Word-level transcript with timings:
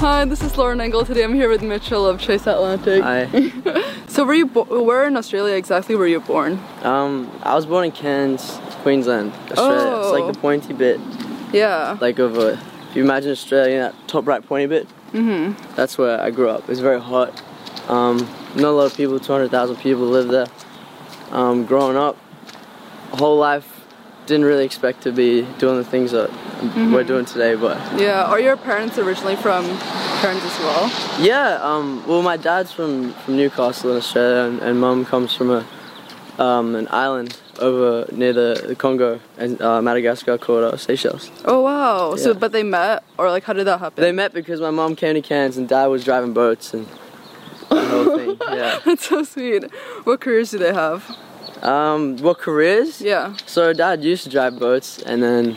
Hi, 0.00 0.24
this 0.24 0.42
is 0.42 0.56
Lauren 0.56 0.80
Engel. 0.80 1.04
Today 1.04 1.24
I'm 1.24 1.34
here 1.34 1.48
with 1.48 1.62
Mitchell 1.62 2.06
of 2.06 2.20
Chase 2.20 2.46
Atlantic. 2.46 3.02
Hi. 3.02 3.24
So, 4.08 4.24
were 4.24 4.34
you 4.34 4.46
where 4.46 5.06
in 5.06 5.16
Australia 5.16 5.54
exactly 5.54 5.94
were 5.94 6.06
you 6.06 6.18
born? 6.18 6.58
Um, 6.82 7.30
I 7.44 7.54
was 7.54 7.66
born 7.66 7.84
in 7.84 7.92
Cairns, 7.92 8.58
Queensland, 8.82 9.32
Australia. 9.52 10.00
It's 10.00 10.10
like 10.10 10.24
Oh. 10.24 10.32
the 10.32 10.38
pointy 10.40 10.72
bit, 10.72 10.98
Yeah. 11.52 11.96
like 12.00 12.18
of 12.18 12.36
a. 12.36 12.52
If 12.90 12.96
you 12.96 13.04
imagine 13.04 13.30
Australia, 13.30 13.78
that 13.92 14.08
top 14.08 14.26
right 14.26 14.44
pointy 14.44 14.66
bit. 14.66 14.88
Mhm. 15.12 15.54
That's 15.76 15.98
where 15.98 16.20
I 16.20 16.30
grew 16.30 16.48
up. 16.48 16.68
It's 16.68 16.80
very 16.80 17.00
hot. 17.00 17.30
Um, 17.88 18.26
not 18.56 18.70
a 18.70 18.76
lot 18.80 18.86
of 18.86 18.96
people. 18.96 19.20
Two 19.20 19.32
hundred 19.32 19.50
thousand 19.52 19.76
people 19.76 20.04
live 20.06 20.28
there. 20.28 20.46
Um, 21.30 21.64
growing 21.64 21.96
up, 21.96 22.16
whole 23.12 23.36
life, 23.38 23.77
didn't 24.28 24.44
really 24.44 24.64
expect 24.64 25.02
to 25.02 25.10
be 25.12 25.42
doing 25.58 25.76
the 25.76 25.84
things 25.84 26.12
that 26.12 26.30
we're 26.92 27.02
doing 27.02 27.24
today, 27.24 27.54
but 27.54 27.76
Yeah. 27.98 28.24
Are 28.24 28.38
your 28.38 28.56
parents 28.56 28.98
originally 28.98 29.36
from 29.36 29.64
Cairns 30.20 30.44
as 30.44 30.58
well? 30.60 30.84
Yeah, 31.20 31.58
um, 31.62 32.06
well, 32.06 32.22
my 32.22 32.36
dad's 32.36 32.70
from, 32.70 33.12
from 33.14 33.36
Newcastle 33.36 33.90
in 33.92 33.96
Australia, 33.96 34.48
and, 34.48 34.60
and 34.60 34.80
mum 34.80 35.04
comes 35.04 35.34
from 35.34 35.50
a 35.50 35.66
um, 36.38 36.76
an 36.76 36.86
island 36.92 37.36
over 37.58 38.06
near 38.12 38.32
the, 38.32 38.62
the 38.68 38.76
Congo 38.76 39.18
and 39.38 39.60
uh, 39.60 39.82
Madagascar 39.82 40.38
called 40.38 40.62
uh, 40.62 40.76
Seychelles. 40.76 41.32
Oh 41.44 41.62
wow. 41.62 42.14
So, 42.14 42.32
but 42.32 42.52
they 42.52 42.62
met, 42.62 43.02
or 43.18 43.28
like, 43.28 43.42
how 43.42 43.54
did 43.54 43.66
that 43.66 43.78
happen? 43.80 44.00
They 44.02 44.12
met 44.12 44.32
because 44.32 44.60
my 44.60 44.70
mom 44.70 44.94
came 44.94 45.14
to 45.14 45.20
Cairns 45.20 45.56
and 45.56 45.68
dad 45.68 45.86
was 45.86 46.04
driving 46.04 46.32
boats 46.32 46.74
and 46.74 46.86
the 47.68 47.84
whole 47.86 48.16
thing. 48.16 48.36
Yeah. 48.56 48.78
That's 48.84 49.08
so 49.08 49.24
sweet. 49.24 49.64
What 50.04 50.20
careers 50.20 50.52
do 50.52 50.58
they 50.58 50.72
have? 50.72 51.04
Um, 51.62 52.16
what 52.18 52.38
careers? 52.38 53.00
Yeah. 53.00 53.36
So 53.46 53.72
dad 53.72 54.04
used 54.04 54.24
to 54.24 54.30
drive 54.30 54.58
boats, 54.58 55.02
and 55.02 55.22
then 55.22 55.56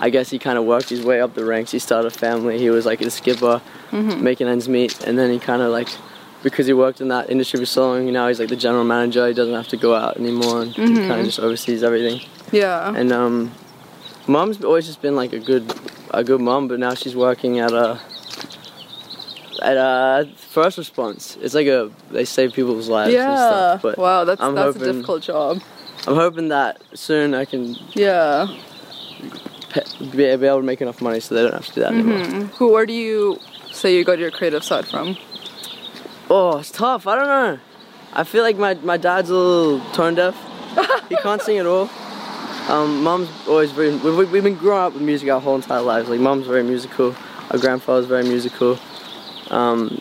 I 0.00 0.10
guess 0.10 0.30
he 0.30 0.38
kind 0.38 0.58
of 0.58 0.64
worked 0.64 0.88
his 0.88 1.02
way 1.04 1.20
up 1.20 1.34
the 1.34 1.44
ranks. 1.44 1.70
He 1.70 1.78
started 1.78 2.08
a 2.08 2.10
family. 2.10 2.58
He 2.58 2.70
was 2.70 2.86
like 2.86 3.00
a 3.00 3.10
skipper, 3.10 3.60
making 3.92 4.48
ends 4.48 4.68
meet, 4.68 5.04
and 5.06 5.18
then 5.18 5.30
he 5.30 5.38
kind 5.38 5.62
of 5.62 5.70
like 5.70 5.88
because 6.42 6.66
he 6.66 6.72
worked 6.72 7.00
in 7.00 7.08
that 7.08 7.30
industry 7.30 7.58
for 7.58 7.66
so 7.66 7.88
long. 7.88 8.12
Now 8.12 8.28
he's 8.28 8.38
like 8.38 8.48
the 8.48 8.56
general 8.56 8.84
manager. 8.84 9.26
He 9.26 9.34
doesn't 9.34 9.54
have 9.54 9.68
to 9.68 9.76
go 9.76 9.94
out 9.94 10.16
anymore, 10.16 10.62
and 10.62 10.72
he 10.74 10.94
kind 10.94 11.20
of 11.20 11.26
just 11.26 11.40
oversees 11.40 11.82
everything. 11.82 12.20
Yeah. 12.52 12.94
And 12.94 13.12
um, 13.12 13.52
mom's 14.26 14.62
always 14.64 14.86
just 14.86 15.02
been 15.02 15.16
like 15.16 15.32
a 15.32 15.38
good 15.38 15.72
a 16.12 16.24
good 16.24 16.40
mom, 16.40 16.68
but 16.68 16.78
now 16.78 16.94
she's 16.94 17.16
working 17.16 17.58
at 17.58 17.72
a 17.72 18.00
at 19.68 19.76
a 19.76 20.28
first 20.36 20.78
response. 20.78 21.36
It's 21.42 21.54
like 21.54 21.66
a 21.66 21.90
they 22.10 22.24
save 22.24 22.52
people's 22.54 22.88
lives 22.88 23.08
and 23.14 23.22
yeah. 23.22 23.48
stuff. 23.48 23.82
But 23.82 23.98
wow. 23.98 24.24
That's 24.24 24.40
I'm 24.40 24.54
that's 24.54 24.76
a 24.76 24.92
difficult 24.92 25.22
job. 25.22 25.60
I'm 26.06 26.14
hoping 26.14 26.48
that 26.48 26.80
soon 26.94 27.34
I 27.34 27.44
can 27.44 27.76
Yeah. 27.92 28.46
pe- 29.70 30.10
be, 30.16 30.24
able 30.24 30.58
to 30.58 30.62
make 30.62 30.80
enough 30.80 31.02
money 31.02 31.20
so 31.20 31.34
they 31.34 31.42
don't 31.42 31.52
have 31.52 31.66
to 31.66 31.72
do 31.74 31.80
that 31.82 31.92
anymore. 31.92 32.18
Mm. 32.18 32.48
Who? 32.56 32.72
Where 32.72 32.86
do 32.86 32.94
you 32.94 33.38
say 33.72 33.94
you 33.94 34.04
got 34.04 34.18
your 34.18 34.30
creative 34.30 34.64
side 34.64 34.86
from? 34.86 35.16
Oh, 36.30 36.58
it's 36.58 36.70
tough. 36.70 37.06
I 37.06 37.16
don't 37.16 37.26
know. 37.26 37.58
I 38.14 38.24
feel 38.24 38.42
like 38.42 38.56
my, 38.56 38.74
my 38.74 38.96
dad's 38.96 39.28
a 39.28 39.34
little 39.34 39.80
tone 39.92 40.14
deaf. 40.14 40.34
he 41.08 41.16
can't 41.22 41.42
sing 41.42 41.58
at 41.58 41.66
all. 41.66 41.90
Um, 42.68 43.02
mom's 43.02 43.28
always 43.46 43.70
very. 43.72 43.94
We've, 43.96 44.30
we've 44.30 44.44
been 44.44 44.56
growing 44.56 44.82
up 44.82 44.92
with 44.94 45.02
music 45.02 45.28
our 45.30 45.40
whole 45.40 45.56
entire 45.56 45.82
lives. 45.82 46.08
Like 46.08 46.20
mom's 46.20 46.46
very 46.46 46.62
musical. 46.62 47.14
Our 47.50 47.58
grandfather's 47.58 48.06
very 48.06 48.24
musical. 48.24 48.78
Um, 49.50 50.00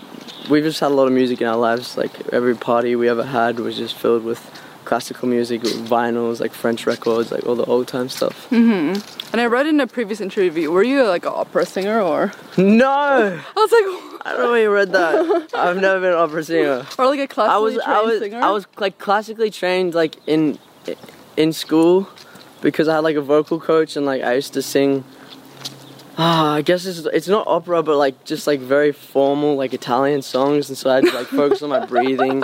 we've 0.50 0.63
just 0.63 0.80
had 0.80 0.91
a 0.91 0.96
lot 0.96 1.08
of 1.08 1.13
music 1.13 1.41
in 1.41 1.47
our 1.47 1.58
lives. 1.58 1.97
Like 1.97 2.12
every 2.34 2.56
party 2.56 2.96
we 2.96 3.09
ever 3.09 3.24
had 3.24 3.59
was 3.59 3.78
just 3.78 3.96
filled 3.96 4.24
with 4.24 4.41
classical 4.85 5.28
music, 5.28 5.62
vinyls, 5.62 6.40
like 6.40 6.53
French 6.53 6.85
records, 6.88 7.31
like 7.31 7.46
all 7.46 7.56
the 7.56 7.66
old 7.66 7.88
time 7.88 8.08
stuff. 8.09 8.50
And 8.52 9.41
I 9.41 9.46
read 9.46 9.68
in 9.68 9.80
a 9.81 9.88
previous 9.88 10.22
interview, 10.22 10.72
were 10.72 10.84
you 10.84 11.03
like 11.03 11.25
an 11.25 11.34
opera 11.35 11.66
singer 11.66 12.00
or? 12.02 12.31
No, 12.58 12.88
I 12.88 13.53
was 13.56 13.72
like, 13.72 14.22
I 14.25 14.31
don't 14.31 14.41
know 14.41 14.56
you 14.56 14.72
read 14.72 14.91
that. 14.94 15.50
I've 15.53 15.78
never 15.78 16.00
been 16.00 16.12
an 16.14 16.18
opera 16.18 16.44
singer. 16.44 16.85
or 16.97 17.06
like 17.08 17.19
a 17.19 17.28
classically 17.28 17.53
I 17.56 17.58
was 17.59 17.74
trained 17.75 17.88
I 17.90 18.02
was 18.02 18.19
singer. 18.19 18.41
I 18.41 18.52
was 18.52 18.68
like 18.78 18.97
classically 18.97 19.52
trained 19.52 19.94
like 19.94 20.16
in 20.28 20.58
in 21.35 21.52
school 21.53 22.08
because 22.62 22.88
I 22.88 22.96
had 22.96 23.03
like 23.03 23.16
a 23.18 23.22
vocal 23.22 23.59
coach 23.59 23.96
and 23.97 24.06
like 24.06 24.24
I 24.24 24.34
used 24.34 24.53
to 24.53 24.62
sing. 24.62 25.03
Ah, 26.19 26.53
I 26.53 26.61
guess 26.63 26.85
it's 26.85 27.05
it's 27.05 27.28
not 27.28 27.45
opera, 27.47 27.83
but 27.83 27.97
like 27.97 28.25
just 28.25 28.47
like 28.47 28.59
very 28.59 28.91
formal 28.91 29.55
like 29.55 29.73
Italian 29.73 30.22
songs, 30.23 30.67
and 30.69 30.78
so 30.78 30.89
I'd 30.89 31.03
like 31.13 31.28
focus 31.28 31.61
on 31.61 31.69
my 31.69 31.85
breathing. 31.85 32.44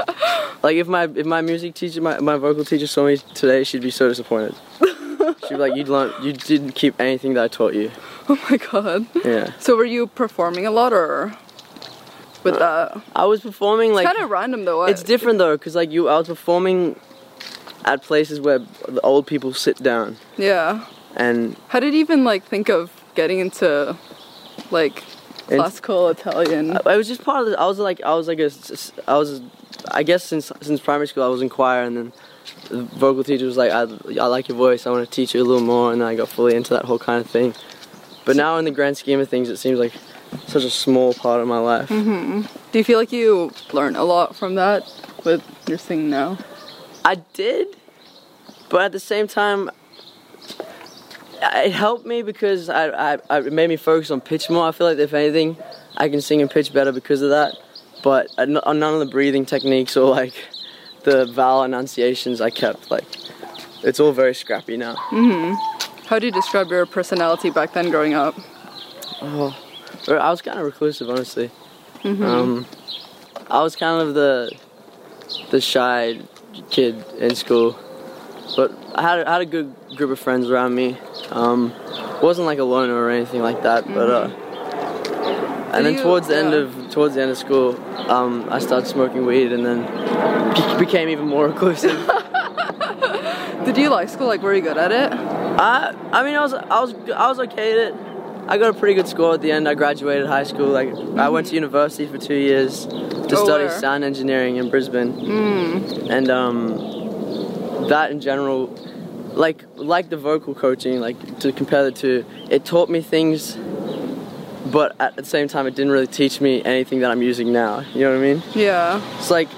Like 0.62 0.76
if 0.78 0.88
my 0.88 1.06
if 1.06 1.26
my 1.26 1.42
music 1.42 1.74
teacher, 1.74 2.00
my, 2.02 2.20
my 2.20 2.38
vocal 2.38 2.64
teacher 2.66 2.86
saw 2.88 3.06
me 3.06 3.18
today, 3.34 3.64
she'd 3.64 3.82
be 3.82 3.90
so 3.92 4.08
disappointed. 4.08 4.56
She'd 4.80 5.50
be 5.50 5.56
like, 5.56 5.76
"You 5.76 5.86
learned, 5.86 6.14
you 6.24 6.34
didn't 6.34 6.74
keep 6.74 7.00
anything 7.02 7.34
that 7.34 7.44
I 7.44 7.48
taught 7.48 7.74
you." 7.74 7.92
Oh 8.30 8.40
my 8.50 8.58
god. 8.58 9.06
Yeah, 9.26 9.52
So 9.60 9.76
were 9.76 9.84
you 9.86 10.08
performing 10.08 10.66
a 10.66 10.72
lot 10.72 10.94
or 10.94 11.34
with 12.44 12.58
that? 12.60 13.02
I 13.16 13.26
was 13.26 13.42
performing 13.42 13.92
Uh, 13.92 13.96
like 13.96 14.06
kind 14.06 14.20
of 14.20 14.30
random 14.30 14.66
though. 14.66 14.84
It's 14.86 15.04
different 15.04 15.40
though, 15.40 15.58
cause 15.58 15.76
like 15.76 15.92
you, 15.92 16.08
I 16.10 16.18
was 16.20 16.28
performing 16.28 16.96
at 17.86 18.02
places 18.04 18.40
where 18.40 18.60
the 18.88 19.02
old 19.02 19.26
people 19.28 19.54
sit 19.54 19.82
down, 19.84 20.16
Yeah. 20.38 20.86
and 21.18 21.58
How 21.70 21.80
did 21.82 21.94
you 21.94 22.00
even 22.00 22.24
like 22.24 22.46
think 22.46 22.70
of 22.70 22.92
getting 23.16 23.40
into 23.40 23.96
like 24.72 24.98
It's- 25.48 25.56
classical 25.60 26.10
Italian? 26.10 26.78
I, 26.78 26.82
I 26.94 26.98
was 26.98 27.08
just 27.08 27.24
part 27.24 27.46
of. 27.46 27.52
The, 27.52 27.60
I 27.60 27.66
was 27.66 27.80
like, 27.80 28.02
I 28.04 28.14
was 28.14 28.28
like 28.28 28.40
a, 28.40 28.50
I 29.08 29.18
was, 29.18 29.42
I 29.92 30.04
guess 30.04 30.24
since 30.24 30.52
since 30.62 30.80
primary 30.80 31.08
school 31.08 31.24
I 31.24 31.28
was 31.28 31.42
in 31.42 31.50
choir, 31.50 31.84
and 31.84 31.98
then 31.98 32.14
the 32.70 32.84
vocal 32.84 33.24
teacher 33.24 33.46
was 33.46 33.58
like, 33.58 33.72
I, 33.72 33.82
I 34.22 34.28
like 34.28 34.48
your 34.50 34.58
voice, 34.58 34.86
I 34.86 34.92
want 34.92 35.06
to 35.06 35.12
teach 35.16 35.34
you 35.34 35.42
a 35.42 35.46
little 35.46 35.64
more, 35.66 35.92
and 35.92 36.02
then 36.02 36.08
I 36.08 36.16
got 36.16 36.30
fully 36.30 36.56
into 36.56 36.74
that 36.74 36.86
whole 36.86 37.00
kind 37.00 37.24
of 37.24 37.30
thing. 37.30 37.54
But 38.26 38.36
now 38.36 38.58
in 38.58 38.66
the 38.66 38.72
grand 38.72 38.98
scheme 38.98 39.20
of 39.20 39.28
things, 39.30 39.50
it 39.50 39.58
seems 39.58 39.80
like 39.80 39.94
such 40.48 40.64
a 40.64 40.70
small 40.70 41.14
part 41.14 41.42
of 41.42 41.48
my 41.48 41.60
life. 41.60 41.90
Mm-hmm. 41.90 42.42
Do 42.72 42.78
you 42.80 42.84
feel 42.84 42.98
like 42.98 43.12
you 43.12 43.52
learn 43.74 43.96
a 43.96 44.04
lot 44.04 44.36
from 44.36 44.56
that 44.56 44.84
with 45.26 45.44
your 45.68 45.78
singing 45.78 46.10
now? 46.10 46.38
I 47.06 47.16
did, 47.34 47.68
but 48.70 48.82
at 48.82 48.92
the 48.94 49.00
same 49.00 49.28
time, 49.28 49.70
it 51.66 51.72
helped 51.72 52.06
me 52.06 52.22
because 52.22 52.70
I, 52.70 53.16
I, 53.30 53.38
it 53.40 53.54
made 53.54 53.68
me 53.68 53.76
focus 53.76 54.12
on 54.12 54.22
pitch 54.22 54.50
more. 54.50 54.68
I 54.68 54.72
feel 54.72 54.88
like 54.88 54.98
if 54.98 55.14
anything, 55.14 55.58
I 55.98 56.10
can 56.10 56.22
sing 56.22 56.42
and 56.42 56.50
pitch 56.50 56.74
better 56.74 56.92
because 56.92 57.22
of 57.22 57.30
that. 57.30 57.56
But 58.04 58.28
uh, 58.38 58.60
on 58.64 58.80
none 58.80 58.94
of 58.94 59.00
the 59.00 59.06
breathing 59.06 59.46
techniques 59.46 59.96
or 59.98 60.10
like 60.10 60.34
the 61.04 61.26
vowel 61.26 61.64
enunciations 61.64 62.40
I 62.40 62.50
kept 62.50 62.90
like 62.90 63.04
it's 63.84 64.00
all 64.00 64.14
very 64.14 64.34
scrappy 64.34 64.78
now. 64.78 64.96
How 66.08 66.20
do 66.20 66.26
you 66.26 66.32
describe 66.32 66.70
your 66.70 66.86
personality 66.86 67.50
back 67.50 67.74
then 67.74 67.90
growing 67.90 68.14
up? 68.14 68.36
Oh, 69.22 69.56
I 70.08 70.30
was 70.30 70.42
kind 70.42 70.58
of 70.60 70.66
reclusive, 70.66 71.10
honestly. 71.10 71.50
Um, 72.04 72.66
I 73.50 73.62
was 73.62 73.76
kind 73.76 74.02
of 74.02 74.14
the 74.14 74.52
the 75.52 75.60
shy 75.62 76.20
kid 76.70 77.04
in 77.20 77.36
school, 77.36 77.78
but 78.56 78.72
I 78.96 79.02
had 79.02 79.26
I 79.28 79.34
had 79.34 79.42
a 79.42 79.46
good 79.46 79.74
group 79.96 80.12
of 80.12 80.20
friends 80.20 80.50
around 80.50 80.76
me. 80.76 80.98
Um, 81.32 81.74
wasn't 82.22 82.46
like 82.46 82.60
a 82.60 82.64
loner 82.64 82.96
or 82.96 83.10
anything 83.10 83.42
like 83.42 83.64
that, 83.64 83.86
but 83.88 84.10
uh, 84.10 84.30
and 85.74 85.84
Did 85.84 85.86
then 85.86 85.94
you- 85.96 86.02
towards 86.04 86.28
the 86.28 86.38
end 86.38 86.54
of 86.54 86.90
towards 86.92 87.16
the 87.16 87.22
end 87.22 87.32
of 87.32 87.38
school, 87.38 87.76
um, 88.10 88.48
I 88.52 88.60
started 88.60 88.88
smoking 88.88 89.26
weed, 89.26 89.52
and 89.52 89.66
then 89.66 90.80
became 90.80 91.10
even 91.10 91.28
more 91.28 91.48
reclusive. 91.54 91.98
Did 93.66 93.78
you 93.78 93.90
like 93.90 94.10
school? 94.10 94.28
Like, 94.28 94.42
were 94.42 94.54
you 94.54 94.62
good 94.62 94.78
at 94.78 94.92
it? 94.92 95.12
I 95.14 95.94
I 96.12 96.24
mean 96.24 96.36
I 96.36 96.42
was 96.42 96.54
I 96.54 96.80
was 96.82 96.94
I 97.16 97.28
was 97.30 97.40
okay 97.40 97.72
at 97.72 97.78
it. 97.90 97.96
I 98.48 98.58
got 98.58 98.76
a 98.76 98.78
pretty 98.78 98.94
good 98.94 99.08
score 99.08 99.34
at 99.36 99.42
the 99.42 99.52
end. 99.54 99.70
I 99.70 99.74
graduated 99.74 100.28
high 100.28 100.44
school. 100.44 100.68
Like 100.68 100.90
I 101.18 101.30
went 101.30 101.48
to 101.48 101.56
university 101.56 102.06
for 102.08 102.18
two 102.18 102.36
years 102.36 102.86
to 102.86 103.38
Oh, 103.38 103.46
study 103.46 103.66
where? 103.66 103.80
sound 103.80 104.04
engineering 104.04 104.58
in 104.58 104.70
Brisbane. 104.70 105.14
And 106.12 106.30
um, 106.30 107.03
that 107.90 108.12
in 108.12 108.20
general, 108.22 108.68
like 109.34 109.64
like 109.76 110.10
the 110.10 110.18
vocal 110.18 110.54
coaching, 110.56 111.00
like 111.00 111.40
to 111.40 111.52
compare 111.52 111.84
the 111.84 111.92
two, 111.92 112.26
it 112.50 112.66
taught 112.66 112.90
me 112.90 113.02
things. 113.02 113.58
But 114.72 114.96
at 115.00 115.16
the 115.18 115.26
same 115.26 115.48
time, 115.50 115.68
it 115.68 115.76
didn't 115.76 115.92
really 115.92 116.08
teach 116.08 116.40
me 116.40 116.64
anything 116.64 117.02
that 117.02 117.12
I'm 117.12 117.22
using 117.22 117.52
now. 117.52 117.82
You 117.94 118.02
know 118.02 118.12
what 118.12 118.18
I 118.20 118.34
mean? 118.34 118.44
Yeah. 118.56 119.02
It's 119.18 119.30
like 119.30 119.50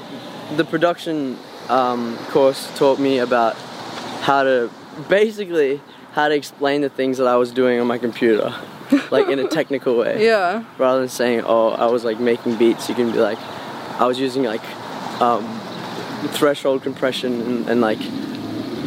the 0.57 0.65
production 0.65 1.37
um, 1.69 2.17
course 2.29 2.71
taught 2.75 2.97
me 2.99 3.19
about 3.19 3.55
how 4.21 4.43
to 4.43 4.69
basically 5.07 5.79
how 6.13 6.27
to 6.29 6.33
explain 6.35 6.81
the 6.81 6.89
things 6.89 7.17
that 7.19 7.27
I 7.27 7.35
was 7.35 7.51
doing 7.51 7.79
on 7.79 7.85
my 7.85 7.97
computer, 7.99 8.55
like 9.11 9.27
in 9.27 9.37
a 9.37 9.47
technical 9.59 9.95
way, 9.97 10.25
Yeah. 10.25 10.63
rather 10.79 11.01
than 11.01 11.09
saying, 11.09 11.43
"Oh, 11.45 11.69
I 11.69 11.85
was 11.87 12.03
like 12.03 12.19
making 12.19 12.55
beats." 12.55 12.89
You 12.89 12.95
can 12.95 13.11
be 13.11 13.19
like, 13.19 13.37
"I 13.99 14.05
was 14.07 14.17
using 14.19 14.43
like 14.43 14.63
um, 15.21 15.43
threshold 16.33 16.83
compression 16.83 17.41
and, 17.41 17.69
and 17.69 17.81
like 17.81 17.99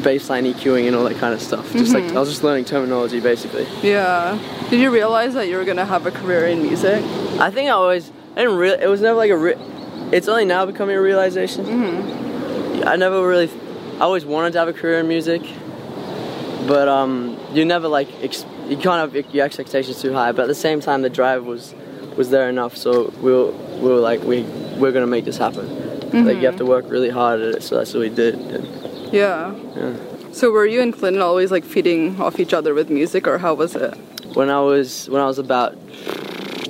baseline 0.02 0.52
EQing 0.52 0.86
and 0.86 0.94
all 0.94 1.04
that 1.04 1.18
kind 1.18 1.34
of 1.34 1.42
stuff. 1.42 1.72
Just 1.72 1.92
like 1.92 2.04
I 2.04 2.18
was 2.20 2.28
just 2.28 2.44
learning 2.44 2.64
terminology 2.64 3.20
basically. 3.20 3.66
Yeah. 3.82 4.38
Did 4.70 4.80
you 4.80 4.90
realize 4.90 5.34
that 5.34 5.48
you 5.48 5.56
were 5.56 5.64
gonna 5.64 5.84
have 5.84 6.06
a 6.06 6.10
career 6.10 6.46
in 6.46 6.62
music? 6.62 7.02
I 7.40 7.50
think 7.50 7.68
I 7.68 7.72
always 7.72 8.10
I 8.38 8.42
didn't 8.42 8.56
really. 8.58 8.80
It 8.80 8.86
was 8.86 9.00
never 9.00 9.16
like 9.16 9.30
a. 9.30 9.36
Re- 9.36 9.56
it's 10.12 10.28
only 10.28 10.44
now 10.44 10.64
becoming 10.64 10.94
a 10.94 11.02
realization. 11.02 11.64
Hmm. 11.64 12.86
I 12.86 12.94
never 12.94 13.26
really. 13.26 13.50
I 13.96 14.02
always 14.02 14.24
wanted 14.24 14.52
to 14.52 14.60
have 14.60 14.68
a 14.68 14.72
career 14.72 15.00
in 15.00 15.08
music, 15.08 15.42
but 16.68 16.86
um, 16.86 17.36
you 17.52 17.64
never 17.64 17.88
like. 17.88 18.08
Ex- 18.22 18.46
you 18.68 18.76
can't 18.76 19.12
have 19.12 19.34
your 19.34 19.44
expectations 19.44 20.00
too 20.00 20.12
high, 20.12 20.30
but 20.30 20.42
at 20.42 20.48
the 20.48 20.54
same 20.54 20.80
time, 20.80 21.02
the 21.02 21.10
drive 21.10 21.46
was 21.46 21.74
was 22.16 22.30
there 22.30 22.48
enough. 22.48 22.76
So 22.76 23.12
we 23.20 23.32
were 23.32 23.50
we 23.50 23.88
were 23.88 23.98
like 23.98 24.22
we 24.22 24.42
we're 24.78 24.92
gonna 24.92 25.08
make 25.08 25.24
this 25.24 25.36
happen. 25.36 25.66
Like 26.12 26.36
you 26.38 26.46
have 26.46 26.56
to 26.56 26.66
work 26.66 26.84
really 26.88 27.10
hard 27.10 27.40
at 27.40 27.54
it. 27.56 27.62
So 27.62 27.76
that's 27.76 27.92
what 27.94 28.00
we 28.00 28.08
did. 28.08 28.34
And, 28.34 29.12
Yeah. 29.12 29.54
yeah. 29.76 29.94
So 30.32 30.50
were 30.50 30.66
you 30.66 30.80
and 30.82 30.92
Clinton 30.92 31.22
always 31.22 31.50
like 31.50 31.64
feeding 31.64 32.20
off 32.20 32.38
each 32.38 32.52
other 32.54 32.74
with 32.74 32.90
music, 32.90 33.26
or 33.26 33.38
how 33.38 33.54
was 33.54 33.74
it? 33.74 33.94
when 34.34 34.50
I 34.50 34.60
was 34.60 35.08
when 35.08 35.20
I 35.22 35.26
was 35.26 35.38
about 35.38 35.74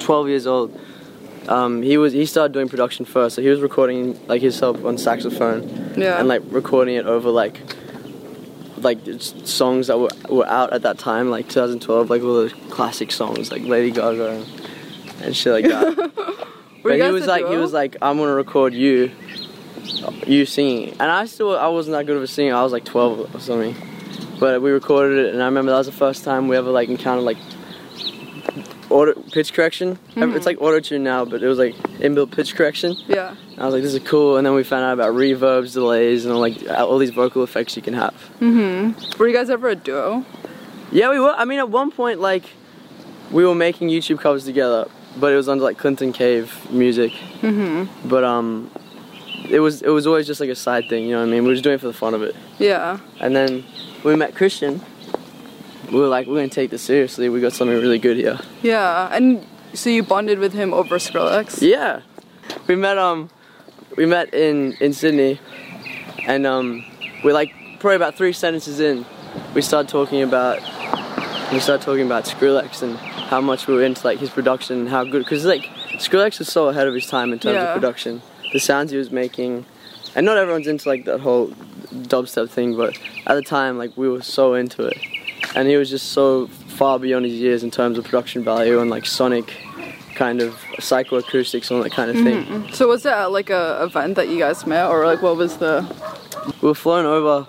12 0.01 0.29
years 0.29 0.47
old, 0.47 0.71
um, 1.49 1.83
he 1.83 1.99
was 1.99 2.13
he 2.13 2.25
started 2.25 2.53
doing 2.53 2.69
production 2.69 3.05
first. 3.05 3.35
So 3.37 3.43
he 3.43 3.49
was 3.49 3.61
recording 3.61 4.19
like 4.29 4.41
himself 4.43 4.85
on 4.85 4.97
saxophone 4.97 5.61
Yeah. 5.97 6.19
and 6.19 6.29
like 6.29 6.43
recording 6.51 6.95
it 6.97 7.07
over 7.07 7.31
like 7.31 7.61
like 8.79 8.99
songs 9.45 9.89
that 9.89 9.99
were 9.99 10.09
were 10.31 10.47
out 10.47 10.73
at 10.73 10.83
that 10.83 10.99
time, 10.99 11.31
like 11.31 11.49
2012, 11.49 12.09
like 12.11 12.23
all 12.23 12.45
the 12.45 12.51
classic 12.71 13.11
songs 13.11 13.51
like 13.51 13.63
Lady 13.63 13.91
Gaga 13.91 14.31
and, 14.31 14.47
and 15.25 15.37
shit 15.37 15.53
like 15.53 15.65
that. 15.67 16.47
But 16.83 17.01
he 17.01 17.11
was 17.11 17.27
like 17.27 17.47
he 17.47 17.57
was 17.57 17.73
like 17.73 17.97
I'm 18.01 18.19
gonna 18.19 18.35
record 18.35 18.75
you, 18.75 19.11
you 20.27 20.47
singing, 20.47 20.91
and 20.93 21.11
I 21.11 21.27
still 21.27 21.57
I 21.57 21.69
wasn't 21.69 21.97
that 21.97 22.07
good 22.07 22.17
of 22.17 22.23
a 22.23 22.27
singer. 22.27 22.55
I 22.55 22.63
was 22.63 22.73
like 22.73 22.85
12 22.85 23.35
or 23.35 23.41
something, 23.41 23.75
but 24.39 24.63
we 24.63 24.71
recorded 24.71 25.27
it, 25.27 25.35
and 25.35 25.43
I 25.43 25.47
remember 25.47 25.73
that 25.73 25.79
was 25.79 25.87
the 25.87 25.93
first 25.93 26.25
time 26.25 26.49
we 26.49 26.57
ever 26.57 26.71
like 26.71 26.89
encountered 26.89 27.25
like 27.25 27.39
auto 28.91 29.21
pitch 29.33 29.53
correction. 29.53 29.99
Mm-hmm. 30.15 30.37
It's 30.37 30.47
like 30.47 30.61
auto 30.61 30.81
tune 30.81 31.05
now, 31.05 31.25
but 31.25 31.43
it 31.43 31.47
was 31.47 31.59
like 31.59 31.75
inbuilt 31.99 32.31
pitch 32.31 32.55
correction. 32.55 32.97
Yeah. 33.07 33.35
I 33.59 33.65
was 33.65 33.75
like, 33.75 33.83
this 33.83 33.93
is 33.93 34.03
cool, 34.05 34.37
and 34.37 34.47
then 34.47 34.55
we 34.55 34.63
found 34.63 34.85
out 34.85 34.93
about 34.93 35.15
reverbs, 35.15 35.73
delays, 35.73 36.25
and 36.25 36.39
like 36.39 36.69
all 36.71 36.99
these 36.99 37.11
vocal 37.11 37.43
effects 37.43 37.77
you 37.77 37.83
can 37.83 37.95
have. 37.95 38.15
Mhm. 38.41 39.19
Were 39.19 39.27
you 39.27 39.35
guys 39.35 39.51
ever 39.51 39.69
a 39.69 39.75
duo? 39.75 40.25
Yeah, 40.93 41.11
we 41.11 41.19
were. 41.19 41.35
I 41.37 41.45
mean, 41.45 41.59
at 41.59 41.69
one 41.69 41.91
point, 41.91 42.21
like, 42.21 42.45
we 43.31 43.45
were 43.45 43.55
making 43.55 43.89
YouTube 43.89 44.21
covers 44.21 44.45
together, 44.45 44.87
but 45.19 45.33
it 45.33 45.37
was 45.37 45.49
under 45.49 45.65
like 45.65 45.79
Clinton 45.79 46.13
Cave 46.13 46.53
music. 46.71 47.13
Mm-hmm. 47.41 48.09
But 48.09 48.25
um, 48.25 48.71
it 49.49 49.61
was 49.61 49.83
it 49.83 49.91
was 49.91 50.07
always 50.07 50.27
just 50.27 50.41
like 50.41 50.51
a 50.51 50.57
side 50.57 50.89
thing. 50.89 51.05
You 51.05 51.13
know 51.13 51.21
what 51.21 51.29
I 51.29 51.31
mean? 51.31 51.43
We 51.43 51.49
were 51.49 51.55
just 51.55 51.65
doing 51.65 51.77
it 51.77 51.81
for 51.81 51.87
the 51.87 51.93
fun 51.93 52.15
of 52.15 52.23
it. 52.23 52.35
Yeah. 52.59 52.99
And 53.21 53.35
then 53.35 53.65
we 54.05 54.17
met 54.17 54.35
Christian. 54.35 54.81
We 55.91 55.99
were 55.99 56.09
like, 56.09 56.27
we're 56.27 56.37
gonna 56.37 56.49
take 56.49 56.71
this 56.71 56.83
seriously. 56.83 57.29
We 57.29 57.41
got 57.41 57.53
something 57.53 57.77
really 57.77 57.99
good 57.99 58.17
here. 58.17 58.39
Yeah. 58.63 59.09
And 59.13 59.47
so 59.75 59.91
you 59.91 60.03
bonded 60.03 60.39
with 60.39 60.53
him 60.53 60.73
over 60.73 60.97
Skrillex? 60.97 61.61
Yeah, 61.61 62.01
we 62.67 62.77
met 62.77 62.99
um, 62.99 63.31
we 63.97 64.07
met 64.07 64.33
in 64.33 64.75
in 64.81 64.93
Sydney, 64.93 65.41
and 66.27 66.47
um, 66.47 66.85
we 67.25 67.33
like 67.33 67.53
probably 67.79 67.97
about 67.97 68.17
three 68.17 68.33
sentences 68.33 68.81
in, 68.81 69.05
we 69.55 69.63
started 69.63 69.89
talking 69.89 70.23
about 70.23 70.61
we 71.53 71.61
started 71.61 71.85
talking 71.85 72.05
about 72.07 72.25
Skrillex 72.25 72.83
and 72.83 72.97
how 72.97 73.41
much 73.41 73.67
we 73.67 73.75
were 73.75 73.83
into 73.83 74.07
like 74.07 74.19
his 74.19 74.31
production 74.31 74.81
and 74.81 74.89
how 74.89 75.05
good 75.05 75.21
because 75.25 75.45
like 75.45 75.65
Skrillex 75.99 76.39
was 76.39 76.49
so 76.49 76.69
ahead 76.69 76.87
of 76.87 76.95
his 76.95 77.07
time 77.07 77.33
in 77.33 77.39
terms 77.39 77.55
Yeah. 77.55 77.65
of 77.69 77.75
production, 77.75 78.23
the 78.53 78.61
sounds 78.61 78.91
he 78.91 78.99
was 78.99 79.11
making, 79.11 79.65
and 80.15 80.25
not 80.27 80.37
everyone's 80.37 80.67
into 80.67 80.89
like 80.89 81.05
that 81.07 81.21
whole 81.21 81.49
dubstep 81.93 82.51
thing, 82.51 82.77
but 82.77 82.99
at 83.27 83.35
the 83.35 83.43
time 83.43 83.79
like 83.79 83.97
we 83.97 84.09
were 84.09 84.23
so 84.23 84.55
into 84.55 84.85
it, 84.87 84.99
and 85.55 85.69
he 85.69 85.77
was 85.77 85.89
just 85.91 86.13
so 86.13 86.47
far 86.49 86.99
beyond 86.99 87.25
his 87.25 87.35
years 87.35 87.63
in 87.63 87.71
terms 87.71 87.99
of 87.99 88.05
production 88.05 88.45
value 88.45 88.79
and 88.81 88.91
like 88.91 89.05
sonic 89.07 89.57
kind 90.15 90.41
of 90.41 90.55
psychoacoustics 90.79 91.71
and 91.71 91.79
all 91.79 91.83
that 91.83 91.93
kind 91.93 92.11
of 92.11 92.17
thing. 92.17 92.69
So 92.73 92.89
was 92.89 93.07
it 93.07 93.13
at 93.13 93.31
like 93.33 93.51
a 93.51 93.83
event 93.85 94.17
that 94.17 94.29
you 94.29 94.39
guys 94.39 94.67
met, 94.67 94.87
or 94.87 95.07
like 95.07 95.23
what 95.23 95.37
was 95.37 95.57
the? 95.59 95.85
We 96.61 96.69
were 96.69 96.75
flown 96.75 97.07
over 97.07 97.47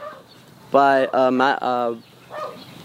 by 0.71 1.07
a, 1.13 1.31
ma- 1.31 1.57
uh, 1.61 1.95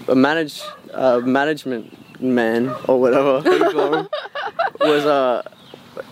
a 0.09 0.15
manage 0.15 0.61
uh, 0.93 1.21
management 1.21 1.93
man 2.21 2.69
or 2.89 3.01
whatever 3.01 3.43
you 3.49 3.71
call 3.73 3.95
him, 3.95 4.09
was 4.81 5.05
uh 5.07 5.43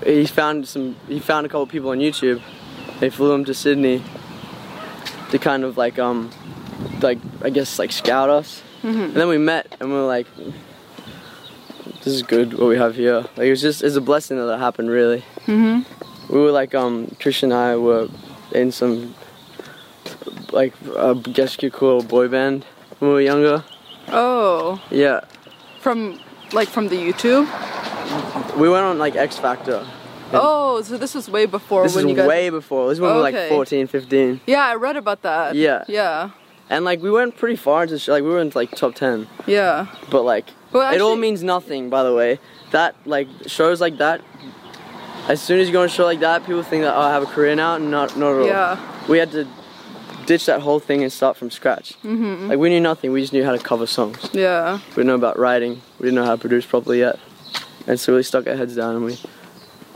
he 0.05 0.27
found 0.27 0.67
some 0.69 0.97
he 1.09 1.19
found 1.21 1.47
a 1.47 1.49
couple 1.49 1.67
people 1.67 1.91
on 1.91 1.99
YouTube. 1.99 2.41
They 3.01 3.11
flew 3.11 3.33
him 3.33 3.45
to 3.47 3.55
Sydney 3.55 4.03
to 5.31 5.39
kind 5.39 5.65
of 5.65 5.77
like 5.77 5.99
um 5.99 6.31
like 7.01 7.19
I 7.43 7.51
guess 7.51 7.79
like 7.79 7.93
scout 7.93 8.31
us. 8.31 8.63
And 8.83 9.15
then 9.15 9.29
we 9.29 9.39
met 9.39 9.77
and 9.81 9.89
we 9.91 9.95
were 9.95 10.07
like 10.07 10.27
this 12.05 12.15
is 12.15 12.23
good 12.23 12.55
what 12.55 12.69
we 12.69 12.77
have 12.77 12.97
here. 12.97 13.21
Like 13.37 13.47
it 13.47 13.51
was 13.51 13.61
just 13.63 13.83
it's 13.83 13.97
a 13.97 14.01
blessing 14.01 14.37
that 14.39 14.47
that 14.47 14.59
happened 14.59 14.91
really. 14.91 15.23
We 16.29 16.39
were 16.41 16.51
like 16.51 16.75
um 16.75 17.07
Trish 17.21 17.43
and 17.43 17.53
I 17.55 17.77
were 17.77 18.09
in 18.53 18.73
some 18.73 19.15
like 20.53 20.75
a 20.97 21.15
guess 21.15 21.55
you 21.63 21.71
could 21.71 21.79
call 21.79 22.01
a 22.01 22.05
boy 22.05 22.29
band 22.29 22.65
when 22.99 23.11
we 23.11 23.15
were 23.15 23.21
younger. 23.21 23.65
Oh, 24.09 24.81
Yeah. 24.91 25.21
from 25.81 26.19
like 26.53 26.69
from 26.69 26.89
the 26.89 26.97
YouTube. 26.97 27.47
We 28.57 28.69
went 28.69 28.85
on 28.85 28.99
like 28.99 29.17
X 29.17 29.39
Factor. 29.39 29.87
Oh, 30.35 30.81
so 30.83 30.97
this 30.97 31.15
was 31.15 31.29
way 31.29 31.47
before 31.47 31.83
This 31.83 31.95
when 31.97 32.09
you 32.09 32.15
guys. 32.17 32.27
way 32.27 32.51
before. 32.51 32.89
This 32.89 32.99
was 32.99 33.01
when 33.01 33.11
we 33.11 33.17
were 33.17 33.23
like 33.23 33.49
14, 33.49 33.87
15. 33.87 34.41
Yeah, 34.47 34.65
I 34.65 34.75
read 34.77 34.97
about 34.97 35.23
that. 35.23 35.55
Yeah. 35.55 35.85
Yeah. 35.89 36.31
And 36.71 36.85
like 36.85 37.03
we 37.03 37.11
went 37.11 37.37
pretty 37.37 37.57
far 37.57 37.83
into 37.85 37.95
like 38.11 38.23
we 38.23 38.31
were 38.31 38.41
in 38.41 38.51
like 38.55 38.71
top 38.73 38.95
10. 38.95 39.27
Yeah. 39.47 39.87
But 40.11 40.23
like 40.23 40.47
Well, 40.73 40.93
it 40.95 41.01
all 41.01 41.17
means 41.17 41.43
nothing 41.43 41.91
by 41.91 42.03
the 42.03 42.15
way. 42.15 42.39
That 42.71 42.95
like 43.05 43.29
shows 43.47 43.81
like 43.81 43.99
that 43.99 44.21
as 45.29 45.41
soon 45.41 45.61
as 45.61 45.69
you 45.69 45.73
go 45.73 45.81
on 45.81 45.87
a 45.87 45.89
show 45.89 46.05
like 46.05 46.21
that, 46.21 46.45
people 46.45 46.63
think 46.63 46.83
that 46.83 46.95
oh, 46.97 47.01
I 47.01 47.13
have 47.13 47.23
a 47.23 47.27
career 47.27 47.55
now. 47.55 47.79
Not 47.79 48.17
not 48.17 48.33
at 48.35 48.41
all. 48.41 48.47
Yeah. 48.47 49.07
We 49.09 49.19
had 49.19 49.31
to 49.33 49.47
ditch 50.27 50.47
that 50.47 50.61
whole 50.61 50.81
thing 50.81 51.03
and 51.03 51.13
start 51.13 51.37
from 51.37 51.51
scratch. 51.51 51.95
Mm-hmm. 52.03 52.49
Like 52.49 52.59
we 52.59 52.69
knew 52.69 52.81
nothing. 52.81 53.13
We 53.13 53.21
just 53.21 53.33
knew 53.33 53.45
how 53.45 53.53
to 53.53 53.59
cover 53.59 53.87
songs. 53.87 54.31
Yeah. 54.33 54.79
We 54.91 54.97
didn't 54.97 55.07
know 55.09 55.15
about 55.15 55.39
writing. 55.39 55.81
We 55.99 56.07
didn't 56.07 56.15
know 56.17 56.25
how 56.25 56.37
to 56.37 56.41
produce 56.41 56.67
properly 56.67 57.01
yet. 57.01 57.19
And 57.87 57.99
so 57.99 58.15
we 58.17 58.23
stuck 58.23 58.47
our 58.47 58.57
heads 58.57 58.77
down 58.77 58.97
and 58.97 59.05
we 59.05 59.19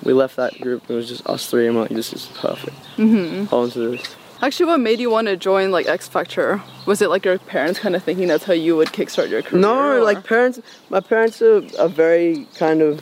we 0.03 0.13
left 0.13 0.37
that 0.37 0.61
group. 0.61 0.89
It 0.89 0.95
was 0.95 1.09
just 1.09 1.27
us 1.27 1.51
three 1.51 1.67
and 1.67 1.75
we're 1.75 1.83
like, 1.83 1.91
this 1.91 2.13
is 2.13 2.27
perfect. 2.35 2.77
Mm-hmm. 2.97 3.45
Hold 3.47 3.65
on 3.65 3.71
to 3.73 3.91
this. 3.91 4.17
Actually, 4.43 4.67
what 4.67 4.81
made 4.81 5.01
you 5.01 5.09
want 5.11 5.29
to 5.29 5.37
join 5.37 5.71
like 5.71 5.87
X 5.87 6.07
Factor? 6.09 6.63
Was 6.85 7.01
it 7.01 7.09
like 7.09 7.25
your 7.25 7.39
parents 7.39 7.81
kind 7.81 7.97
of 7.97 8.03
thinking 8.05 8.29
that's 8.29 8.45
how 8.45 8.53
you 8.53 8.77
would 8.77 8.89
kickstart 8.89 9.31
your 9.31 9.43
career? 9.43 9.63
No, 9.63 9.79
or- 9.79 10.03
like 10.03 10.25
parents. 10.25 10.61
My 10.91 11.01
parents 11.01 11.41
are, 11.41 11.63
are 11.79 11.89
very 11.89 12.47
kind 12.57 12.83
of 12.83 13.01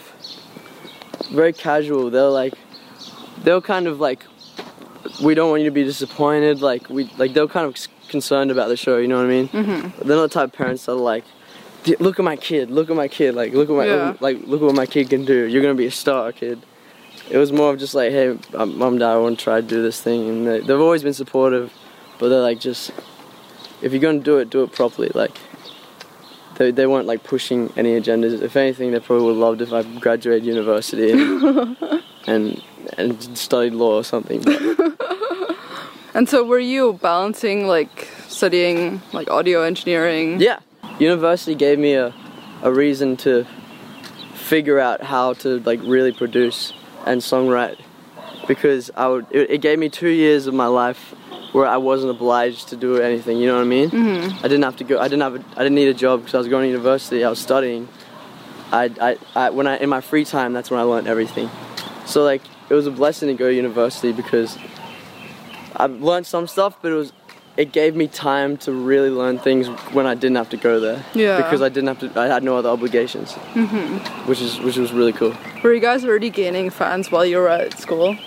very 1.32 1.52
casual. 1.52 2.10
They're 2.10 2.28
like 2.28 2.54
they're 3.42 3.60
kind 3.60 3.86
of 3.86 3.98
like 4.00 4.24
we 5.22 5.34
don't 5.34 5.50
want 5.50 5.62
you 5.62 5.68
to 5.68 5.74
be 5.74 5.84
disappointed. 5.84 6.60
Like 6.62 6.88
we 6.88 7.04
like 7.18 7.34
they're 7.34 7.46
kind 7.46 7.66
of 7.66 7.76
concerned 8.08 8.50
about 8.50 8.68
the 8.68 8.76
show. 8.76 8.98
You 8.98 9.08
know 9.08 9.16
what 9.18 9.26
I 9.26 9.28
mean? 9.28 9.48
Mm-hmm. 9.48 10.06
They're 10.06 10.16
not 10.16 10.22
the 10.30 10.34
type 10.34 10.48
of 10.48 10.52
parents 10.52 10.86
that 10.86 10.92
are 10.92 10.96
like. 10.96 11.24
Look 12.00 12.18
at 12.18 12.24
my 12.24 12.36
kid. 12.36 12.70
Look 12.70 12.88
at 12.88 12.96
my 12.96 13.08
kid. 13.08 13.34
Like 13.34 13.52
look 13.52 13.68
at 13.68 13.76
my 13.76 13.84
Yeah. 13.86 14.14
like 14.20 14.38
look 14.46 14.62
at 14.62 14.64
what 14.64 14.74
my 14.74 14.86
kid 14.86 15.10
can 15.10 15.24
do. 15.26 15.44
You're 15.46 15.60
gonna 15.60 15.74
be 15.74 15.86
a 15.86 15.90
star, 15.90 16.32
kid. 16.32 16.62
It 17.30 17.36
was 17.38 17.52
more 17.52 17.72
of 17.72 17.78
just 17.78 17.94
like, 17.94 18.10
hey, 18.10 18.38
um, 18.54 18.78
mom, 18.78 18.98
dad, 18.98 19.12
I 19.12 19.16
want 19.18 19.38
to 19.38 19.44
try 19.44 19.60
to 19.60 19.66
do 19.66 19.82
this 19.82 20.00
thing, 20.00 20.28
and 20.28 20.46
they, 20.46 20.60
they've 20.60 20.80
always 20.80 21.02
been 21.02 21.14
supportive, 21.14 21.72
but 22.18 22.28
they're 22.28 22.40
like, 22.40 22.58
just 22.60 22.90
if 23.82 23.92
you're 23.92 24.00
gonna 24.00 24.18
do 24.20 24.38
it, 24.38 24.48
do 24.50 24.62
it 24.62 24.72
properly. 24.72 25.10
Like 25.14 25.36
they, 26.56 26.70
they 26.70 26.86
weren't 26.86 27.06
like 27.06 27.22
pushing 27.24 27.72
any 27.76 27.98
agendas. 28.00 28.40
If 28.40 28.56
anything, 28.56 28.92
they 28.92 29.00
probably 29.00 29.26
would 29.26 29.32
have 29.32 29.38
loved 29.38 29.60
if 29.60 29.72
I 29.72 29.82
graduated 30.00 30.44
university 30.46 31.10
and 31.12 31.76
and, 32.26 32.62
and 32.96 33.38
studied 33.38 33.74
law 33.74 33.96
or 33.96 34.04
something. 34.04 34.42
And 36.16 36.28
so, 36.28 36.44
were 36.44 36.60
you 36.60 36.92
balancing 37.02 37.66
like 37.66 38.08
studying 38.28 39.02
like 39.12 39.28
audio 39.28 39.62
engineering? 39.62 40.40
yeah, 40.40 40.60
university 41.00 41.56
gave 41.56 41.76
me 41.76 41.94
a 41.94 42.14
a 42.62 42.72
reason 42.72 43.16
to 43.18 43.44
figure 44.34 44.78
out 44.78 45.02
how 45.02 45.32
to 45.34 45.58
like 45.60 45.80
really 45.82 46.12
produce 46.12 46.72
and 47.04 47.20
songwrite 47.20 47.78
because 48.46 48.90
I 48.96 49.08
would 49.08 49.26
it, 49.30 49.50
it 49.50 49.58
gave 49.60 49.78
me 49.78 49.88
two 49.88 50.08
years 50.08 50.46
of 50.46 50.54
my 50.54 50.66
life 50.66 51.14
where 51.54 51.66
I 51.66 51.76
wasn't 51.76 52.10
obliged 52.10 52.68
to 52.70 52.76
do 52.76 52.96
anything. 52.96 53.38
You 53.38 53.46
know 53.46 53.54
what 53.54 53.62
I 53.62 53.64
mean? 53.64 53.88
Mm-hmm. 53.88 54.38
I 54.38 54.42
didn't 54.42 54.64
have 54.64 54.76
to 54.76 54.84
go. 54.84 54.98
I 54.98 55.04
didn't 55.04 55.22
have. 55.22 55.36
A, 55.36 55.44
I 55.56 55.62
didn't 55.62 55.76
need 55.76 55.86
a 55.86 55.94
job 55.94 56.20
because 56.20 56.34
I 56.34 56.38
was 56.38 56.48
going 56.48 56.64
to 56.64 56.68
university. 56.68 57.24
I 57.24 57.30
was 57.30 57.38
studying. 57.38 57.88
I, 58.72 58.90
I, 59.00 59.18
I 59.36 59.50
when 59.50 59.68
I 59.68 59.76
in 59.76 59.88
my 59.88 60.00
free 60.00 60.24
time, 60.24 60.52
that's 60.52 60.68
when 60.68 60.80
I 60.80 60.82
learned 60.82 61.06
everything. 61.06 61.48
So 62.06 62.24
like 62.24 62.42
it 62.68 62.74
was 62.74 62.88
a 62.88 62.90
blessing 62.90 63.28
to 63.28 63.34
go 63.34 63.48
to 63.48 63.54
university 63.54 64.10
because 64.10 64.58
I 65.76 65.86
learned 65.86 66.26
some 66.26 66.48
stuff, 66.48 66.76
but 66.82 66.90
it 66.90 66.96
was 66.96 67.12
it 67.56 67.70
gave 67.70 67.94
me 67.94 68.08
time 68.08 68.56
to 68.56 68.72
really 68.72 69.10
learn 69.10 69.38
things 69.38 69.68
when 69.92 70.06
I 70.06 70.16
didn't 70.16 70.36
have 70.36 70.50
to 70.50 70.56
go 70.56 70.80
there. 70.80 71.04
Yeah. 71.14 71.36
Because 71.36 71.62
I 71.62 71.68
didn't 71.68 71.86
have 71.86 72.00
to. 72.00 72.20
I 72.20 72.26
had 72.26 72.42
no 72.42 72.56
other 72.56 72.68
obligations. 72.68 73.30
Mm-hmm. 73.54 74.28
Which 74.28 74.40
is 74.40 74.58
which 74.58 74.76
was 74.76 74.92
really 74.92 75.12
cool. 75.12 75.36
Were 75.62 75.72
you 75.72 75.80
guys 75.80 76.04
already 76.04 76.30
gaining 76.30 76.70
fans 76.70 77.12
while 77.12 77.24
you 77.24 77.36
were 77.36 77.48
at 77.48 77.78
school? 77.78 78.18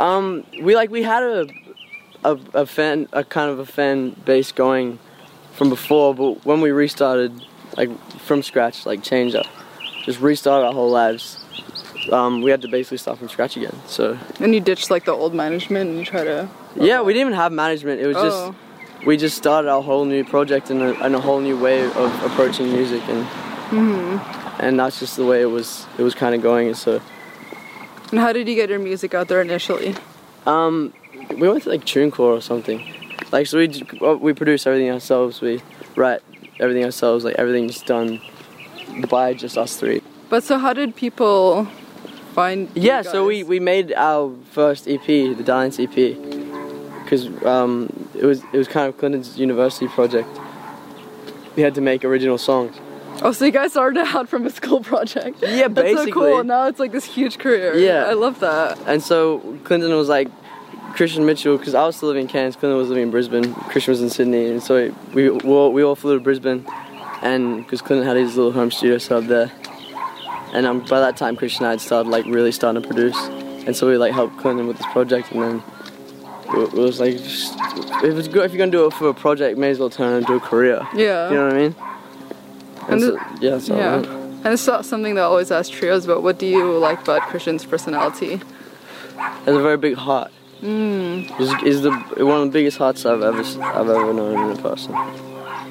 Um, 0.00 0.44
we 0.60 0.74
like 0.74 0.90
we 0.90 1.02
had 1.02 1.22
a 1.22 1.46
a, 2.24 2.38
a 2.54 2.66
fan, 2.66 3.08
a 3.12 3.24
kind 3.24 3.50
of 3.50 3.58
a 3.58 3.66
fan 3.66 4.10
base 4.24 4.52
going 4.52 4.98
from 5.54 5.68
before, 5.68 6.14
but 6.14 6.44
when 6.44 6.60
we 6.60 6.70
restarted, 6.70 7.32
like 7.76 7.90
from 8.20 8.42
scratch, 8.42 8.86
like 8.86 9.02
changed 9.02 9.36
up, 9.36 9.46
just 10.04 10.20
restarted 10.20 10.66
our 10.66 10.72
whole 10.72 10.90
lives. 10.90 11.38
Um, 12.10 12.40
we 12.42 12.50
had 12.50 12.62
to 12.62 12.68
basically 12.68 12.98
start 12.98 13.18
from 13.18 13.28
scratch 13.28 13.56
again. 13.56 13.76
So 13.86 14.18
And 14.40 14.54
you 14.54 14.60
ditched 14.60 14.90
like 14.90 15.04
the 15.04 15.12
old 15.12 15.34
management 15.34 15.90
and 15.90 15.98
you 15.98 16.04
try 16.04 16.24
to. 16.24 16.48
yeah, 16.76 17.02
we 17.02 17.12
didn't 17.12 17.28
even 17.28 17.38
have 17.38 17.52
management. 17.52 18.00
It 18.00 18.06
was 18.06 18.16
Oh. 18.16 18.54
just 18.54 19.06
we 19.06 19.16
just 19.16 19.36
started 19.36 19.70
our 19.70 19.82
whole 19.82 20.04
new 20.04 20.24
project 20.24 20.70
and 20.70 20.82
a, 20.82 21.04
and 21.04 21.14
a 21.14 21.20
whole 21.20 21.40
new 21.40 21.56
way 21.58 21.84
of 21.84 22.24
approaching 22.24 22.72
music, 22.72 23.02
and 23.08 23.26
Mm-hmm. 23.70 24.60
and 24.62 24.78
that's 24.80 24.98
just 24.98 25.16
the 25.16 25.24
way 25.24 25.40
it 25.42 25.46
was. 25.50 25.86
It 25.98 26.02
was 26.02 26.14
kind 26.14 26.34
of 26.34 26.42
going. 26.42 26.74
So 26.74 27.00
And 28.10 28.18
how 28.20 28.32
did 28.32 28.48
you 28.48 28.54
get 28.54 28.68
your 28.68 28.78
music 28.78 29.14
out 29.14 29.28
there 29.28 29.40
initially? 29.40 29.94
um, 30.46 30.92
we 31.38 31.48
went 31.48 31.62
to 31.64 31.70
like 31.70 31.84
TuneCore 31.84 32.20
or 32.20 32.40
something. 32.40 32.82
Like 33.32 33.46
so 33.46 33.58
we 33.58 33.68
we 34.16 34.32
produce 34.32 34.66
everything 34.66 34.90
ourselves. 34.90 35.40
We 35.40 35.62
write 35.96 36.20
everything 36.58 36.84
ourselves. 36.84 37.24
Like 37.24 37.36
everything's 37.36 37.82
done 37.82 38.20
by 39.08 39.34
just 39.34 39.56
us 39.56 39.76
three. 39.76 40.02
But 40.28 40.44
so 40.44 40.58
how 40.58 40.72
did 40.72 40.94
people 40.96 41.66
find? 42.34 42.68
Yeah, 42.74 43.02
so 43.02 43.26
we, 43.26 43.42
we 43.42 43.60
made 43.60 43.92
our 43.94 44.32
first 44.52 44.88
EP, 44.88 45.04
the 45.04 45.42
Dalliance 45.44 45.78
EP, 45.78 45.94
because 47.02 47.26
um, 47.44 48.08
it 48.14 48.24
was 48.24 48.42
it 48.52 48.58
was 48.58 48.68
kind 48.68 48.88
of 48.88 48.96
Clinton's 48.98 49.38
university 49.38 49.88
project. 49.88 50.28
We 51.56 51.62
had 51.62 51.74
to 51.74 51.80
make 51.80 52.04
original 52.04 52.38
songs. 52.38 52.76
Oh, 53.22 53.32
so 53.32 53.44
you 53.44 53.50
guys 53.50 53.72
started 53.72 53.98
out 54.06 54.28
from 54.28 54.46
a 54.46 54.50
school 54.50 54.80
project? 54.80 55.42
Yeah, 55.42 55.68
basically. 55.68 55.94
That's 55.94 56.06
so 56.06 56.12
cool. 56.12 56.44
Now 56.44 56.68
it's 56.68 56.80
like 56.80 56.92
this 56.92 57.04
huge 57.04 57.38
career. 57.38 57.76
Yeah. 57.76 58.04
I 58.04 58.14
love 58.14 58.40
that. 58.40 58.78
And 58.86 59.02
so 59.02 59.40
Clinton 59.64 59.94
was 59.94 60.08
like 60.08 60.28
Christian 60.94 61.24
Mitchell, 61.24 61.56
because 61.56 61.74
I 61.74 61.84
was 61.84 61.96
still 61.96 62.08
living 62.08 62.22
in 62.22 62.28
Cairns, 62.28 62.56
Clinton 62.56 62.78
was 62.78 62.88
living 62.88 63.04
in 63.04 63.10
Brisbane, 63.10 63.54
Christian 63.54 63.92
was 63.92 64.02
in 64.02 64.10
Sydney, 64.10 64.50
and 64.50 64.62
so 64.62 64.94
we 65.14 65.30
we 65.30 65.52
all, 65.52 65.72
we 65.72 65.82
all 65.82 65.94
flew 65.94 66.18
to 66.18 66.22
Brisbane, 66.22 66.66
and 67.22 67.58
because 67.64 67.80
Clinton 67.80 68.06
had 68.06 68.16
his 68.16 68.36
little 68.36 68.52
home 68.52 68.70
studio 68.70 68.98
set 68.98 69.22
up 69.22 69.24
there, 69.24 69.50
and 70.52 70.66
um, 70.66 70.80
by 70.80 71.00
that 71.00 71.16
time 71.16 71.36
Christian 71.36 71.64
and 71.64 71.68
I 71.68 71.70
had 71.72 71.80
started 71.80 72.10
like 72.10 72.24
really 72.26 72.52
starting 72.52 72.82
to 72.82 72.86
produce, 72.88 73.16
and 73.66 73.74
so 73.76 73.88
we 73.88 73.96
like 73.96 74.12
helped 74.12 74.38
Clinton 74.38 74.66
with 74.66 74.76
this 74.78 74.86
project, 74.86 75.32
and 75.32 75.42
then 75.42 75.62
it, 76.54 76.72
was 76.72 77.00
like 77.00 77.16
just, 77.16 77.54
if 78.04 78.16
it's 78.18 78.28
good 78.28 78.44
if 78.44 78.52
you're 78.52 78.58
gonna 78.58 78.72
do 78.72 78.86
it 78.86 78.92
for 78.92 79.08
a 79.08 79.14
project, 79.14 79.58
may 79.58 79.70
as 79.70 79.78
well 79.78 79.90
turn 79.90 80.14
it 80.14 80.18
into 80.18 80.34
a 80.34 80.40
career. 80.40 80.86
Yeah. 80.94 81.30
You 81.30 81.36
know 81.36 81.46
what 81.46 81.54
I 81.54 81.58
mean? 81.58 81.74
And, 82.88 82.90
And 82.90 83.00
so, 83.00 83.10
the- 83.12 83.38
yeah, 83.40 83.58
so 83.58 83.76
yeah. 83.76 84.16
And 84.42 84.54
it's 84.54 84.66
not 84.66 84.86
something 84.86 85.14
that 85.16 85.20
I 85.20 85.24
always 85.24 85.50
ask 85.50 85.70
trios 85.70 86.06
about. 86.06 86.22
What 86.22 86.38
do 86.38 86.46
you 86.46 86.78
like 86.78 87.02
about 87.02 87.22
Christian's 87.28 87.64
personality? 87.64 88.40
has 89.44 89.54
a 89.54 89.60
very 89.60 89.76
big 89.76 89.96
heart. 89.96 90.32
Mm. 90.60 92.16
The 92.16 92.24
one 92.24 92.40
of 92.42 92.46
the 92.46 92.52
biggest 92.52 92.78
hearts 92.78 93.06
I've 93.06 93.22
ever 93.22 93.40
I've 93.62 93.88
ever 93.88 94.12
known 94.12 94.50
in 94.50 94.58
a 94.58 94.62
person. 94.62 94.94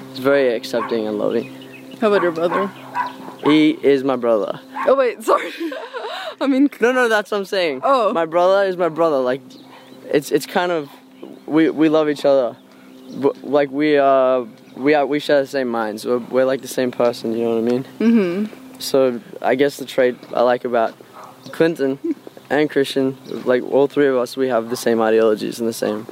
He's 0.09 0.19
very 0.19 0.53
accepting 0.55 1.07
and 1.07 1.17
loving. 1.17 1.45
How 2.01 2.07
about 2.07 2.21
your 2.23 2.31
brother? 2.31 2.71
He 3.43 3.71
is 3.71 4.03
my 4.03 4.15
brother. 4.15 4.59
Oh 4.87 4.95
wait, 4.95 5.23
sorry. 5.23 5.51
I 6.41 6.47
mean, 6.47 6.69
No, 6.79 6.91
no, 6.91 7.09
that's 7.09 7.31
what 7.31 7.37
I'm 7.37 7.45
saying. 7.45 7.81
Oh. 7.83 8.13
my 8.13 8.25
brother 8.25 8.67
is 8.67 8.77
my 8.77 8.89
brother. 8.89 9.17
Like, 9.19 9.41
it's 10.05 10.31
it's 10.31 10.45
kind 10.45 10.71
of 10.71 10.89
we 11.45 11.69
we 11.69 11.89
love 11.89 12.09
each 12.09 12.25
other. 12.25 12.55
But, 13.15 13.43
like 13.43 13.69
we 13.71 13.97
uh 13.97 14.45
we 14.75 14.93
are 14.93 15.05
we 15.05 15.19
share 15.19 15.41
the 15.41 15.47
same 15.47 15.67
minds. 15.67 16.05
We're, 16.05 16.17
we're 16.19 16.45
like 16.45 16.61
the 16.61 16.67
same 16.67 16.91
person. 16.91 17.33
You 17.33 17.43
know 17.43 17.55
what 17.59 17.67
I 17.67 17.71
mean? 17.71 17.83
mm-hmm. 17.99 18.79
So 18.79 19.19
I 19.41 19.55
guess 19.55 19.77
the 19.77 19.85
trait 19.85 20.15
I 20.33 20.41
like 20.41 20.63
about 20.63 20.95
Clinton 21.51 21.99
and 22.49 22.69
Christian, 22.69 23.17
like 23.45 23.63
all 23.63 23.87
three 23.87 24.07
of 24.07 24.15
us, 24.17 24.35
we 24.35 24.47
have 24.47 24.69
the 24.69 24.77
same 24.77 25.01
ideologies 25.01 25.59
and 25.59 25.67
the 25.67 25.73
same, 25.73 26.07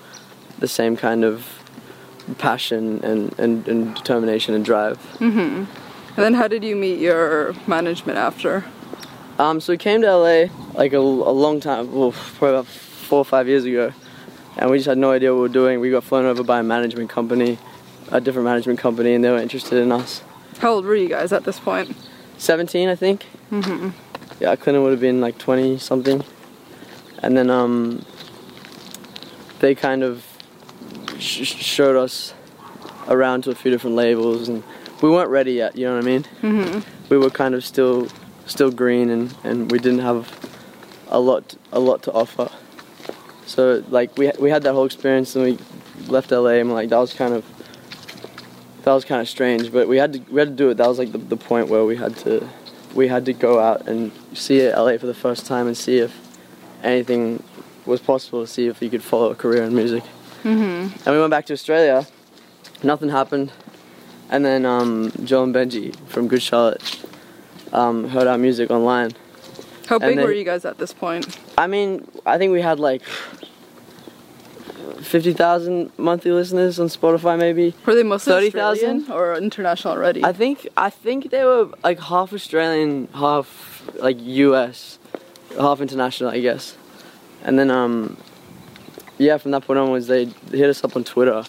the 0.59 0.67
same 0.67 0.95
kind 0.95 1.23
of 1.23 1.45
passion 2.37 3.03
and, 3.03 3.37
and, 3.39 3.67
and 3.67 3.95
determination 3.95 4.53
and 4.53 4.63
drive. 4.63 4.99
And 6.15 6.25
then 6.25 6.33
how 6.33 6.47
did 6.47 6.63
you 6.63 6.75
meet 6.75 6.99
your 6.99 7.53
management 7.67 8.17
after? 8.17 8.65
Um, 9.39 9.61
so 9.61 9.73
we 9.73 9.77
came 9.77 10.01
to 10.01 10.15
LA 10.15 10.45
like 10.73 10.93
a, 10.93 10.97
a 10.97 10.99
long 10.99 11.59
time, 11.59 11.91
well, 11.93 12.11
probably 12.11 12.49
about 12.49 12.67
four 12.67 13.19
or 13.19 13.25
five 13.25 13.47
years 13.47 13.65
ago, 13.65 13.93
and 14.57 14.69
we 14.69 14.77
just 14.77 14.87
had 14.87 14.97
no 14.97 15.11
idea 15.11 15.31
what 15.31 15.37
we 15.37 15.41
were 15.41 15.53
doing. 15.53 15.79
We 15.79 15.91
got 15.91 16.03
flown 16.03 16.25
over 16.25 16.43
by 16.43 16.59
a 16.59 16.63
management 16.63 17.09
company, 17.09 17.59
a 18.11 18.19
different 18.19 18.45
management 18.45 18.79
company, 18.79 19.13
and 19.13 19.23
they 19.23 19.29
were 19.29 19.37
interested 19.37 19.77
in 19.77 19.91
us. 19.91 20.23
How 20.59 20.71
old 20.71 20.85
were 20.85 20.95
you 20.95 21.07
guys 21.07 21.31
at 21.31 21.43
this 21.43 21.59
point? 21.59 21.95
17, 22.39 22.89
I 22.89 22.95
think. 22.95 23.25
Mm-hmm. 23.51 23.89
Yeah, 24.39 24.55
Clinton 24.55 24.83
would 24.83 24.91
have 24.91 24.99
been 24.99 25.19
like 25.19 25.37
20 25.37 25.77
something. 25.79 26.23
And 27.23 27.35
then 27.35 27.49
um, 27.49 28.05
they 29.59 29.73
kind 29.73 30.03
of 30.03 30.23
sh- 31.17 31.43
sh- 31.43 31.63
showed 31.63 31.95
us 31.95 32.33
around 33.07 33.43
to 33.43 33.51
a 33.51 33.55
few 33.55 33.71
different 33.71 33.95
labels, 33.95 34.49
and 34.49 34.63
we 35.01 35.09
weren't 35.09 35.29
ready 35.29 35.53
yet. 35.53 35.75
You 35.75 35.87
know 35.87 35.95
what 35.95 36.03
I 36.03 36.07
mean? 36.07 36.23
Mm-hmm. 36.41 36.79
We 37.09 37.17
were 37.17 37.29
kind 37.29 37.55
of 37.55 37.65
still 37.65 38.07
still 38.45 38.71
green, 38.71 39.09
and, 39.09 39.35
and 39.43 39.71
we 39.71 39.79
didn't 39.79 39.99
have 39.99 40.31
a 41.09 41.19
lot 41.19 41.55
a 41.71 41.79
lot 41.79 42.03
to 42.03 42.11
offer. 42.11 42.49
So 43.45 43.83
like 43.89 44.15
we 44.17 44.31
we 44.39 44.49
had 44.49 44.63
that 44.63 44.73
whole 44.73 44.85
experience, 44.85 45.35
and 45.35 45.45
we 45.45 45.57
left 46.07 46.31
LA, 46.31 46.59
and 46.61 46.71
like 46.71 46.89
that 46.89 46.99
was 46.99 47.13
kind 47.13 47.33
of 47.33 47.45
that 48.83 48.93
was 48.93 49.05
kind 49.05 49.21
of 49.21 49.27
strange, 49.27 49.71
but 49.71 49.87
we 49.87 49.97
had 49.97 50.13
to 50.13 50.19
we 50.31 50.39
had 50.39 50.49
to 50.49 50.55
do 50.55 50.69
it. 50.69 50.75
That 50.77 50.87
was 50.87 50.99
like 50.99 51.11
the, 51.11 51.17
the 51.17 51.37
point 51.37 51.69
where 51.69 51.85
we 51.85 51.95
had 51.95 52.15
to 52.17 52.47
we 52.97 53.07
had 53.07 53.25
to 53.25 53.31
go 53.33 53.59
out 53.59 53.87
and 53.87 54.11
see 54.33 54.67
LA 54.67 54.97
for 54.97 55.05
the 55.05 55.13
first 55.13 55.45
time 55.45 55.67
and 55.67 55.77
see 55.77 55.99
if 55.99 56.11
anything 56.83 57.41
was 57.85 58.01
possible 58.01 58.41
to 58.41 58.47
see 58.47 58.67
if 58.67 58.81
you 58.81 58.89
could 58.89 59.03
follow 59.03 59.29
a 59.29 59.35
career 59.35 59.63
in 59.63 59.73
music. 59.73 60.03
Mm-hmm. 60.43 60.97
And 61.05 61.15
we 61.15 61.19
went 61.19 61.29
back 61.29 61.45
to 61.45 61.53
Australia. 61.53 62.07
Nothing 62.83 63.09
happened, 63.09 63.51
and 64.29 64.43
then 64.43 64.65
um, 64.65 65.11
Joel 65.23 65.45
and 65.45 65.55
Benji 65.55 65.95
from 66.07 66.27
Good 66.27 66.41
Charlotte 66.41 67.05
um, 67.71 68.09
heard 68.09 68.27
our 68.27 68.37
music 68.37 68.69
online. 68.71 69.11
How 69.87 69.99
big 69.99 70.17
then- 70.17 70.25
were 70.25 70.31
you 70.31 70.43
guys 70.43 70.65
at 70.65 70.77
this 70.79 70.93
point? 70.93 71.39
I 71.57 71.67
mean, 71.67 72.07
I 72.25 72.37
think 72.37 72.51
we 72.51 72.61
had 72.61 72.79
like 72.79 73.03
fifty 75.07 75.33
thousand 75.33 75.91
monthly 75.97 76.31
listeners 76.31 76.79
on 76.79 76.87
Spotify, 76.87 77.37
maybe. 77.37 77.73
Were 77.85 77.95
they 77.95 78.03
mostly 78.03 78.33
30,000? 78.33 79.01
Australian 79.01 79.11
or 79.11 79.35
international 79.37 79.93
already? 79.93 80.23
I 80.23 80.33
think 80.33 80.67
I 80.77 80.89
think 80.89 81.31
they 81.31 81.43
were 81.43 81.69
like 81.83 81.99
half 81.99 82.33
Australian, 82.33 83.07
half 83.13 83.89
like 83.99 84.17
US, 84.19 84.99
half 85.59 85.81
international, 85.81 86.29
I 86.29 86.39
guess. 86.39 86.77
And 87.43 87.57
then 87.57 87.71
um, 87.71 88.17
yeah, 89.17 89.37
from 89.37 89.51
that 89.51 89.63
point 89.63 89.79
onwards, 89.79 90.07
they 90.07 90.25
hit 90.51 90.69
us 90.69 90.83
up 90.83 90.95
on 90.95 91.03
Twitter, 91.03 91.43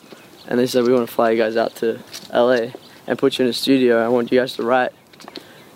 and 0.46 0.58
they 0.58 0.66
said 0.66 0.84
we 0.84 0.92
want 0.92 1.08
to 1.08 1.14
fly 1.14 1.30
you 1.30 1.38
guys 1.38 1.56
out 1.56 1.74
to 1.76 1.98
LA 2.32 2.72
and 3.06 3.18
put 3.18 3.38
you 3.38 3.44
in 3.44 3.50
a 3.50 3.54
studio. 3.54 4.04
I 4.04 4.08
want 4.08 4.30
you 4.30 4.38
guys 4.38 4.54
to 4.56 4.62
write. 4.62 4.92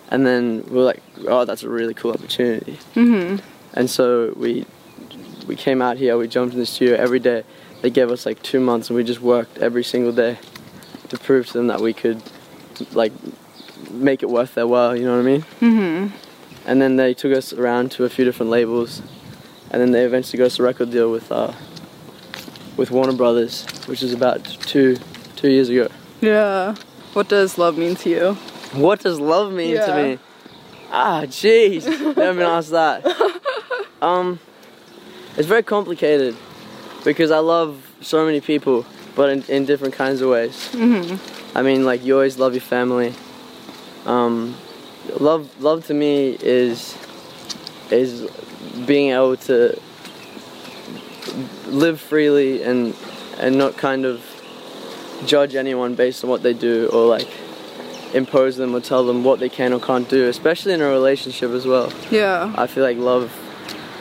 And 0.09 0.27
then 0.27 0.63
we 0.67 0.77
were 0.77 0.83
like, 0.83 1.01
oh, 1.27 1.43
that's 1.43 1.63
a 1.63 1.69
really 1.69 1.95
cool 1.95 2.11
opportunity. 2.11 2.77
mm-hmm. 2.93 3.37
And 3.73 3.89
so 3.89 4.33
we 4.37 4.65
we 5.47 5.55
came 5.55 5.81
out 5.81 5.97
here. 5.97 6.17
We 6.17 6.27
jumped 6.27 6.53
in 6.53 6.59
the 6.59 6.65
studio 6.65 6.95
every 6.95 7.19
day. 7.19 7.43
They 7.83 7.89
gave 7.89 8.09
us 8.11 8.25
like 8.25 8.41
two 8.41 8.61
months, 8.61 8.89
and 8.89 8.95
we 8.95 9.03
just 9.03 9.19
worked 9.19 9.57
every 9.57 9.83
single 9.83 10.13
day 10.13 10.39
to 11.09 11.17
prove 11.17 11.47
to 11.47 11.53
them 11.53 11.67
that 11.67 11.81
we 11.81 11.91
could 11.91 12.21
like 12.93 13.11
make 13.91 14.23
it 14.23 14.29
worth 14.29 14.55
their 14.55 14.65
while. 14.65 14.95
You 14.95 15.03
know 15.03 15.17
what 15.17 15.19
I 15.19 15.31
mean? 15.31 15.41
Mm-hmm. 15.59 16.15
And 16.65 16.81
then 16.81 16.95
they 16.95 17.13
took 17.13 17.33
us 17.33 17.51
around 17.51 17.91
to 17.91 18.05
a 18.05 18.09
few 18.09 18.23
different 18.23 18.49
labels, 18.49 19.01
and 19.69 19.81
then 19.81 19.91
they 19.91 20.05
eventually 20.05 20.37
got 20.37 20.45
us 20.45 20.59
a 20.59 20.63
record 20.63 20.91
deal 20.91 21.11
with 21.11 21.29
uh, 21.29 21.51
with 22.77 22.89
Warner 22.89 23.11
Brothers, 23.11 23.65
which 23.87 24.01
is 24.01 24.13
about 24.13 24.45
two 24.45 24.95
two 25.35 25.49
years 25.49 25.67
ago. 25.67 25.89
Yeah. 26.21 26.75
What 27.11 27.27
does 27.27 27.57
love 27.57 27.77
mean 27.77 27.97
to 27.97 28.09
you? 28.09 28.33
What 28.79 29.01
does 29.01 29.19
love 29.19 29.51
mean 29.51 29.71
Yeah. 29.71 29.85
to 29.87 29.95
me? 30.03 30.19
Ah, 30.89 31.23
jeez, 31.25 31.85
never 32.15 32.33
been 32.33 32.43
asked 32.43 32.71
that. 32.71 33.03
Um, 34.01 34.37
it's 35.37 35.47
very 35.47 35.63
complicated 35.63 36.35
because 37.03 37.31
I 37.31 37.39
love 37.39 37.91
so 38.01 38.25
many 38.25 38.41
people, 38.41 38.85
but 39.15 39.29
in, 39.29 39.43
in 39.43 39.65
different 39.65 39.93
kinds 39.93 40.21
of 40.21 40.29
ways. 40.29 40.69
Mm-hmm. 40.71 41.57
I 41.57 41.61
mean, 41.61 41.85
like 41.85 42.03
you 42.03 42.15
always 42.15 42.37
love 42.37 42.53
your 42.53 42.61
family. 42.61 43.13
Um, 44.05 44.55
love, 45.19 45.61
love 45.61 45.85
to 45.87 45.93
me 45.93 46.37
is 46.41 46.97
is 47.91 48.27
being 48.87 49.11
able 49.11 49.37
to 49.37 49.79
live 51.67 51.99
freely 51.99 52.63
and 52.63 52.95
and 53.37 53.57
not 53.57 53.77
kind 53.77 54.05
of 54.05 54.23
judge 55.25 55.55
anyone 55.55 55.95
based 55.95 56.23
on 56.23 56.29
what 56.29 56.43
they 56.43 56.53
do 56.53 56.89
or 56.91 57.05
like 57.05 57.27
impose 58.13 58.57
them 58.57 58.75
or 58.75 58.79
tell 58.79 59.05
them 59.05 59.23
what 59.23 59.39
they 59.39 59.49
can 59.49 59.73
or 59.73 59.79
can't 59.79 60.07
do, 60.09 60.27
especially 60.27 60.73
in 60.73 60.81
a 60.81 60.87
relationship 60.87 61.51
as 61.51 61.65
well. 61.65 61.91
Yeah. 62.11 62.53
I 62.55 62.67
feel 62.67 62.83
like 62.83 62.97
love 62.97 63.31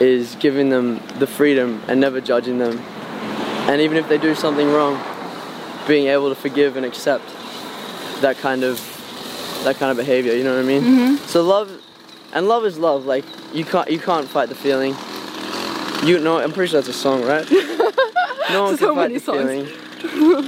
is 0.03 0.35
giving 0.41 0.69
them 0.69 1.01
the 1.19 1.27
freedom 1.27 1.81
and 1.87 2.01
never 2.01 2.21
judging 2.21 2.59
them. 2.59 2.79
And 3.71 3.81
even 3.81 3.97
if 3.97 4.09
they 4.09 4.19
do 4.19 4.35
something 4.35 4.71
wrong, 4.73 5.01
being 5.87 6.09
able 6.09 6.29
to 6.29 6.35
forgive 6.35 6.77
and 6.77 6.85
accept 6.85 7.25
that 8.21 8.37
kind 8.39 8.65
of 8.65 8.81
that 9.65 9.77
kind 9.77 9.91
of 9.93 9.97
behavior, 9.97 10.35
you 10.35 10.43
know 10.43 10.55
what 10.57 10.65
I 10.65 10.67
mean? 10.67 10.83
Mm-hmm. 10.83 11.17
So 11.27 11.43
love 11.43 11.71
and 12.33 12.49
love 12.49 12.65
is 12.65 12.79
love. 12.79 13.07
Like 13.07 13.25
you 13.55 13.65
can't 13.65 13.89
you 13.91 14.01
can't 14.01 14.29
fight 14.29 14.49
the 14.49 14.57
feeling. 14.57 14.97
You 16.05 16.19
know, 16.19 16.39
I'm 16.39 16.53
pretty 16.53 16.71
sure 16.73 16.81
that's 16.83 16.95
a 16.97 16.99
song, 16.99 17.23
right? 17.23 17.49
no 18.51 18.65
one 18.65 18.77
So 18.77 18.87
can 18.89 18.97
fight 18.97 18.97
many 18.97 19.15
the 19.15 19.21
songs. 19.21 19.71
feeling. 20.03 20.45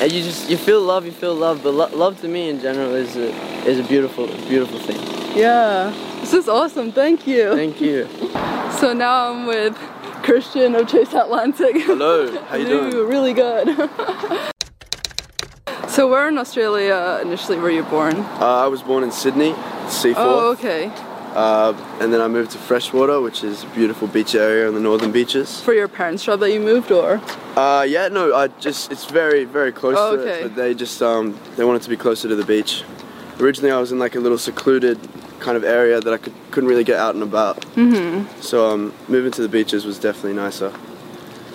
and 0.00 0.12
you 0.12 0.22
just 0.22 0.48
you 0.48 0.56
feel 0.56 0.80
love, 0.80 1.04
you 1.04 1.10
feel 1.12 1.34
love, 1.34 1.62
but 1.64 1.74
lo- 1.74 1.90
love 1.92 2.20
to 2.20 2.28
me 2.28 2.48
in 2.50 2.60
general 2.60 2.94
is 2.94 3.16
a 3.16 3.30
is 3.66 3.80
a 3.80 3.82
beautiful 3.82 4.28
beautiful 4.48 4.78
thing. 4.78 5.00
Yeah. 5.36 5.92
This 6.20 6.32
is 6.32 6.48
awesome. 6.48 6.92
Thank 6.92 7.26
you. 7.26 7.54
Thank 7.54 7.80
you. 7.80 8.08
So 8.78 8.92
now 8.92 9.32
I'm 9.32 9.46
with 9.46 9.74
Christian 10.22 10.74
of 10.74 10.86
Chase 10.88 11.14
Atlantic. 11.14 11.76
Hello, 11.78 12.38
how 12.42 12.56
you 12.56 12.66
doing? 12.66 13.08
Really 13.08 13.32
good. 13.32 13.68
so 15.88 16.06
where 16.08 16.28
in 16.28 16.36
Australia 16.36 17.18
initially 17.22 17.56
were 17.58 17.70
you 17.70 17.84
born? 17.84 18.16
Uh, 18.16 18.64
I 18.64 18.66
was 18.66 18.82
born 18.82 19.02
in 19.02 19.10
Sydney, 19.10 19.52
C4, 19.86 20.14
Oh, 20.18 20.50
okay. 20.52 20.92
uh, 21.34 21.72
and 22.00 22.12
then 22.12 22.20
I 22.20 22.28
moved 22.28 22.50
to 22.50 22.58
Freshwater, 22.58 23.20
which 23.22 23.42
is 23.42 23.64
a 23.64 23.66
beautiful 23.68 24.08
beach 24.08 24.34
area 24.34 24.68
on 24.68 24.74
the 24.74 24.80
northern 24.80 25.10
beaches. 25.10 25.58
For 25.62 25.72
your 25.72 25.88
parents' 25.88 26.22
job 26.22 26.40
that 26.40 26.52
you 26.52 26.60
moved, 26.60 26.92
or? 26.92 27.18
Uh, 27.56 27.82
yeah, 27.88 28.08
no, 28.08 28.34
I 28.34 28.48
just 28.60 28.92
it's 28.92 29.06
very 29.06 29.44
very 29.44 29.72
close 29.72 29.96
Oh, 29.98 30.16
to 30.16 30.22
okay. 30.22 30.40
it, 30.40 30.42
but 30.42 30.54
they 30.54 30.74
just 30.74 31.00
um, 31.02 31.38
they 31.56 31.64
wanted 31.64 31.80
to 31.82 31.88
be 31.88 31.96
closer 31.96 32.28
to 32.28 32.36
the 32.36 32.44
beach. 32.44 32.84
Originally, 33.40 33.72
I 33.72 33.80
was 33.80 33.90
in 33.90 33.98
like 33.98 34.14
a 34.16 34.20
little 34.20 34.38
secluded 34.38 34.98
kind 35.46 35.56
of 35.56 35.62
area 35.64 36.00
that 36.00 36.12
I 36.12 36.16
could 36.18 36.34
couldn't 36.50 36.68
really 36.68 36.82
get 36.92 36.98
out 36.98 37.14
and 37.14 37.22
about. 37.22 37.60
Mm-hmm. 37.76 38.40
So 38.40 38.56
um, 38.72 38.92
moving 39.08 39.30
to 39.38 39.42
the 39.42 39.48
beaches 39.48 39.84
was 39.86 39.96
definitely 39.98 40.34
nicer. 40.34 40.70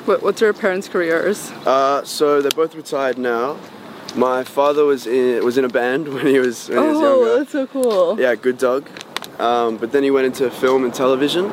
What, 0.08 0.24
what's 0.24 0.40
your 0.42 0.54
parents' 0.54 0.88
careers? 0.88 1.52
Uh, 1.66 2.04
so 2.06 2.42
they're 2.42 2.60
both 2.64 2.74
retired 2.74 3.18
now. 3.18 3.58
My 4.16 4.44
father 4.46 4.84
was 4.86 5.06
in 5.08 5.44
was 5.44 5.58
in 5.58 5.66
a 5.66 5.70
band 5.82 6.08
when 6.16 6.26
he 6.26 6.40
was 6.40 6.70
when 6.70 6.82
he 6.84 6.88
was 6.94 6.98
Oh, 6.98 7.04
younger. 7.20 7.38
that's 7.40 7.52
so 7.52 7.68
cool. 7.68 8.20
Yeah, 8.20 8.34
Good 8.36 8.58
Dog. 8.58 8.84
Um, 9.40 9.78
but 9.78 9.92
then 9.92 10.04
he 10.04 10.12
went 10.18 10.26
into 10.26 10.50
film 10.50 10.84
and 10.86 10.94
television, 10.94 11.46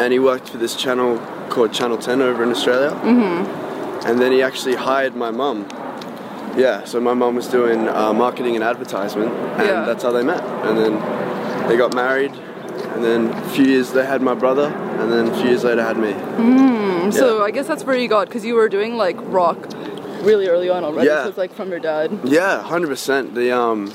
and 0.00 0.12
he 0.12 0.18
worked 0.20 0.48
for 0.50 0.58
this 0.58 0.74
channel 0.76 1.18
called 1.50 1.72
Channel 1.72 1.98
10 1.98 2.20
over 2.22 2.42
in 2.42 2.50
Australia. 2.50 2.90
Mm-hmm. 2.90 4.06
And 4.06 4.20
then 4.20 4.30
he 4.32 4.40
actually 4.42 4.76
hired 4.76 5.14
my 5.16 5.30
mum. 5.30 5.66
Yeah, 6.56 6.84
so 6.84 7.00
my 7.00 7.14
mum 7.14 7.34
was 7.34 7.48
doing 7.48 7.88
uh, 7.88 8.12
marketing 8.12 8.54
and 8.54 8.62
advertisement, 8.62 9.32
and 9.32 9.66
Yeah. 9.66 9.84
that's 9.84 10.02
how 10.02 10.12
they 10.12 10.22
met. 10.22 10.42
And 10.66 10.78
then 10.78 11.68
they 11.68 11.76
got 11.76 11.94
married, 11.94 12.32
and 12.32 13.02
then 13.04 13.30
a 13.30 13.48
few 13.50 13.64
years 13.64 13.92
they 13.92 14.04
had 14.06 14.22
my 14.22 14.34
brother, 14.34 14.66
and 15.00 15.10
then 15.12 15.28
a 15.28 15.36
few 15.36 15.48
years 15.50 15.64
later 15.64 15.82
had 15.82 15.96
me. 15.98 16.12
So 17.10 17.42
I 17.44 17.50
guess 17.50 17.66
that's 17.66 17.84
where 17.84 17.96
you 17.96 18.08
got, 18.08 18.28
because 18.28 18.44
you 18.44 18.54
were 18.54 18.68
doing 18.68 18.96
like 18.96 19.16
rock 19.32 19.58
really 20.22 20.48
early 20.48 20.70
on 20.70 20.84
already. 20.84 21.08
Yeah. 21.08 21.24
So 21.24 21.28
it's 21.30 21.38
like 21.38 21.52
from 21.54 21.70
your 21.70 21.80
dad. 21.80 22.18
Yeah, 22.24 22.62
hundred 22.62 22.88
percent. 22.88 23.34
The 23.34 23.52
um, 23.52 23.92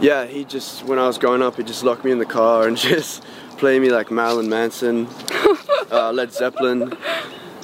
yeah, 0.00 0.26
he 0.26 0.44
just 0.44 0.84
when 0.84 0.98
I 0.98 1.06
was 1.06 1.18
growing 1.18 1.42
up, 1.42 1.56
he 1.56 1.62
just 1.62 1.82
locked 1.82 2.04
me 2.04 2.12
in 2.12 2.18
the 2.18 2.26
car 2.26 2.68
and 2.68 2.76
just 2.92 3.24
play 3.56 3.78
me 3.78 3.90
like 3.90 4.10
Marilyn 4.10 4.48
Manson, 4.48 5.08
uh, 5.90 6.12
Led 6.12 6.32
Zeppelin, 6.32 6.96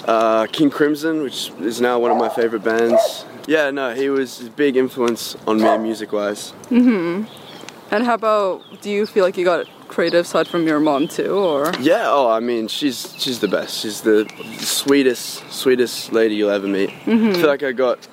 uh, 0.06 0.46
King 0.46 0.70
Crimson, 0.70 1.22
which 1.22 1.50
is 1.60 1.80
now 1.80 1.98
one 1.98 2.10
of 2.10 2.16
my 2.16 2.28
favorite 2.28 2.64
bands. 2.64 3.24
Yeah, 3.46 3.70
no, 3.70 3.94
he 3.94 4.08
was 4.08 4.46
a 4.46 4.50
big 4.50 4.76
influence 4.76 5.36
on 5.46 5.60
me 5.60 5.78
music-wise. 5.78 6.52
And 6.70 8.04
how 8.04 8.14
about, 8.14 8.62
do 8.82 8.90
you 8.90 9.04
feel 9.06 9.24
like 9.24 9.36
you 9.36 9.44
got 9.44 9.66
creative 9.88 10.24
side 10.26 10.46
from 10.46 10.66
your 10.66 10.78
mom 10.78 11.08
too, 11.08 11.32
or? 11.34 11.72
Yeah, 11.80 12.04
oh, 12.06 12.30
I 12.30 12.38
mean, 12.38 12.68
she's 12.68 13.12
she's 13.18 13.40
the 13.40 13.48
best. 13.48 13.80
She's 13.80 14.02
the 14.02 14.30
sweetest, 14.58 15.50
sweetest 15.52 16.12
lady 16.12 16.36
you'll 16.36 16.50
ever 16.50 16.68
meet. 16.68 16.90
I 17.06 17.34
feel 17.34 17.48
like 17.48 17.64
I 17.64 17.72
got 17.72 18.06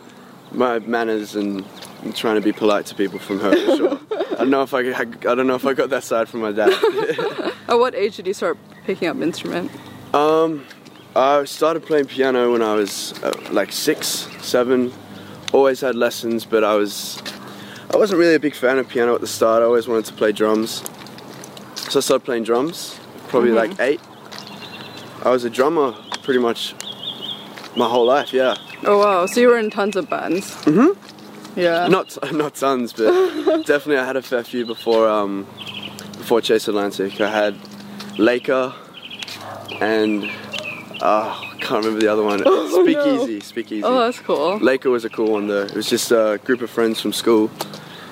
my 0.52 0.80
manners 0.80 1.36
and 1.36 1.64
trying 2.16 2.36
to 2.36 2.42
be 2.42 2.52
polite 2.52 2.88
to 2.88 2.96
people 2.96 3.20
from 3.20 3.40
her 3.40 3.52
for 3.52 3.76
sure. 3.78 4.00
I 4.32 4.42
don't 4.42 4.50
know 4.50 4.64
if 4.64 4.74
I, 4.74 4.80
I 4.80 5.04
don't 5.36 5.48
know 5.48 5.56
if 5.56 5.66
I 5.66 5.74
got 5.74 5.90
that 5.92 6.04
side 6.04 6.28
from 6.30 6.42
my 6.42 6.52
dad. 6.52 6.72
At 7.68 7.78
what 7.78 7.94
age 7.96 8.18
did 8.18 8.28
you 8.28 8.34
start 8.34 8.58
picking 8.86 9.08
up 9.08 9.18
instrument? 9.18 9.72
Um, 10.14 10.66
I 11.16 11.44
started 11.46 11.86
playing 11.86 12.06
piano 12.06 12.52
when 12.52 12.62
I 12.62 12.74
was 12.76 13.14
uh, 13.24 13.34
like 13.52 13.72
six, 13.72 14.28
seven. 14.42 14.92
Always 15.54 15.82
had 15.82 15.96
lessons, 15.96 16.46
but 16.46 16.64
I 16.64 16.76
was 16.76 17.22
I 17.94 17.98
wasn't 17.98 18.20
really 18.20 18.36
a 18.36 18.40
big 18.40 18.54
fan 18.56 18.78
of 18.80 18.88
piano 18.88 19.16
at 19.16 19.22
the 19.22 19.28
start. 19.28 19.62
I 19.62 19.66
always 19.66 19.88
wanted 19.88 20.06
to 20.06 20.14
play 20.14 20.32
drums, 20.32 20.84
so 21.76 22.00
I 22.00 22.02
started 22.02 22.26
playing 22.26 22.44
drums. 22.44 23.00
Probably 23.30 23.52
like 23.52 23.80
eight. 23.80 24.02
I 25.24 25.30
was 25.32 25.44
a 25.44 25.50
drummer 25.50 25.94
pretty 26.24 26.40
much 26.40 26.74
my 27.76 27.88
whole 27.88 28.06
life. 28.06 28.34
Yeah, 28.34 28.56
Oh 28.84 29.00
wow, 29.00 29.26
so 29.26 29.40
you 29.40 29.48
were 29.48 29.58
in 29.58 29.70
tons 29.70 29.96
of 29.96 30.10
bands. 30.10 30.52
Mm-hmm. 30.66 31.60
Yeah. 31.60 31.88
not 31.88 32.18
not 32.34 32.56
tons, 32.56 32.94
but 32.94 33.12
definitely 33.66 33.98
I 33.98 34.06
had 34.06 34.16
a 34.16 34.22
fair 34.22 34.44
few 34.44 34.66
before 34.66 35.08
um, 35.08 35.46
before 36.18 36.42
Chase 36.42 36.68
Atlantic. 36.68 37.20
I 37.20 37.30
had 37.30 37.56
Laika 38.18 38.74
and 39.82 40.30
uh, 41.02 41.40
I 41.54 41.58
can't 41.60 41.84
remember 41.86 42.00
the 42.00 42.08
other 42.12 42.24
one. 42.24 42.40
Speakeasy, 42.84 43.40
Speakeasy. 43.42 43.84
Oh, 43.84 44.00
that's 44.00 44.20
cool. 44.20 44.60
Laika 44.60 44.90
was 44.92 45.06
a 45.06 45.10
cool 45.10 45.32
one 45.32 45.48
though. 45.48 45.64
It 45.64 45.76
was 45.76 45.90
just 45.90 46.12
a 46.12 46.40
group 46.44 46.62
of 46.62 46.70
friends 46.70 47.00
from 47.02 47.14
school, 47.14 47.52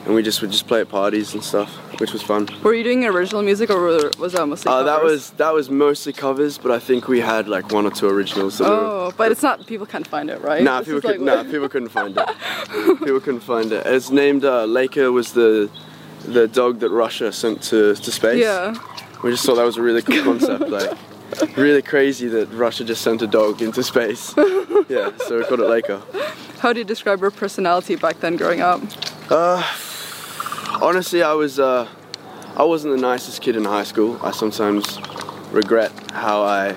and 0.06 0.13
we 0.13 0.21
just 0.24 0.41
would 0.41 0.52
just 0.52 0.67
play 0.67 0.82
at 0.82 0.89
parties 0.89 1.34
and 1.34 1.43
stuff, 1.43 1.69
which 2.00 2.13
was 2.13 2.21
fun. 2.21 2.48
Were 2.63 2.74
you 2.74 2.84
doing 2.84 3.06
original 3.06 3.41
music 3.41 3.69
or 3.69 3.80
were- 3.80 4.12
was 4.19 4.34
that 4.34 4.45
mostly 4.48 4.71
Uh, 4.71 4.84
that 4.84 4.98
covers? 5.00 5.12
was 5.12 5.30
that 5.32 5.54
was 5.54 5.69
mostly 5.69 6.13
covers, 6.13 6.58
but 6.58 6.71
I 6.71 6.80
think 6.80 7.08
we 7.08 7.19
had 7.21 7.48
like 7.48 7.71
one 7.71 7.86
or 7.86 7.91
two 7.91 8.08
originals. 8.08 8.58
That 8.60 8.67
Oh, 8.69 9.06
were, 9.08 9.12
but 9.17 9.32
it's 9.32 9.41
not, 9.43 9.65
people 9.65 9.86
can't 9.88 10.08
find 10.08 10.30
it, 10.30 10.41
right? 10.41 10.63
Nah, 10.63 10.80
This 10.80 10.88
people 10.88 10.98
is 11.00 11.04
like 11.06 11.15
could, 11.15 11.26
nah, 11.26 11.43
people 11.43 11.69
couldn't 11.69 11.89
find 11.89 12.15
it. 12.17 12.28
people 13.00 13.19
couldn't 13.19 13.41
find 13.41 13.71
it. 13.71 13.86
It's 13.86 14.10
named 14.12 14.45
uh, 14.45 14.65
Laika 14.67 15.12
was 15.12 15.34
the 15.34 15.69
the 16.28 16.48
dog 16.48 16.80
that 16.80 16.89
Russia 16.89 17.32
sent 17.32 17.62
to, 17.63 17.93
to 17.95 18.12
space. 18.12 18.41
Yeah. 18.41 18.74
We 19.24 19.30
just 19.32 19.45
thought 19.45 19.56
that 19.56 19.63
was 19.65 19.78
a 19.78 19.82
really 19.82 20.02
cool 20.02 20.24
concept, 20.24 20.69
like 20.69 20.91
really 21.58 21.82
crazy 21.82 22.28
that 22.28 22.48
Russia 22.52 22.84
just 22.84 23.02
sent 23.02 23.22
a 23.22 23.28
dog 23.28 23.62
into 23.62 23.84
space. 23.84 24.34
yeah, 24.90 25.12
so 25.18 25.38
we 25.38 25.46
called 25.46 25.62
it 25.62 25.70
Laika. 25.70 26.02
How 26.60 26.74
do 26.74 26.80
you 26.80 26.86
describe 26.86 27.20
her 27.20 27.32
personality 27.32 27.96
back 27.96 28.20
then 28.20 28.36
growing 28.36 28.62
up? 28.62 28.82
Honestly, 30.82 31.24
I 31.24 31.34
was 31.34 31.60
uh, 31.60 31.88
I 32.58 32.64
wasn't 32.64 32.96
the 32.96 33.02
nicest 33.02 33.42
kid 33.42 33.56
in 33.56 33.64
high 33.64 33.84
school. 33.84 34.20
I 34.22 34.32
sometimes 34.32 35.00
regret 35.52 35.92
how 36.12 36.44
I 36.44 36.74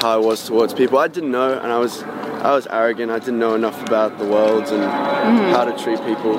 how 0.00 0.10
I 0.10 0.16
was 0.16 0.44
towards 0.46 0.74
people. 0.74 0.98
I 0.98 1.08
didn't 1.08 1.30
know, 1.30 1.58
and 1.58 1.70
I 1.72 1.78
was 1.78 2.02
I 2.02 2.52
was 2.52 2.66
arrogant. 2.66 3.12
I 3.12 3.20
didn't 3.20 3.38
know 3.38 3.54
enough 3.54 3.80
about 3.82 4.18
the 4.18 4.24
world 4.24 4.66
and 4.68 4.82
how 5.54 5.64
to 5.64 5.72
treat 5.82 5.98
people. 6.04 6.38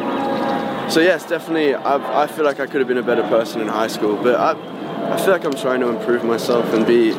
So 0.89 0.99
yes, 0.99 1.25
definitely, 1.25 1.73
I've, 1.73 2.01
I 2.01 2.27
feel 2.27 2.43
like 2.43 2.59
I 2.59 2.65
could 2.65 2.81
have 2.81 2.87
been 2.87 2.97
a 2.97 3.03
better 3.03 3.23
person 3.23 3.61
in 3.61 3.69
high 3.69 3.87
school. 3.87 4.17
But 4.21 4.35
I 4.35 4.53
I 5.11 5.17
feel 5.17 5.31
like 5.31 5.43
I'm 5.45 5.55
trying 5.55 5.79
to 5.81 5.87
improve 5.89 6.23
myself 6.23 6.71
and 6.73 6.85
be 6.85 7.11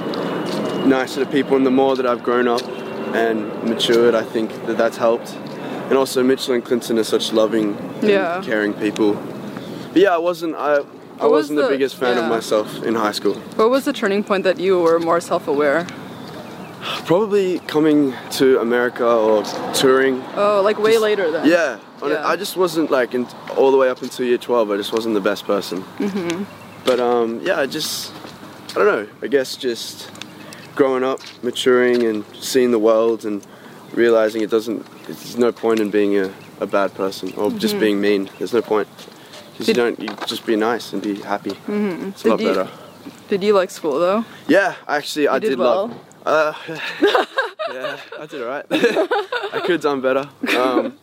nicer 0.86 1.24
to 1.24 1.30
people. 1.30 1.56
And 1.56 1.64
the 1.66 1.70
more 1.70 1.96
that 1.96 2.06
I've 2.06 2.22
grown 2.22 2.48
up 2.48 2.62
and 3.14 3.46
matured, 3.64 4.14
I 4.14 4.22
think 4.22 4.50
that 4.66 4.76
that's 4.76 4.96
helped. 4.96 5.34
And 5.88 5.94
also, 5.98 6.22
Mitchell 6.22 6.54
and 6.54 6.64
Clinton 6.64 6.98
are 6.98 7.04
such 7.04 7.32
loving, 7.32 7.76
and 8.00 8.08
Yeah. 8.08 8.40
caring 8.42 8.72
people. 8.72 9.14
But 9.92 10.02
yeah, 10.02 10.14
I 10.14 10.18
wasn't. 10.18 10.54
I 10.56 10.78
I 11.16 11.26
What 11.26 11.30
was 11.30 11.42
wasn't 11.44 11.58
the, 11.58 11.62
the- 11.64 11.68
biggest 11.68 11.94
fan 11.96 12.18
of 12.18 12.28
myself 12.28 12.82
in 12.82 12.94
high 12.96 13.12
school. 13.12 13.34
What 13.56 13.70
was 13.70 13.84
the 13.84 13.92
turning 13.92 14.24
point 14.24 14.42
that 14.44 14.58
you 14.58 14.80
were 14.80 14.98
more 14.98 15.20
self-aware? 15.20 15.86
Probably 17.06 17.60
coming 17.60 18.14
to 18.32 18.58
America 18.60 19.06
or 19.06 19.44
touring. 19.74 20.22
Oh, 20.36 20.60
like 20.64 20.78
way 20.78 20.98
later 20.98 21.30
then. 21.30 21.46
Yeah, 21.46 21.78
Yeah. 22.04 22.26
I 22.26 22.34
just 22.36 22.56
wasn't 22.56 22.90
like 22.90 23.14
in, 23.14 23.26
all 23.56 23.70
the 23.70 23.76
way 23.76 23.88
up 23.88 24.02
until 24.02 24.26
year 24.26 24.38
12. 24.38 24.70
I 24.72 24.76
just 24.76 24.92
wasn't 24.92 25.14
the 25.14 25.20
best 25.20 25.46
person. 25.46 25.84
Mm-hmm. 25.98 26.44
But 26.84 27.00
um, 27.00 27.40
yeah, 27.42 27.60
I 27.60 27.66
just 27.66 28.12
I 28.70 28.74
don't 28.74 28.86
know. 28.86 29.08
I 29.22 29.26
guess 29.28 29.56
just 29.56 30.10
growing 30.74 31.04
up, 31.04 31.20
maturing, 31.42 32.02
and 32.04 32.24
seeing 32.34 32.70
the 32.70 32.78
world, 32.78 33.24
and 33.24 33.44
realizing 33.92 34.42
it 34.42 34.50
doesn't. 34.50 34.84
There's 35.06 35.36
no 35.36 35.52
point 35.52 35.80
in 35.80 35.90
being 35.90 36.18
a, 36.18 36.32
a 36.60 36.66
bad 36.66 36.94
person 36.94 37.32
or 37.36 37.50
just 37.50 37.78
being 37.78 38.00
mean. 38.00 38.30
There's 38.38 38.52
no 38.52 38.62
point. 38.62 38.88
Because 39.52 39.68
you 39.68 39.74
don't. 39.74 39.98
You 40.00 40.08
just 40.26 40.44
be 40.46 40.56
nice 40.56 40.92
and 40.92 41.00
be 41.02 41.20
happy. 41.20 41.50
Mm-hmm. 41.50 42.08
It's 42.08 42.24
a 42.24 42.28
lot 42.28 42.40
you- 42.40 42.48
better. 42.48 42.68
Did 43.28 43.42
you 43.42 43.52
like 43.54 43.70
school 43.70 43.98
though? 43.98 44.24
Yeah, 44.48 44.74
actually, 44.88 45.28
I 45.28 45.38
did 45.38 45.50
did, 45.50 45.58
well? 45.58 45.88
love. 45.88 46.00
Uh, 46.26 46.54
yeah, 47.70 47.98
I 48.18 48.24
did 48.24 48.40
alright. 48.40 48.64
I 48.70 49.60
could 49.60 49.72
have 49.72 49.80
done 49.82 50.00
better. 50.00 50.26
Um, 50.56 50.98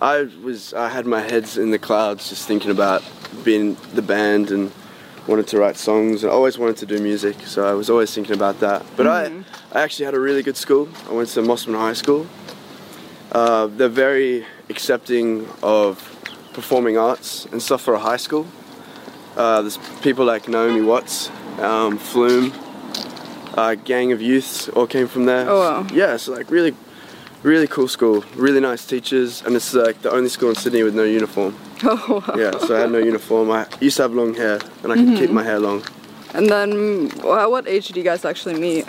I 0.00 0.28
was, 0.44 0.72
I 0.72 0.88
had 0.88 1.04
my 1.04 1.20
heads 1.20 1.58
in 1.58 1.72
the 1.72 1.80
clouds, 1.80 2.28
just 2.28 2.46
thinking 2.46 2.70
about 2.70 3.02
being 3.42 3.76
the 3.94 4.02
band 4.02 4.52
and 4.52 4.70
wanted 5.26 5.46
to 5.48 5.58
write 5.58 5.76
songs. 5.76 6.24
and 6.24 6.32
I 6.32 6.34
always 6.34 6.58
wanted 6.58 6.76
to 6.78 6.86
do 6.86 6.98
music, 6.98 7.36
so 7.46 7.66
I 7.66 7.74
was 7.74 7.88
always 7.90 8.12
thinking 8.14 8.34
about 8.34 8.60
that. 8.60 8.84
But 8.96 9.06
I, 9.06 9.30
I 9.72 9.82
actually 9.82 10.06
had 10.06 10.14
a 10.14 10.20
really 10.20 10.42
good 10.42 10.56
school. 10.56 10.88
I 11.08 11.12
went 11.12 11.28
to 11.30 11.40
Mosman 11.42 11.76
High 11.76 11.92
School. 11.92 12.26
Uh, 13.30 13.66
they're 13.66 13.88
very 13.88 14.44
accepting 14.68 15.48
of 15.62 15.96
performing 16.52 16.98
arts 16.98 17.46
and 17.46 17.62
stuff 17.62 17.82
for 17.82 17.94
a 17.94 17.98
high 17.98 18.18
school. 18.18 18.46
Uh, 19.36 19.62
there's 19.62 19.78
people 20.02 20.24
like 20.24 20.48
Naomi 20.48 20.82
Watts, 20.82 21.30
um, 21.58 21.96
Flume, 21.96 22.52
uh, 23.54 23.74
Gang 23.74 24.12
of 24.12 24.20
Youths 24.20 24.68
all 24.68 24.86
came 24.86 25.08
from 25.08 25.24
there. 25.24 25.48
Oh, 25.48 25.60
wow. 25.60 25.86
Yeah, 25.92 26.16
so 26.18 26.32
like 26.32 26.50
really, 26.50 26.74
really 27.42 27.66
cool 27.66 27.88
school. 27.88 28.24
Really 28.36 28.60
nice 28.60 28.86
teachers, 28.86 29.42
and 29.44 29.54
it's 29.56 29.72
like 29.74 30.02
the 30.02 30.10
only 30.10 30.28
school 30.28 30.50
in 30.50 30.54
Sydney 30.56 30.82
with 30.82 30.94
no 30.94 31.04
uniform. 31.04 31.54
Oh, 31.84 32.22
wow. 32.28 32.34
Yeah, 32.36 32.52
so 32.58 32.76
I 32.76 32.80
had 32.82 32.92
no 32.92 32.98
uniform. 32.98 33.50
I 33.50 33.66
used 33.80 33.96
to 33.96 34.02
have 34.04 34.12
long 34.12 34.34
hair, 34.34 34.60
and 34.84 34.92
I 34.92 34.94
could 34.96 35.16
keep 35.18 35.30
my 35.30 35.42
hair 35.42 35.58
long. 35.58 35.82
And 36.32 36.48
then, 36.48 37.10
at 37.24 37.50
what 37.50 37.66
age 37.66 37.88
did 37.88 37.96
you 37.96 38.04
guys 38.04 38.24
actually 38.24 38.54
meet? 38.54 38.86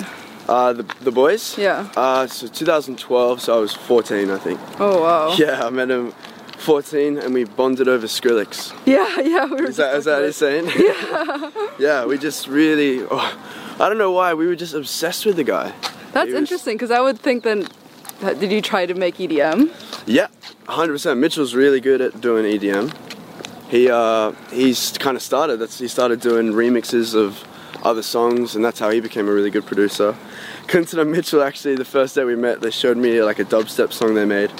Uh, 0.48 0.74
the 0.74 0.84
the 1.02 1.12
boys. 1.12 1.58
Yeah. 1.58 1.90
Uh, 1.98 2.28
so 2.28 2.46
2012. 2.48 3.42
So 3.42 3.58
I 3.58 3.60
was 3.60 3.74
14, 3.74 4.30
I 4.30 4.38
think. 4.38 4.60
Oh 4.80 5.02
wow. 5.02 5.34
Yeah, 5.40 5.66
I 5.66 5.70
met 5.72 5.90
him 5.90 6.12
14, 6.60 7.18
and 7.18 7.34
we 7.34 7.46
bonded 7.46 7.88
over 7.88 8.06
Skrillex. 8.08 8.74
Yeah, 8.86 9.20
yeah. 9.34 9.46
We 9.46 9.56
were 9.62 9.70
Is 9.70 9.78
that 9.78 9.96
is 9.96 10.06
that 10.06 10.22
insane? 10.24 10.66
Yeah. 10.78 11.50
yeah, 11.80 12.06
we 12.06 12.18
just 12.20 12.48
really. 12.48 13.02
Oh, 13.10 13.38
I 13.80 13.90
don't 13.90 13.98
know 13.98 14.12
why 14.12 14.36
we 14.36 14.46
were 14.46 14.56
just 14.56 14.76
obsessed 14.76 15.26
with 15.26 15.38
the 15.38 15.44
guy. 15.44 15.74
That's 16.12 16.28
was- 16.28 16.36
interesting 16.42 16.76
because 16.78 16.92
I 16.92 17.02
would 17.02 17.18
think 17.20 17.44
then. 17.44 17.62
that- 17.62 17.74
Did 18.24 18.54
you 18.54 18.62
try 18.62 18.86
to 18.86 18.94
make 18.94 19.18
EDM? 19.18 19.70
Yeah, 20.08 20.28
100%. 20.66 21.18
Mitchell's 21.18 21.54
really 21.54 21.82
good 21.82 22.00
at 22.00 22.22
doing 22.22 22.46
EDM. 22.46 22.94
He 23.70 23.90
uh, 23.90 24.32
he's 24.52 24.98
kind 24.98 25.18
of 25.18 25.24
started. 25.24 25.58
That's 25.58 25.80
he 25.80 25.88
started 25.88 26.22
doing 26.22 26.54
remixes 26.54 27.16
of 27.16 27.44
other 27.84 28.04
songs, 28.04 28.56
and 28.56 28.64
that's 28.64 28.80
how 28.80 28.92
he 28.92 29.02
became 29.02 29.28
a 29.28 29.34
really 29.34 29.50
good 29.50 29.66
producer. 29.66 30.16
Clinton 30.68 31.00
and 31.00 31.12
Mitchell 31.12 31.42
actually, 31.42 31.76
the 31.76 31.84
first 31.84 32.16
day 32.16 32.24
we 32.24 32.36
met, 32.36 32.62
they 32.62 32.72
showed 32.72 32.98
me 32.98 33.22
like 33.22 33.40
a 33.40 33.46
dubstep 33.46 33.92
song 33.92 34.14
they 34.14 34.26
made, 34.26 34.52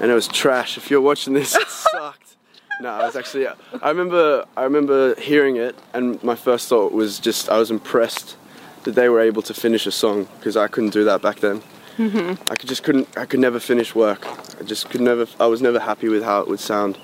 and 0.00 0.10
it 0.10 0.14
was 0.14 0.26
trash. 0.26 0.76
If 0.76 0.90
you're 0.90 1.00
watching 1.00 1.34
this, 1.34 1.54
it 1.54 1.68
sucked. 1.92 2.36
No, 2.80 2.88
I 2.88 3.06
was 3.06 3.14
actually. 3.14 3.46
I 3.46 3.88
remember. 3.88 4.44
I 4.56 4.64
remember 4.64 5.14
hearing 5.20 5.56
it, 5.56 5.76
and 5.92 6.20
my 6.24 6.34
first 6.34 6.68
thought 6.68 6.92
was 6.92 7.20
just 7.20 7.48
I 7.48 7.58
was 7.58 7.70
impressed 7.70 8.36
that 8.82 8.96
they 8.96 9.08
were 9.08 9.20
able 9.20 9.42
to 9.42 9.54
finish 9.54 9.86
a 9.86 9.92
song 9.92 10.26
because 10.38 10.56
I 10.56 10.66
couldn't 10.66 10.90
do 10.90 11.04
that 11.04 11.22
back 11.22 11.40
then. 11.40 11.62
Mm-hmm. 11.98 12.50
I 12.50 12.56
could 12.56 12.68
just 12.68 12.82
couldn't. 12.82 13.08
I 13.16 13.26
could 13.26 13.40
never 13.40 13.60
finish 13.60 13.94
work. 13.94 14.26
I 14.60 14.64
just 14.64 14.90
could 14.90 15.00
never. 15.00 15.26
I 15.38 15.46
was 15.46 15.62
never 15.62 15.78
happy 15.78 16.08
with 16.08 16.24
how 16.24 16.40
it 16.40 16.48
would 16.48 16.60
sound. 16.60 16.98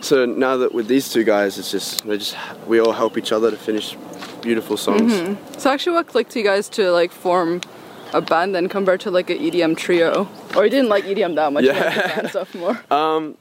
So 0.00 0.26
now 0.26 0.56
that 0.58 0.74
with 0.74 0.88
these 0.88 1.10
two 1.12 1.24
guys, 1.24 1.58
it's 1.58 1.70
just 1.70 2.06
they 2.06 2.18
just 2.18 2.36
we 2.66 2.80
all 2.80 2.92
help 2.92 3.16
each 3.16 3.32
other 3.32 3.50
to 3.50 3.56
finish 3.56 3.96
beautiful 4.42 4.76
songs. 4.76 5.12
Mm-hmm. 5.12 5.58
So 5.58 5.70
actually, 5.70 5.94
what 5.94 6.08
clicked 6.08 6.34
you 6.36 6.44
guys 6.44 6.68
to 6.70 6.90
like 6.90 7.12
form 7.12 7.60
a 8.12 8.20
band 8.20 8.54
then 8.54 8.68
compared 8.68 9.00
to 9.00 9.10
like 9.10 9.30
an 9.30 9.38
EDM 9.38 9.76
trio? 9.76 10.28
Or 10.56 10.64
you 10.64 10.70
didn't 10.70 10.88
like 10.88 11.04
EDM 11.04 11.34
that 11.36 11.52
much? 11.52 11.64
Yeah. 11.64 12.14
band 12.14 12.30
stuff 12.30 12.54
more. 12.54 12.80
Um, 12.90 13.36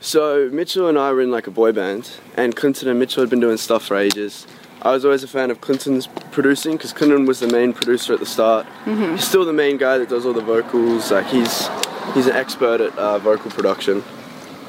so 0.00 0.48
Mitchell 0.50 0.88
and 0.88 0.98
I 0.98 1.12
were 1.12 1.20
in 1.20 1.30
like 1.30 1.46
a 1.46 1.50
boy 1.50 1.72
band, 1.72 2.10
and 2.36 2.56
Clinton 2.56 2.88
and 2.88 2.98
Mitchell 2.98 3.22
had 3.22 3.28
been 3.28 3.40
doing 3.40 3.58
stuff 3.58 3.84
for 3.84 3.96
ages. 3.96 4.46
I 4.82 4.92
was 4.92 5.04
always 5.04 5.22
a 5.22 5.28
fan 5.28 5.50
of 5.50 5.60
Clinton's 5.60 6.06
producing 6.32 6.72
because 6.72 6.92
Clinton 6.92 7.26
was 7.26 7.40
the 7.40 7.46
main 7.48 7.72
producer 7.72 8.14
at 8.14 8.20
the 8.20 8.26
start. 8.26 8.66
He's 9.12 9.24
still 9.24 9.44
the 9.44 9.52
main 9.52 9.76
guy 9.76 9.98
that 9.98 10.08
does 10.08 10.24
all 10.24 10.32
the 10.32 10.40
vocals. 10.40 11.10
Like 11.10 11.26
he's 11.26 11.68
he's 12.14 12.26
an 12.26 12.32
expert 12.34 12.80
at 12.80 12.96
uh, 12.98 13.18
vocal 13.18 13.50
production, 13.50 14.02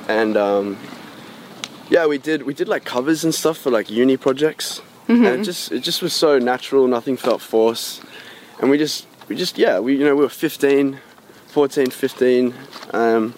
and 0.09 0.35
um, 0.35 0.77
yeah, 1.89 2.05
we 2.07 2.17
did 2.17 2.43
we 2.43 2.53
did 2.53 2.67
like 2.67 2.83
covers 2.83 3.23
and 3.23 3.33
stuff 3.33 3.57
for 3.57 3.71
like 3.71 3.89
uni 3.89 4.17
projects, 4.17 4.81
and 5.25 5.41
it 5.41 5.43
just 5.43 5.71
it 5.71 5.79
just 5.81 6.01
was 6.01 6.13
so 6.13 6.37
natural. 6.39 6.87
Nothing 6.87 7.15
felt 7.17 7.41
forced, 7.41 8.03
and 8.59 8.69
we 8.69 8.77
just 8.77 9.07
we 9.29 9.35
just 9.35 9.57
yeah 9.57 9.79
we 9.79 9.95
you 9.97 10.03
know 10.03 10.15
we 10.15 10.23
were 10.23 10.29
15, 10.29 10.99
14, 11.47 11.89
15. 11.89 12.53
Um, 12.93 13.33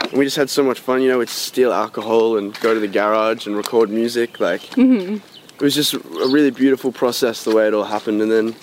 and 0.00 0.12
we 0.12 0.24
just 0.24 0.36
had 0.36 0.48
so 0.48 0.62
much 0.62 0.80
fun, 0.80 1.02
you 1.02 1.08
know, 1.08 1.18
we'd 1.18 1.28
steal 1.28 1.70
alcohol 1.72 2.38
and 2.38 2.58
go 2.60 2.72
to 2.72 2.80
the 2.80 2.88
garage 2.88 3.46
and 3.46 3.54
record 3.56 3.90
music. 3.90 4.40
Like, 4.40 4.74
it 5.60 5.62
was 5.62 5.74
just 5.74 5.94
a 5.94 5.98
really 5.98 6.50
beautiful 6.50 6.92
process 6.92 7.44
the 7.44 7.54
way 7.54 7.66
it 7.66 7.74
all 7.74 7.84
happened. 7.84 8.22
And 8.22 8.30
then 8.30 8.54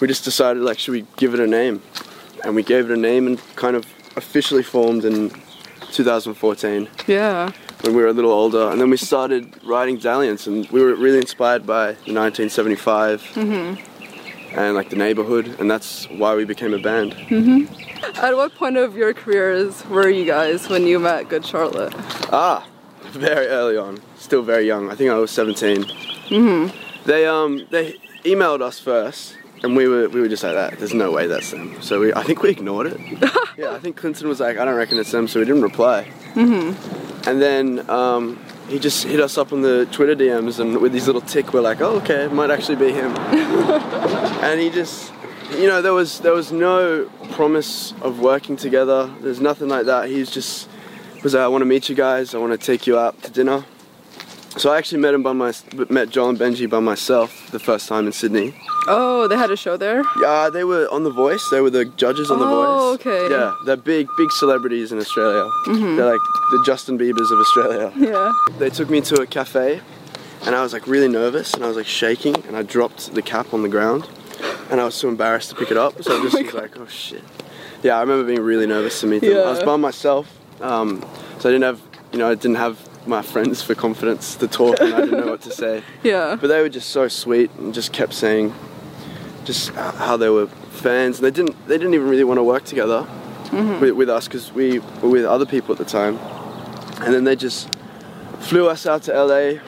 we 0.00 0.06
just 0.08 0.24
decided, 0.24 0.62
like, 0.62 0.78
should 0.78 0.92
we 0.92 1.04
give 1.16 1.34
it 1.34 1.40
a 1.40 1.46
name? 1.46 1.82
And 2.44 2.54
we 2.54 2.62
gave 2.62 2.88
it 2.90 2.96
a 2.96 3.00
name 3.00 3.26
and 3.26 3.38
kind 3.56 3.76
of 3.76 3.84
officially 4.16 4.62
formed 4.62 5.04
in 5.04 5.30
2014 5.92 6.88
Yeah. 7.06 7.50
when 7.82 7.94
we 7.94 8.02
were 8.02 8.08
a 8.08 8.12
little 8.12 8.30
older. 8.32 8.70
And 8.70 8.80
then 8.80 8.90
we 8.90 8.96
started 8.96 9.52
writing 9.64 9.96
Dalliance, 9.98 10.46
and 10.46 10.68
we 10.70 10.80
were 10.82 10.94
really 10.94 11.18
inspired 11.18 11.66
by 11.66 11.92
the 12.06 12.12
1975 12.12 13.22
and 13.36 14.74
like 14.74 14.90
the 14.90 14.96
neighborhood, 14.96 15.54
and 15.58 15.70
that's 15.70 16.06
why 16.16 16.34
we 16.34 16.44
became 16.44 16.74
a 16.74 16.78
band. 16.78 17.12
Mhm. 17.28 17.68
At 18.18 18.36
what 18.36 18.54
point 18.54 18.76
of 18.76 18.96
your 18.96 19.12
careers 19.12 19.84
were 19.88 20.08
you 20.08 20.24
guys 20.24 20.68
when 20.68 20.86
you 20.86 20.98
met 20.98 21.28
Good 21.28 21.44
Charlotte? 21.44 21.92
Ah, 22.32 22.64
very 23.12 23.46
early 23.46 23.76
on. 23.76 23.98
Still 24.20 24.42
very 24.42 24.66
young. 24.66 24.90
I 24.90 24.94
think 24.94 25.10
I 25.10 25.14
was 25.14 25.30
17. 25.30 25.82
Mm-hmm. 25.82 27.06
They 27.06 27.26
um 27.26 27.66
they 27.70 27.94
emailed 28.22 28.60
us 28.60 28.78
first, 28.78 29.34
and 29.62 29.74
we 29.74 29.88
were 29.88 30.10
we 30.10 30.20
were 30.20 30.28
just 30.28 30.44
like 30.44 30.52
that. 30.52 30.78
There's 30.78 30.92
no 30.92 31.10
way 31.10 31.26
that's 31.26 31.50
them. 31.50 31.80
So 31.80 32.00
we 32.00 32.12
I 32.12 32.22
think 32.22 32.42
we 32.42 32.50
ignored 32.50 32.88
it. 32.88 33.00
yeah, 33.56 33.72
I 33.72 33.78
think 33.78 33.96
Clinton 33.96 34.28
was 34.28 34.38
like, 34.38 34.58
I 34.58 34.66
don't 34.66 34.76
reckon 34.76 34.98
it's 34.98 35.10
them, 35.10 35.26
so 35.26 35.40
we 35.40 35.46
didn't 35.46 35.62
reply. 35.62 36.06
Mm-hmm. 36.34 37.28
And 37.30 37.40
then 37.40 37.88
um, 37.88 38.38
he 38.68 38.78
just 38.78 39.04
hit 39.04 39.20
us 39.20 39.38
up 39.38 39.54
on 39.54 39.62
the 39.62 39.86
Twitter 39.90 40.14
DMs, 40.14 40.60
and 40.60 40.76
with 40.82 40.92
his 40.92 41.06
little 41.06 41.22
tick, 41.22 41.54
we're 41.54 41.62
like, 41.62 41.80
oh 41.80 41.96
okay, 42.00 42.24
it 42.24 42.32
might 42.32 42.50
actually 42.50 42.76
be 42.76 42.92
him. 42.92 43.16
and 44.44 44.60
he 44.60 44.70
just. 44.70 45.12
You 45.52 45.66
know, 45.66 45.82
there 45.82 45.94
was 45.94 46.20
there 46.20 46.32
was 46.32 46.52
no 46.52 47.10
promise 47.32 47.92
of 48.02 48.20
working 48.20 48.56
together. 48.56 49.10
There's 49.20 49.40
nothing 49.40 49.68
like 49.68 49.86
that. 49.86 50.08
He's 50.08 50.30
just 50.30 50.68
was 51.24 51.34
like, 51.34 51.42
I 51.42 51.48
want 51.48 51.62
to 51.62 51.66
meet 51.66 51.88
you 51.88 51.94
guys. 51.94 52.34
I 52.34 52.38
want 52.38 52.52
to 52.52 52.58
take 52.58 52.86
you 52.86 52.98
out 52.98 53.20
to 53.22 53.30
dinner. 53.32 53.64
So 54.56 54.72
I 54.72 54.78
actually 54.78 55.00
met 55.00 55.14
him 55.14 55.22
by 55.22 55.32
my 55.32 55.52
met 55.88 56.16
and 56.16 56.38
Benji 56.38 56.68
by 56.68 56.80
myself 56.80 57.50
the 57.52 57.58
first 57.58 57.88
time 57.88 58.06
in 58.06 58.12
Sydney. 58.12 58.52
Oh, 58.88 59.28
they 59.28 59.36
had 59.36 59.50
a 59.50 59.56
show 59.56 59.76
there? 59.76 60.02
Yeah, 60.20 60.50
they 60.50 60.64
were 60.64 60.88
on 60.90 61.04
The 61.04 61.10
Voice. 61.10 61.48
They 61.50 61.60
were 61.60 61.70
the 61.70 61.84
judges 61.84 62.30
on 62.30 62.40
The 62.40 62.46
Voice. 62.46 62.66
Oh, 62.68 62.92
okay. 62.94 63.30
Yeah, 63.30 63.54
they're 63.64 63.76
big 63.76 64.08
big 64.16 64.32
celebrities 64.32 64.90
in 64.90 64.98
Australia. 64.98 65.48
They're 65.66 66.10
like 66.10 66.20
the 66.50 66.62
Justin 66.66 66.98
Biebers 66.98 67.30
of 67.30 67.38
Australia. 67.38 67.92
Yeah. 68.10 68.32
They 68.58 68.70
took 68.70 68.90
me 68.90 69.00
to 69.02 69.20
a 69.20 69.26
cafe, 69.26 69.80
and 70.44 70.54
I 70.54 70.62
was 70.62 70.72
like 70.72 70.86
really 70.86 71.08
nervous, 71.08 71.54
and 71.54 71.62
I 71.64 71.68
was 71.68 71.76
like 71.76 71.86
shaking, 71.86 72.34
and 72.46 72.56
I 72.56 72.62
dropped 72.62 73.14
the 73.14 73.22
cap 73.22 73.54
on 73.54 73.62
the 73.62 73.68
ground, 73.68 74.08
and 74.70 74.80
I 74.80 74.84
was 74.84 74.94
so 74.94 75.08
embarrassed 75.08 75.50
to 75.50 75.56
pick 75.56 75.70
it 75.70 75.76
up, 75.76 76.02
so 76.02 76.18
I 76.18 76.22
just 76.24 76.36
was 76.42 76.54
like, 76.54 76.76
oh 76.78 76.86
shit. 76.86 77.22
Yeah, 77.82 77.96
I 77.96 78.00
remember 78.00 78.24
being 78.24 78.40
really 78.40 78.66
nervous 78.66 79.00
to 79.00 79.06
meet 79.06 79.20
them. 79.20 79.32
Yeah. 79.32 79.42
I 79.42 79.50
was 79.50 79.62
by 79.62 79.76
myself, 79.76 80.26
um, 80.60 81.02
so 81.38 81.48
I 81.48 81.52
didn't 81.52 81.62
have, 81.62 81.80
you 82.12 82.18
know, 82.18 82.28
I 82.30 82.34
didn't 82.34 82.56
have 82.56 82.76
my 83.06 83.22
friends 83.22 83.62
for 83.62 83.74
confidence 83.74 84.36
to 84.36 84.48
talk, 84.48 84.80
and 84.80 84.94
I 84.94 85.00
didn't 85.00 85.20
know 85.20 85.30
what 85.32 85.42
to 85.42 85.50
say. 85.50 85.82
Yeah. 86.02 86.36
But 86.40 86.48
they 86.48 86.60
were 86.60 86.68
just 86.68 86.90
so 86.90 87.08
sweet 87.08 87.50
and 87.58 87.74
just 87.74 87.92
kept 87.92 88.14
saying, 88.14 88.54
just 89.44 89.70
how 89.70 90.16
they 90.16 90.28
were 90.28 90.46
fans, 90.46 91.18
and 91.18 91.26
they 91.26 91.30
didn't, 91.30 91.68
they 91.68 91.78
didn't 91.78 91.94
even 91.94 92.08
really 92.08 92.24
want 92.24 92.38
to 92.38 92.44
work 92.44 92.64
together 92.64 93.02
mm-hmm. 93.02 93.80
with, 93.80 93.92
with 93.92 94.10
us 94.10 94.26
because 94.26 94.52
we 94.52 94.78
were 95.02 95.08
with 95.08 95.24
other 95.24 95.46
people 95.46 95.72
at 95.72 95.78
the 95.78 95.84
time, 95.84 96.18
and 97.02 97.12
then 97.14 97.24
they 97.24 97.36
just 97.36 97.68
flew 98.40 98.68
us 98.68 98.86
out 98.86 99.02
to 99.04 99.12
LA, 99.12 99.60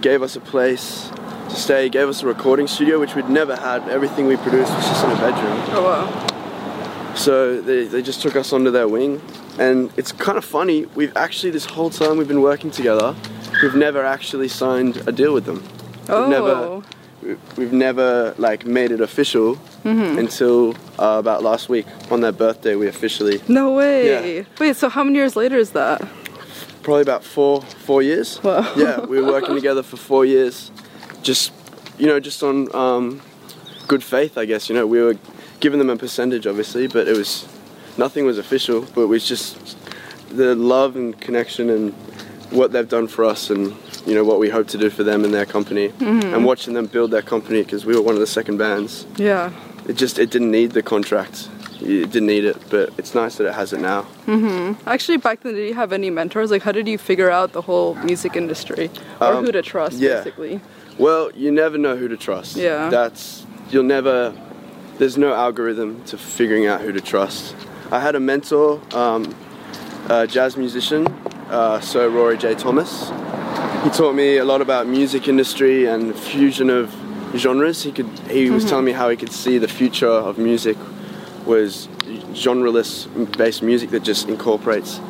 gave 0.00 0.22
us 0.22 0.36
a 0.36 0.40
place 0.40 1.10
to 1.48 1.54
stay, 1.56 1.88
gave 1.88 2.08
us 2.08 2.22
a 2.22 2.26
recording 2.26 2.66
studio 2.66 2.98
which 2.98 3.14
we'd 3.14 3.28
never 3.28 3.56
had. 3.56 3.88
Everything 3.88 4.26
we 4.26 4.36
produced 4.36 4.72
was 4.74 4.84
just 4.86 5.04
in 5.04 5.10
a 5.10 5.16
bedroom. 5.16 5.58
Oh 5.76 5.84
wow. 5.84 6.31
So 7.16 7.60
they, 7.60 7.84
they 7.84 8.02
just 8.02 8.22
took 8.22 8.36
us 8.36 8.52
under 8.52 8.70
their 8.70 8.88
wing. 8.88 9.20
And 9.58 9.92
it's 9.96 10.12
kind 10.12 10.38
of 10.38 10.44
funny, 10.44 10.86
we've 10.94 11.14
actually, 11.16 11.50
this 11.50 11.66
whole 11.66 11.90
time 11.90 12.16
we've 12.16 12.28
been 12.28 12.40
working 12.42 12.70
together, 12.70 13.14
we've 13.62 13.74
never 13.74 14.04
actually 14.04 14.48
signed 14.48 14.96
a 15.06 15.12
deal 15.12 15.34
with 15.34 15.44
them. 15.44 15.62
Oh. 16.08 16.20
We've 16.22 16.30
never, 16.30 16.82
we- 17.22 17.36
we've 17.56 17.72
never 17.72 18.34
like 18.38 18.66
made 18.66 18.90
it 18.90 19.00
official 19.00 19.58
until 19.84 20.74
uh, 20.98 21.16
about 21.18 21.42
last 21.42 21.68
week. 21.68 21.86
On 22.10 22.20
their 22.20 22.32
birthday, 22.32 22.74
we 22.76 22.88
officially, 22.88 23.40
No 23.48 23.72
way. 23.74 24.36
Yeah. 24.38 24.44
Wait, 24.58 24.76
so 24.76 24.88
how 24.88 25.04
many 25.04 25.16
years 25.18 25.36
later 25.36 25.56
is 25.56 25.70
that? 25.72 26.02
probably 26.82 27.02
about 27.02 27.22
four, 27.22 27.62
four 27.62 28.02
years. 28.02 28.42
Wow. 28.42 28.72
Yeah, 28.76 28.98
we 29.06 29.20
were 29.20 29.28
working 29.30 29.54
together 29.54 29.84
for 29.84 29.96
four 29.96 30.24
years, 30.24 30.72
just, 31.22 31.52
you 31.96 32.06
know, 32.08 32.18
just 32.18 32.42
on 32.42 32.74
um, 32.74 33.20
good 33.86 34.02
faith, 34.02 34.36
I 34.36 34.46
guess. 34.46 34.68
You 34.68 34.74
know, 34.74 34.84
we 34.88 35.00
were 35.00 35.16
giving 35.62 35.78
them 35.78 35.88
a 35.88 35.96
percentage, 35.96 36.46
obviously, 36.46 36.88
but 36.88 37.08
it 37.08 37.16
was 37.16 37.48
nothing 37.96 38.26
was 38.26 38.36
official. 38.36 38.82
But 38.94 39.02
it 39.02 39.06
was 39.06 39.26
just 39.26 39.78
the 40.28 40.54
love 40.54 40.96
and 40.96 41.18
connection 41.18 41.70
and 41.70 41.92
what 42.50 42.72
they've 42.72 42.88
done 42.88 43.06
for 43.06 43.24
us, 43.24 43.48
and 43.48 43.74
you 44.04 44.14
know 44.14 44.24
what 44.24 44.38
we 44.38 44.50
hope 44.50 44.66
to 44.68 44.76
do 44.78 44.90
for 44.90 45.04
them 45.04 45.24
and 45.24 45.32
their 45.32 45.46
company, 45.46 45.86
and 46.00 46.44
watching 46.44 46.74
them 46.74 46.86
build 46.86 47.10
their 47.12 47.22
company 47.22 47.62
because 47.62 47.86
we 47.86 47.94
were 47.96 48.02
one 48.02 48.14
of 48.14 48.20
the 48.20 48.26
second 48.26 48.58
bands. 48.58 49.06
Yeah. 49.16 49.50
It 49.88 49.94
just 49.94 50.18
it 50.18 50.30
didn't 50.30 50.50
need 50.50 50.72
the 50.72 50.82
contract. 50.82 51.48
It 51.80 52.10
didn't 52.12 52.26
need 52.26 52.44
it, 52.44 52.56
but 52.70 52.90
it's 52.98 53.14
nice 53.14 53.36
that 53.36 53.46
it 53.46 53.54
has 53.54 53.72
it 53.72 53.80
now. 53.80 54.06
Actually, 54.86 55.16
back 55.18 55.40
then, 55.42 55.54
did 55.54 55.66
you 55.66 55.74
have 55.74 55.92
any 55.92 56.10
mentors? 56.10 56.50
Like, 56.50 56.62
how 56.62 56.70
did 56.72 56.86
you 56.86 56.96
figure 56.98 57.30
out 57.30 57.52
the 57.52 57.62
whole 57.62 57.94
music 57.96 58.36
industry 58.36 58.88
or 59.20 59.26
Um, 59.34 59.44
who 59.44 59.50
to 59.52 59.62
trust, 59.62 59.98
yeah. 59.98 60.18
basically? 60.18 60.60
Well, 60.98 61.30
you 61.34 61.50
never 61.50 61.78
know 61.78 61.96
who 61.96 62.06
to 62.08 62.16
trust. 62.16 62.56
Yeah. 62.56 62.88
That's 62.90 63.46
you'll 63.70 63.90
never. 63.96 64.32
There's 64.98 65.16
no 65.16 65.34
algorithm 65.34 66.04
to 66.04 66.18
figuring 66.18 66.66
out 66.66 66.82
who 66.82 66.92
to 66.92 67.00
trust. 67.00 67.56
I 67.90 67.98
had 67.98 68.14
a 68.14 68.20
mentor, 68.20 68.80
um, 68.94 69.34
a 70.08 70.26
jazz 70.26 70.56
musician, 70.56 71.06
uh, 71.48 71.80
Sir 71.80 72.08
Rory 72.08 72.36
J. 72.36 72.54
Thomas. 72.54 73.08
He 73.84 73.90
taught 73.90 74.14
me 74.14 74.36
a 74.36 74.44
lot 74.44 74.60
about 74.60 74.86
music 74.86 75.28
industry 75.28 75.86
and 75.86 76.14
fusion 76.14 76.70
of 76.70 76.94
genres. 77.34 77.82
He 77.82 77.90
could. 77.90 78.06
He 78.30 78.50
was 78.50 78.64
telling 78.64 78.84
me 78.84 78.92
how 78.92 79.08
he 79.08 79.16
could 79.16 79.32
see 79.32 79.58
the 79.58 79.68
future 79.68 80.06
of 80.06 80.38
music 80.38 80.76
was 81.46 81.88
genreless 82.32 83.08
based 83.36 83.62
music 83.62 83.90
that 83.90 84.02
just 84.02 84.28
incorporates 84.28 85.00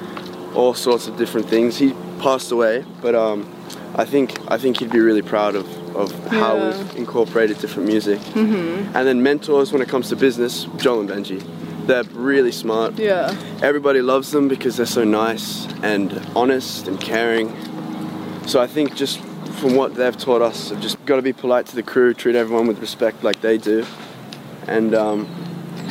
all 0.55 0.75
sorts 0.75 1.09
of 1.09 1.17
different 1.17 1.49
things. 1.49 1.77
He 1.77 1.93
passed 2.21 2.53
away, 2.53 2.85
but 3.01 3.15
um, 3.15 3.53
I 3.97 4.05
think 4.05 4.39
I 4.51 4.59
think 4.59 4.79
he'd 4.79 4.91
be 4.91 5.01
really 5.01 5.23
proud 5.23 5.57
of 5.57 5.67
of 5.97 6.13
how 6.29 6.57
Yeah. 6.57 6.77
we've 6.77 6.97
incorporated 6.97 7.59
different 7.59 7.89
music. 7.89 8.19
Mm-hmm. 8.21 8.97
And 8.97 9.07
then 9.07 9.23
mentors 9.23 9.73
when 9.73 9.83
it 9.83 9.89
comes 9.89 10.09
to 10.11 10.17
business, 10.17 10.67
Joel 10.77 11.01
and 11.01 11.09
Benji. 11.09 11.43
They're 11.87 12.05
really 12.15 12.53
smart. 12.53 12.99
Yeah. 12.99 13.35
Everybody 13.61 14.03
loves 14.03 14.31
them 14.31 14.47
because 14.49 14.77
they're 14.77 14.87
so 14.87 15.05
nice 15.05 15.67
and 15.83 16.21
honest 16.37 16.87
and 16.87 17.01
caring. 17.01 17.53
So 18.47 18.61
I 18.61 18.67
think 18.69 18.95
just 18.95 19.19
from 19.61 19.75
what 19.75 19.95
they've 19.95 20.17
taught 20.17 20.43
us, 20.43 20.71
I've 20.73 20.81
just 20.81 21.05
got 21.07 21.17
to 21.17 21.23
be 21.23 21.33
polite 21.33 21.67
to 21.67 21.75
the 21.77 21.83
crew, 21.83 22.15
treat 22.15 22.37
everyone 22.37 22.67
with 22.67 22.79
respect 22.81 23.25
like 23.25 23.41
they 23.41 23.59
do. 23.59 23.85
And 24.69 24.95
um, 24.95 25.27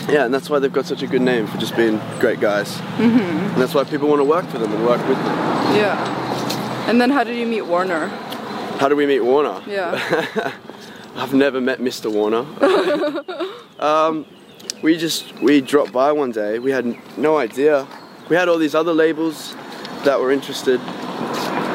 yeah, 0.10 0.24
and 0.26 0.34
that's 0.34 0.50
why 0.50 0.60
they've 0.60 0.72
got 0.72 0.86
such 0.86 1.02
a 1.04 1.08
good 1.08 1.22
name 1.22 1.46
for 1.48 1.58
just 1.58 1.76
being 1.76 2.00
great 2.20 2.40
guys. 2.40 2.72
Mm-hmm. 2.98 3.20
And 3.20 3.62
that's 3.62 3.74
why 3.74 3.84
people 3.84 4.08
want 4.08 4.20
to 4.22 4.26
work 4.26 4.46
for 4.48 4.60
them 4.60 4.72
and 4.74 4.86
work 4.86 5.06
with 5.08 5.18
them. 5.18 5.38
Yeah. 5.76 6.88
And 6.90 7.00
then 7.02 7.10
how 7.10 7.24
did 7.24 7.38
you 7.38 7.46
meet 7.46 7.64
Warner? 7.64 8.10
How 8.82 8.90
do 8.90 8.96
we 8.96 9.06
meet 9.06 9.20
Warner? 9.20 9.62
Yeah. 9.68 10.52
I've 11.16 11.36
never 11.36 11.62
met 11.62 11.78
Mr. 11.78 12.12
Warner. 12.12 12.48
um, 13.80 14.26
we 14.82 14.98
just 14.98 15.40
we 15.40 15.62
dropped 15.62 15.92
by 15.92 16.12
one 16.12 16.32
day. 16.32 16.58
We 16.58 16.72
had 16.72 16.98
no 17.16 17.38
idea. 17.38 17.86
We 18.28 18.36
had 18.36 18.50
all 18.50 18.58
these 18.58 18.74
other 18.74 18.92
labels 18.92 19.54
that 20.04 20.20
were 20.20 20.32
interested. 20.32 20.80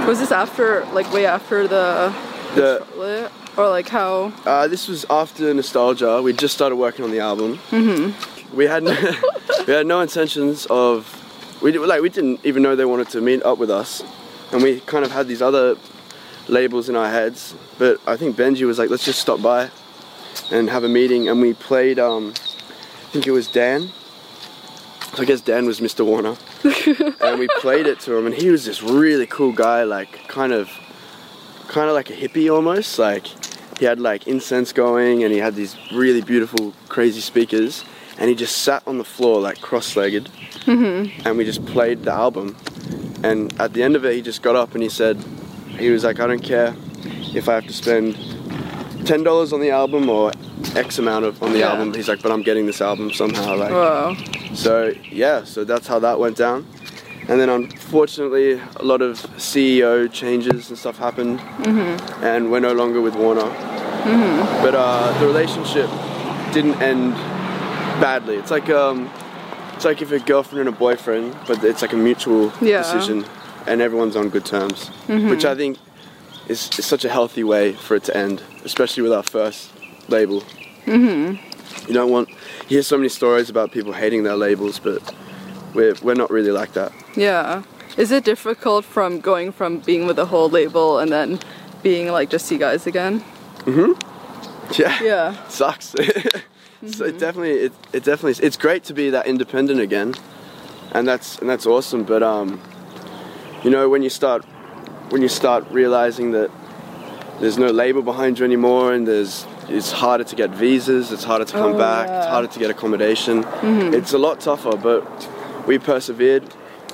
Was 0.09 0.19
this 0.19 0.33
after, 0.33 0.85
like, 0.87 1.12
way 1.12 1.27
after 1.27 1.69
the, 1.69 2.12
The? 2.57 3.31
Or 3.57 3.69
like 3.69 3.88
how? 3.88 4.33
uh, 4.45 4.66
this 4.66 4.88
was 4.88 5.07
after 5.09 5.55
Nostalgia. 5.55 6.21
We 6.21 6.33
just 6.33 6.57
started 6.57 6.75
working 6.75 7.05
on 7.05 7.12
the 7.12 7.21
album. 7.21 7.59
Mm-hmm. 7.71 8.57
We 8.57 8.64
had 8.64 8.83
no, 8.83 8.97
we 9.69 9.73
had 9.73 9.87
no 9.87 10.01
intentions 10.01 10.66
of 10.71 11.07
we 11.62 11.71
like 11.79 12.03
we 12.03 12.09
didn't 12.09 12.40
even 12.45 12.64
know 12.64 12.75
they 12.75 12.85
wanted 12.85 13.11
to 13.11 13.21
meet 13.21 13.45
up 13.45 13.59
with 13.59 13.71
us, 13.71 14.03
and 14.51 14.61
we 14.61 14.81
kind 14.81 15.05
of 15.05 15.12
had 15.12 15.29
these 15.29 15.40
other 15.40 15.77
labels 16.48 16.88
in 16.88 16.96
our 16.96 17.09
heads. 17.11 17.54
But 17.78 18.00
I 18.06 18.16
think 18.16 18.37
Benji 18.37 18.66
was 18.66 18.78
like, 18.78 18.90
let's 18.90 19.04
just 19.04 19.20
stop 19.20 19.42
by 19.42 19.70
and 20.50 20.70
have 20.70 20.85
a 20.85 20.88
meeting, 20.88 21.28
and 21.28 21.40
we 21.40 21.54
played. 21.54 21.98
Um, 21.98 22.35
I 22.37 23.09
think 23.11 23.26
it 23.26 23.32
was 23.32 23.48
Dan. 23.48 23.90
So 25.14 25.22
I 25.22 25.24
guess 25.24 25.40
Dan 25.40 25.64
was 25.64 25.80
Mr. 25.80 26.04
Warner, 26.04 26.37
and 27.24 27.38
we 27.38 27.48
played 27.61 27.87
it 27.87 28.00
to 28.00 28.16
him, 28.16 28.26
and 28.26 28.35
he 28.35 28.50
was 28.50 28.66
this 28.66 28.82
really 28.82 29.26
cool 29.26 29.52
guy, 29.52 29.85
like 29.85 30.28
kind 30.28 30.52
of, 30.52 30.68
kind 31.68 31.88
of 31.88 31.94
like 31.94 32.11
a 32.11 32.12
hippie 32.12 32.52
almost. 32.52 32.98
Like 32.98 33.26
he 33.78 33.87
had 33.87 33.98
like 33.98 34.26
incense 34.26 34.72
going, 34.72 35.24
and 35.24 35.32
he 35.32 35.38
had 35.38 35.54
these 35.54 35.74
really 35.92 36.20
beautiful, 36.20 36.74
crazy 36.88 37.20
speakers, 37.20 37.85
and 38.18 38.28
he 38.28 38.35
just 38.35 38.59
sat 38.59 38.82
on 38.87 38.98
the 38.98 39.04
floor 39.04 39.40
like 39.40 39.61
cross-legged, 39.62 40.28
and 41.24 41.38
we 41.38 41.44
just 41.44 41.64
played 41.64 42.02
the 42.02 42.12
album. 42.12 42.54
And 43.22 43.59
at 43.59 43.72
the 43.72 43.82
end 43.82 43.96
of 43.96 44.04
it, 44.04 44.14
he 44.14 44.20
just 44.22 44.42
got 44.42 44.54
up 44.54 44.74
and 44.74 44.82
he 44.82 44.90
said, 44.90 45.16
he 45.78 45.90
was 45.90 46.04
like, 46.04 46.20
I 46.20 46.26
don't 46.26 46.42
care 46.42 46.74
if 47.34 47.48
I 47.48 47.54
have 47.54 47.66
to 47.66 47.72
spend 47.72 48.16
ten 49.06 49.22
dollars 49.22 49.52
on 49.52 49.60
the 49.60 49.70
album 49.70 50.08
or 50.08 50.32
X 50.74 50.98
amount 50.98 51.24
of 51.24 51.42
on 51.42 51.52
the 51.52 51.58
Yeah. 51.60 51.70
album. 51.72 51.94
He's 51.94 52.08
like, 52.08 52.22
but 52.22 52.32
I'm 52.32 52.42
getting 52.42 52.66
this 52.66 52.80
album 52.80 53.12
somehow. 53.12 53.56
Like, 53.56 54.16
so 54.54 54.92
yeah, 55.10 55.44
so 55.44 55.64
that's 55.64 55.86
how 55.86 55.98
that 56.00 56.18
went 56.18 56.36
down. 56.36 56.66
And 57.28 57.40
then 57.40 57.48
unfortunately, 57.48 58.60
a 58.76 58.84
lot 58.84 59.02
of 59.02 59.18
CEO 59.36 60.10
changes 60.12 60.68
and 60.68 60.78
stuff 60.78 60.96
happened, 60.98 61.40
and 62.22 62.50
we're 62.50 62.60
no 62.60 62.72
longer 62.72 63.00
with 63.00 63.16
Warner. 63.16 63.50
But 64.62 64.74
uh, 64.76 65.18
the 65.18 65.26
relationship 65.26 65.90
didn't 66.52 66.80
end 66.80 67.14
badly. 68.00 68.36
It's 68.36 68.50
like 68.52 68.70
um, 68.70 69.10
it's 69.74 69.84
like 69.84 70.00
if 70.02 70.12
a 70.12 70.20
girlfriend 70.20 70.60
and 70.60 70.68
a 70.68 70.78
boyfriend, 70.78 71.36
but 71.48 71.62
it's 71.64 71.82
like 71.82 71.92
a 71.92 71.96
mutual 71.96 72.52
Yeah. 72.60 72.78
decision, 72.82 73.24
and 73.66 73.81
everyone's 73.81 74.16
on 74.16 74.29
good 74.29 74.44
terms, 74.44 74.88
which 75.09 75.44
I 75.44 75.55
think 75.55 75.79
is, 76.48 76.70
is 76.79 76.85
such 76.87 77.05
a 77.05 77.09
healthy 77.09 77.44
way 77.44 77.72
for 77.72 77.96
it 77.96 78.05
to 78.05 78.16
end, 78.16 78.42
especially 78.64 79.02
with 79.02 79.12
our 79.12 79.22
first 79.22 79.70
label. 80.09 80.42
You 80.87 81.94
don't 81.94 82.11
want 82.11 82.29
you 82.68 82.76
hear 82.76 82.83
so 82.83 82.96
many 82.96 83.09
stories 83.09 83.50
about 83.50 83.70
people 83.72 83.92
hating 83.92 84.22
their 84.24 84.37
labels, 84.37 84.79
but 84.79 85.14
we're 85.74 85.94
we're 86.02 86.14
not 86.14 86.31
really 86.31 86.50
like 86.52 86.72
that. 86.72 86.92
Yeah. 87.16 87.62
Is 87.96 88.11
it 88.12 88.24
difficult 88.24 88.85
from 88.85 89.20
going 89.20 89.52
from 89.52 89.79
being 89.81 90.07
with 90.07 90.18
a 90.18 90.26
whole 90.26 90.48
label 90.50 90.98
and 90.98 91.11
then 91.11 91.38
being 91.83 92.09
like 92.12 92.31
just 92.31 92.50
you 92.50 92.59
guys 92.59 92.87
again? 92.87 93.22
Mhm. 93.64 93.96
Yeah, 94.79 95.02
Yeah. 95.02 95.35
sucks. 95.48 95.87
so 96.87 97.05
it 97.05 97.18
definitely 97.18 97.52
it, 97.66 97.72
it 97.92 98.05
definitely 98.05 98.44
it's 98.46 98.57
great 98.57 98.85
to 98.85 98.94
be 98.94 99.11
that 99.11 99.26
independent 99.26 99.81
again, 99.81 100.14
and 100.92 101.07
that's 101.07 101.38
and 101.38 101.48
that's 101.48 101.66
awesome. 101.66 102.05
But 102.05 102.22
um, 102.22 102.61
you 103.62 103.71
know 103.71 103.88
when 103.88 104.03
you 104.03 104.11
start 104.11 104.45
when 105.11 105.23
you 105.23 105.29
start 105.29 105.64
realizing 105.71 106.33
that 106.33 106.51
there's 107.40 107.59
no 107.59 107.66
label 107.69 108.03
behind 108.03 108.38
you 108.38 108.45
anymore, 108.45 108.92
and 108.92 109.07
there's 109.07 109.47
it's 109.69 109.90
harder 109.92 110.25
to 110.25 110.37
get 110.37 110.51
visas, 110.51 111.12
it's 111.12 111.25
harder 111.25 111.45
to 111.45 111.53
come 111.53 111.75
Oh, 111.75 111.79
back, 111.79 112.09
it's 112.09 112.27
harder 112.27 112.49
to 112.49 112.59
get 112.59 112.71
accommodation. 112.71 113.42
Mm-hmm. 113.42 113.95
It's 113.95 114.12
a 114.12 114.19
lot 114.19 114.40
tougher, 114.40 114.77
but 114.77 115.03
we 115.66 115.79
persevered, 115.79 116.45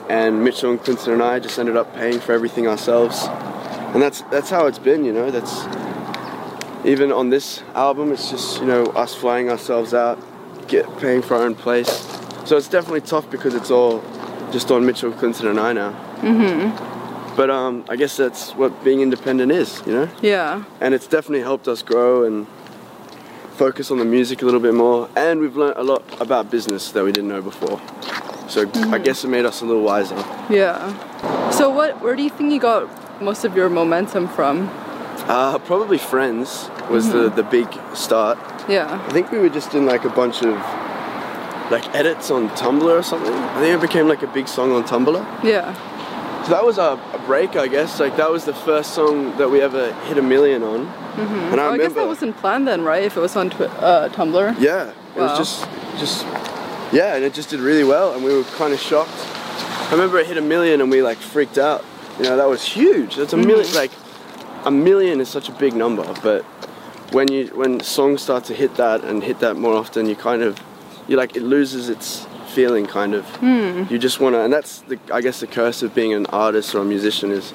and 0.09 0.43
Mitchell 0.43 0.71
and 0.71 0.81
Clinton 0.83 1.13
and 1.13 1.23
I 1.23 1.39
just 1.39 1.59
ended 1.59 1.77
up 1.77 1.95
paying 1.95 2.19
for 2.21 2.33
everything 2.33 2.67
ourselves, 2.67 3.25
and 3.95 4.03
that's 4.03 4.23
that's 4.23 4.51
how 4.51 4.67
it's 4.67 4.79
been. 4.79 5.05
You 5.05 5.13
know, 5.13 5.31
that's 5.31 5.65
even 6.85 7.13
on 7.13 7.31
this 7.31 7.63
album, 7.75 8.13
it's 8.13 8.31
just 8.31 8.61
you 8.61 8.67
know 8.67 8.85
us 8.87 9.15
flying 9.15 9.49
ourselves 9.51 9.95
out, 9.95 10.19
get 10.67 10.85
paying 10.99 11.23
for 11.23 11.37
our 11.37 11.43
own 11.43 11.55
place. 11.55 12.09
So 12.45 12.57
it's 12.57 12.69
definitely 12.69 13.03
tough 13.03 13.31
because 13.31 13.55
it's 13.55 13.71
all 13.71 14.03
just 14.51 14.71
on 14.71 14.85
Mitchell, 14.85 15.13
Clinton, 15.13 15.47
and 15.47 15.61
I 15.61 15.73
now. 15.73 15.93
Mm-hmm. 16.23 17.37
But 17.37 17.51
um, 17.51 17.85
I 17.89 17.97
guess 17.97 18.17
that's 18.17 18.53
what 18.53 18.85
being 18.85 19.01
independent 19.01 19.53
is, 19.53 19.83
you 19.87 19.93
know. 19.93 20.09
Yeah. 20.21 20.65
And 20.81 20.95
it's 20.95 21.07
definitely 21.07 21.41
helped 21.41 21.67
us 21.69 21.83
grow 21.83 22.25
and 22.25 22.47
focus 23.57 23.91
on 23.91 23.99
the 23.99 24.05
music 24.05 24.43
a 24.43 24.45
little 24.45 24.61
bit 24.61 24.75
more. 24.75 25.09
And 25.17 25.41
we've 25.41 25.57
learned 25.57 25.77
a 25.77 25.83
lot 25.83 26.03
about 26.21 26.51
business 26.51 26.93
that 26.93 27.05
we 27.05 27.13
didn't 27.13 27.29
know 27.29 27.43
before. 27.43 27.81
So 28.49 28.71
I 28.93 28.99
guess 28.99 29.25
it 29.25 29.29
made 29.29 29.47
us 29.47 29.63
a 29.63 29.65
little 29.65 29.83
wiser. 29.83 30.17
Yeah. 30.51 31.51
So 31.51 31.71
what 31.71 32.01
where 32.03 32.15
do 32.15 32.23
you 32.23 32.31
think 32.31 32.53
you 32.53 32.61
got 32.61 33.23
most 33.23 33.45
of 33.45 33.57
your 33.57 33.71
momentum 33.71 34.29
from? 34.29 34.69
Uh, 35.29 35.59
probably 35.61 35.99
Friends 35.99 36.69
was 36.91 37.11
the, 37.13 37.31
the 37.31 37.45
big 37.45 37.67
start. 37.95 38.39
Yeah. 38.69 39.03
I 39.09 39.13
think 39.13 39.31
we 39.31 39.39
were 39.39 39.49
just 39.49 39.73
in 39.75 39.87
like 39.87 40.05
a 40.05 40.11
bunch 40.11 40.43
of 40.43 40.55
like 41.71 41.95
edits 41.95 42.31
on 42.31 42.51
Tumblr 42.51 42.83
or 42.83 43.03
something. 43.03 43.33
I 43.33 43.61
think 43.61 43.79
it 43.79 43.81
became 43.81 44.07
like 44.07 44.23
a 44.23 44.27
big 44.27 44.49
song 44.49 44.73
on 44.73 44.85
Tumblr. 44.85 45.45
Yeah. 45.45 45.75
So 46.45 46.51
that 46.51 46.65
was 46.65 46.79
a, 46.79 47.01
a 47.13 47.23
break, 47.27 47.55
I 47.57 47.69
guess. 47.69 48.01
Like 48.01 48.17
that 48.17 48.31
was 48.31 48.45
the 48.45 48.55
first 48.55 48.95
song 48.95 49.37
that 49.39 49.49
we 49.49 49.61
ever 49.61 49.93
hit 50.07 50.19
a 50.19 50.23
million 50.23 50.63
on. 50.63 50.87
And 51.53 51.61
I 51.61 51.73
I 51.73 51.79
guess 51.79 51.93
that 51.93 52.07
wasn't 52.07 52.37
planned 52.39 52.67
then, 52.67 52.83
right? 52.83 53.03
If 53.05 53.17
it 53.17 53.21
was 53.21 53.37
on 53.37 53.51
twi- 53.51 53.67
uh, 53.67 54.09
Tumblr. 54.09 54.57
yeah, 54.59 54.89
it 54.89 54.95
Wow. 55.17 55.29
was 55.29 55.39
just, 55.39 55.69
just, 55.99 56.25
yeah, 56.93 57.15
and 57.15 57.23
it 57.25 57.35
just 57.35 57.51
did 57.51 57.61
really 57.61 57.85
well, 57.85 58.15
and 58.15 58.25
we 58.25 58.35
were 58.35 58.45
kind 58.57 58.73
of 58.73 58.81
shocked. 58.81 59.11
I 59.15 59.89
remember 59.93 60.19
it 60.19 60.27
hit 60.27 60.39
a 60.39 60.41
million, 60.43 60.81
and 60.81 60.91
we 60.91 61.03
like 61.03 61.19
freaked 61.19 61.59
out. 61.59 61.85
You 62.19 62.25
know, 62.25 62.37
that 62.37 62.49
was 62.49 62.65
huge. 62.65 63.17
That's 63.17 63.35
a 63.35 63.37
million. 63.37 63.73
Like, 63.75 63.93
a 64.65 64.71
million 64.71 65.21
is 65.21 65.29
such 65.29 65.49
a 65.49 65.53
big 65.53 65.75
number, 65.75 66.05
but 66.23 66.43
when 67.13 67.31
you 67.31 67.49
when 67.49 67.81
songs 67.81 68.23
start 68.23 68.45
to 68.45 68.55
hit 68.55 68.75
that 68.77 69.05
and 69.05 69.23
hit 69.23 69.39
that 69.41 69.57
more 69.57 69.75
often, 69.75 70.09
you 70.09 70.17
kind 70.17 70.43
of, 70.43 70.59
you 71.09 71.17
like 71.17 71.37
it 71.37 71.43
loses 71.43 71.89
its 71.89 72.27
feeling, 72.53 72.87
kind 72.87 73.15
of. 73.15 73.25
You 73.91 73.99
just 73.99 74.21
want 74.21 74.35
to, 74.35 74.41
and 74.45 74.53
that's 74.53 74.81
the 74.91 74.99
I 75.13 75.21
guess 75.21 75.41
the 75.41 75.47
curse 75.47 75.83
of 75.83 75.95
being 75.95 76.13
an 76.15 76.27
artist 76.27 76.75
or 76.75 76.79
a 76.81 76.85
musician 76.85 77.31
is 77.31 77.53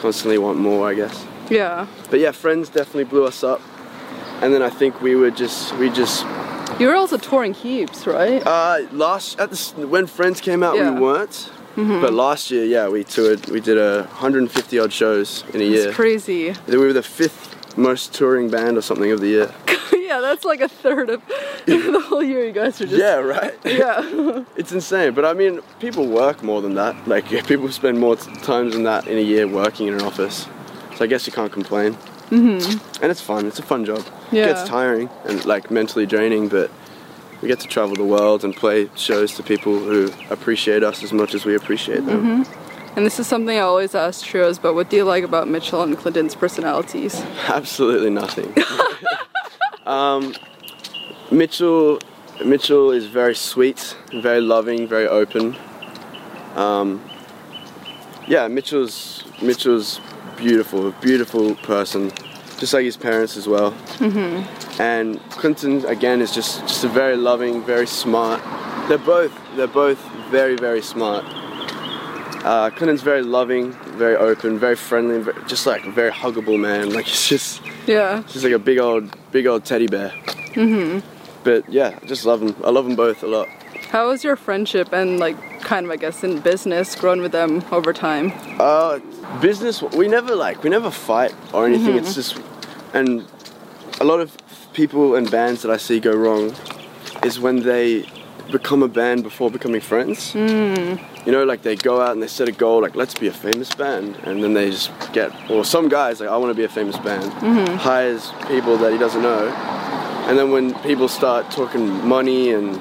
constantly 0.00 0.38
want 0.38 0.58
more, 0.58 0.88
I 0.90 0.94
guess. 0.94 1.26
Yeah. 1.50 1.86
But 2.10 2.20
yeah, 2.20 2.32
Friends 2.32 2.68
definitely 2.68 3.04
blew 3.04 3.24
us 3.24 3.42
up, 3.44 3.60
and 4.42 4.52
then 4.52 4.62
I 4.62 4.70
think 4.70 5.00
we 5.02 5.14
were 5.14 5.30
just 5.30 5.74
we 5.78 5.90
just 5.90 6.24
You 6.80 6.86
were 6.88 6.96
also 6.96 7.16
touring 7.16 7.54
heaps, 7.54 8.06
right? 8.06 8.42
uh, 8.46 8.78
last 8.92 9.38
at 9.40 9.50
the 9.50 9.86
when 9.86 10.06
Friends 10.06 10.40
came 10.40 10.62
out 10.62 10.76
Yeah. 10.76 10.90
Mm-hmm. 10.90 10.94
we 10.96 11.00
weren't, 11.02 11.50
but 12.02 12.12
last 12.12 12.50
year 12.50 12.64
yeah 12.64 12.88
we 12.88 13.04
toured 13.04 13.40
we 13.50 13.60
did 13.60 13.78
a 13.78 14.02
150 14.04 14.78
odd 14.80 14.92
shows 14.92 15.44
in 15.54 15.60
a 15.60 15.64
year. 15.64 15.88
It's 15.88 15.96
crazy. 15.96 16.54
We 16.66 16.76
were 16.76 16.92
the 16.92 17.02
fifth 17.02 17.47
most 17.78 18.12
touring 18.12 18.50
band 18.50 18.76
or 18.76 18.82
something 18.82 19.10
of 19.10 19.20
the 19.20 19.28
year. 19.28 19.54
yeah, 19.96 20.20
that's 20.20 20.44
like 20.44 20.60
a 20.60 20.68
third 20.68 21.10
of 21.10 21.22
the 21.66 22.04
whole 22.08 22.22
year 22.22 22.44
you 22.44 22.52
guys 22.52 22.80
are 22.80 22.86
just 22.86 22.98
yeah, 22.98 23.14
right. 23.14 23.54
Yeah. 23.64 24.44
It's 24.56 24.72
insane, 24.72 25.14
but 25.14 25.24
I 25.24 25.32
mean, 25.32 25.60
people 25.78 26.06
work 26.06 26.42
more 26.42 26.60
than 26.60 26.74
that. 26.74 27.06
Like, 27.06 27.28
people 27.46 27.70
spend 27.70 27.98
more 27.98 28.16
times 28.16 28.74
than 28.74 28.82
that 28.82 29.06
in 29.06 29.16
a 29.18 29.22
year 29.22 29.46
working 29.46 29.86
in 29.86 29.94
an 29.94 30.02
office. 30.02 30.46
So 30.96 31.04
I 31.04 31.06
guess 31.06 31.26
you 31.26 31.32
can't 31.32 31.52
complain. 31.52 31.94
Mm-hmm. 32.30 33.02
And 33.02 33.10
it's 33.10 33.20
fun. 33.20 33.46
It's 33.46 33.58
a 33.58 33.62
fun 33.62 33.84
job. 33.84 34.04
Yeah. 34.32 34.44
It 34.44 34.46
gets 34.46 34.68
tiring 34.68 35.08
and 35.24 35.44
like 35.44 35.70
mentally 35.70 36.06
draining, 36.06 36.48
but 36.48 36.70
we 37.40 37.48
get 37.48 37.60
to 37.60 37.68
travel 37.68 37.94
the 37.94 38.04
world 38.04 38.44
and 38.44 38.54
play 38.54 38.90
shows 38.96 39.34
to 39.36 39.42
people 39.42 39.78
who 39.78 40.10
appreciate 40.28 40.82
us 40.82 41.02
as 41.02 41.12
much 41.12 41.34
as 41.34 41.44
we 41.44 41.54
appreciate 41.54 42.04
them. 42.04 42.44
And 42.96 43.06
this 43.06 43.18
is 43.20 43.26
something 43.26 43.56
I 43.56 43.60
always 43.60 43.94
ask 43.94 44.24
trios, 44.24 44.58
but 44.58 44.74
what 44.74 44.90
do 44.90 44.96
you 44.96 45.04
like 45.04 45.24
about 45.24 45.48
Mitchell 45.48 45.82
and 45.82 45.96
Clinton's 45.96 46.34
personalities? 46.34 47.20
Absolutely 47.48 48.10
nothing. 48.10 48.54
um, 49.86 50.34
Mitchell, 51.30 52.00
Mitchell 52.44 52.90
is 52.90 53.06
very 53.06 53.34
sweet, 53.34 53.96
very 54.12 54.40
loving, 54.40 54.88
very 54.88 55.06
open. 55.06 55.56
Um, 56.56 57.08
yeah, 58.26 58.48
Mitchell's 58.48 59.24
Mitchell's 59.40 60.00
beautiful, 60.36 60.92
beautiful 61.00 61.54
person. 61.56 62.10
just 62.58 62.72
like 62.72 62.84
his 62.84 62.96
parents 62.96 63.36
as 63.36 63.46
well. 63.46 63.72
Mm-hmm. 63.98 64.80
And 64.82 65.20
Clinton 65.30 65.84
again 65.86 66.20
is 66.20 66.32
just 66.34 66.60
just 66.62 66.84
a 66.84 66.88
very 66.88 67.16
loving, 67.16 67.64
very 67.64 67.86
smart. 67.86 68.42
They're 68.88 68.98
both 68.98 69.32
they're 69.56 69.66
both 69.66 69.98
very 70.30 70.56
very 70.56 70.82
smart. 70.82 71.24
Uh, 72.44 72.70
Clinton's 72.70 73.02
very 73.02 73.22
loving, 73.22 73.72
very 73.98 74.16
open, 74.16 74.58
very 74.58 74.76
friendly, 74.76 75.18
very, 75.20 75.36
just 75.46 75.66
like 75.66 75.84
a 75.86 75.90
very 75.90 76.10
huggable 76.10 76.58
man. 76.58 76.90
Like 76.94 77.06
he's 77.06 77.26
just 77.28 77.60
Yeah. 77.86 78.22
just 78.28 78.44
like 78.44 78.52
a 78.52 78.58
big 78.58 78.78
old 78.78 79.04
big 79.32 79.46
old 79.46 79.64
teddy 79.64 79.86
bear. 79.86 80.10
Mm-hmm. 80.54 81.00
But 81.44 81.68
yeah, 81.68 81.98
I 82.02 82.06
just 82.06 82.24
love 82.24 82.40
them. 82.40 82.54
I 82.64 82.70
love 82.70 82.84
them 82.84 82.96
both 82.96 83.22
a 83.22 83.26
lot. 83.26 83.48
How 83.90 84.08
was 84.08 84.22
your 84.22 84.36
friendship 84.36 84.92
and 84.92 85.18
like 85.18 85.36
kind 85.60 85.84
of 85.86 85.90
I 85.92 85.96
guess 85.96 86.22
in 86.22 86.40
business 86.40 86.94
grown 86.94 87.20
with 87.22 87.32
them 87.32 87.64
over 87.72 87.92
time? 87.92 88.32
Uh, 88.60 88.98
business. 89.40 89.82
We 89.82 90.08
never 90.08 90.34
like 90.36 90.62
we 90.62 90.70
never 90.70 90.90
fight 90.90 91.34
or 91.52 91.66
anything. 91.66 91.96
It's 91.96 92.14
just, 92.14 92.38
and 92.94 93.26
a 94.00 94.04
lot 94.04 94.20
of 94.20 94.36
people 94.74 95.16
and 95.16 95.30
bands 95.30 95.62
that 95.62 95.70
I 95.70 95.76
see 95.78 95.98
go 96.00 96.12
wrong 96.14 96.54
is 97.24 97.40
when 97.40 97.62
they 97.62 98.04
become 98.50 98.82
a 98.82 98.88
band 98.88 99.22
before 99.22 99.50
becoming 99.50 99.80
friends. 99.80 100.32
Mm. 100.32 101.26
You 101.26 101.32
know, 101.32 101.44
like 101.44 101.62
they 101.62 101.76
go 101.76 102.00
out 102.00 102.12
and 102.12 102.22
they 102.22 102.28
set 102.28 102.48
a 102.48 102.52
goal, 102.52 102.82
like 102.82 102.94
let's 102.94 103.14
be 103.14 103.28
a 103.28 103.32
famous 103.32 103.74
band, 103.74 104.16
and 104.24 104.42
then 104.42 104.54
they 104.54 104.70
just 104.70 104.90
get, 105.12 105.32
or 105.50 105.64
some 105.64 105.88
guys 105.88 106.20
like 106.20 106.28
I 106.28 106.36
want 106.36 106.50
to 106.50 106.54
be 106.54 106.64
a 106.64 106.68
famous 106.68 106.96
band, 106.98 107.32
hires 107.80 108.30
people 108.46 108.76
that 108.78 108.92
he 108.92 108.98
doesn't 108.98 109.22
know, 109.22 109.48
and 110.28 110.38
then 110.38 110.50
when 110.50 110.74
people 110.80 111.08
start 111.08 111.50
talking 111.50 112.06
money 112.06 112.52
and 112.52 112.78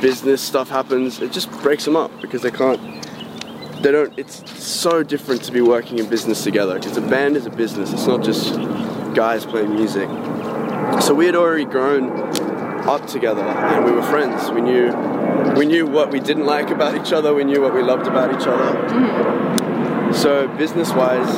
business 0.00 0.40
stuff 0.40 0.68
happens, 0.68 1.20
it 1.20 1.32
just 1.32 1.50
breaks 1.62 1.84
them 1.84 1.96
up 1.96 2.10
because 2.20 2.42
they 2.42 2.50
can't 2.50 2.80
they 3.82 3.92
don't 3.92 4.12
it's 4.18 4.62
so 4.62 5.02
different 5.02 5.42
to 5.44 5.52
be 5.52 5.60
working 5.60 5.98
in 5.98 6.08
business 6.08 6.44
together 6.44 6.74
because 6.78 6.96
a 6.96 7.00
band 7.00 7.36
is 7.36 7.46
a 7.46 7.50
business. 7.50 7.92
It's 7.92 8.06
not 8.06 8.22
just 8.22 8.54
guys 9.14 9.46
playing 9.46 9.74
music. 9.74 10.08
So 11.00 11.14
we 11.14 11.26
had 11.26 11.34
already 11.34 11.64
grown 11.64 12.08
up 12.88 13.06
together 13.06 13.42
and 13.42 13.84
we 13.84 13.92
were 13.92 14.02
friends. 14.02 14.50
We 14.50 14.60
knew 14.60 14.92
we 15.56 15.66
knew 15.66 15.86
what 15.86 16.10
we 16.10 16.20
didn't 16.20 16.46
like 16.46 16.70
about 16.70 16.94
each 16.94 17.12
other. 17.12 17.34
We 17.34 17.44
knew 17.44 17.60
what 17.60 17.74
we 17.74 17.82
loved 17.82 18.06
about 18.06 18.34
each 18.34 18.46
other. 18.46 20.12
So 20.12 20.48
business 20.56 20.92
wise 20.92 21.28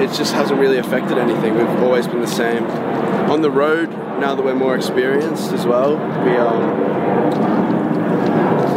it 0.00 0.12
just 0.16 0.32
hasn't 0.32 0.58
really 0.58 0.78
affected 0.78 1.18
anything. 1.18 1.54
We've 1.54 1.82
always 1.82 2.06
been 2.06 2.20
the 2.20 2.26
same. 2.26 2.64
On 3.30 3.42
the 3.42 3.50
road 3.50 3.90
now 4.20 4.34
that 4.34 4.44
we're 4.44 4.54
more 4.54 4.76
experienced 4.76 5.52
as 5.52 5.66
well 5.66 5.96
we 6.24 6.36
um 6.36 6.92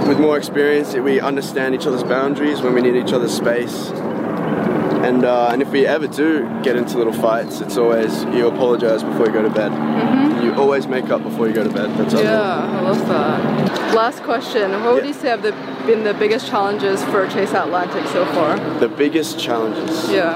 with 0.08 0.20
more 0.20 0.38
experience, 0.38 0.94
we 0.94 1.20
understand 1.20 1.74
each 1.74 1.88
other's 1.88 2.04
boundaries 2.04 2.62
when 2.62 2.74
we 2.74 2.82
need 2.82 2.96
each 2.96 3.12
other's 3.12 3.36
space. 3.36 3.90
And, 3.90 5.26
uh, 5.26 5.50
and 5.52 5.62
if 5.62 5.70
we 5.70 5.86
ever 5.86 6.08
do 6.08 6.48
get 6.62 6.76
into 6.76 6.98
little 6.98 7.14
fights, 7.14 7.62
it's 7.62 7.78
always 7.78 8.24
you 8.26 8.48
apologize 8.48 9.04
before 9.04 9.28
you 9.28 9.34
go 9.34 9.42
to 9.42 9.50
bed. 9.50 9.72
You 9.72 10.25
always 10.58 10.88
make 10.88 11.10
up 11.10 11.24
before 11.24 11.48
you 11.48 11.54
go 11.54 11.64
to 11.64 11.70
bed. 11.70 11.90
That's. 11.98 12.14
Yeah, 12.14 12.78
I 12.78 12.82
love 12.82 13.08
that. 13.08 13.94
Last 13.94 14.24
question. 14.24 14.72
What 14.84 14.94
would 14.96 15.04
Yeah. 15.04 15.08
you 15.10 15.14
say 15.14 15.30
have 15.30 15.42
the, 15.42 15.52
been 15.86 16.04
the 16.04 16.14
biggest 16.14 16.48
challenges 16.48 17.04
for 17.06 17.28
Chase 17.28 17.54
Atlantic 17.54 18.06
so 18.08 18.26
far? 18.28 18.58
The 18.80 18.90
biggest 18.90 19.40
challenges. 19.40 20.10
Yeah. 20.12 20.36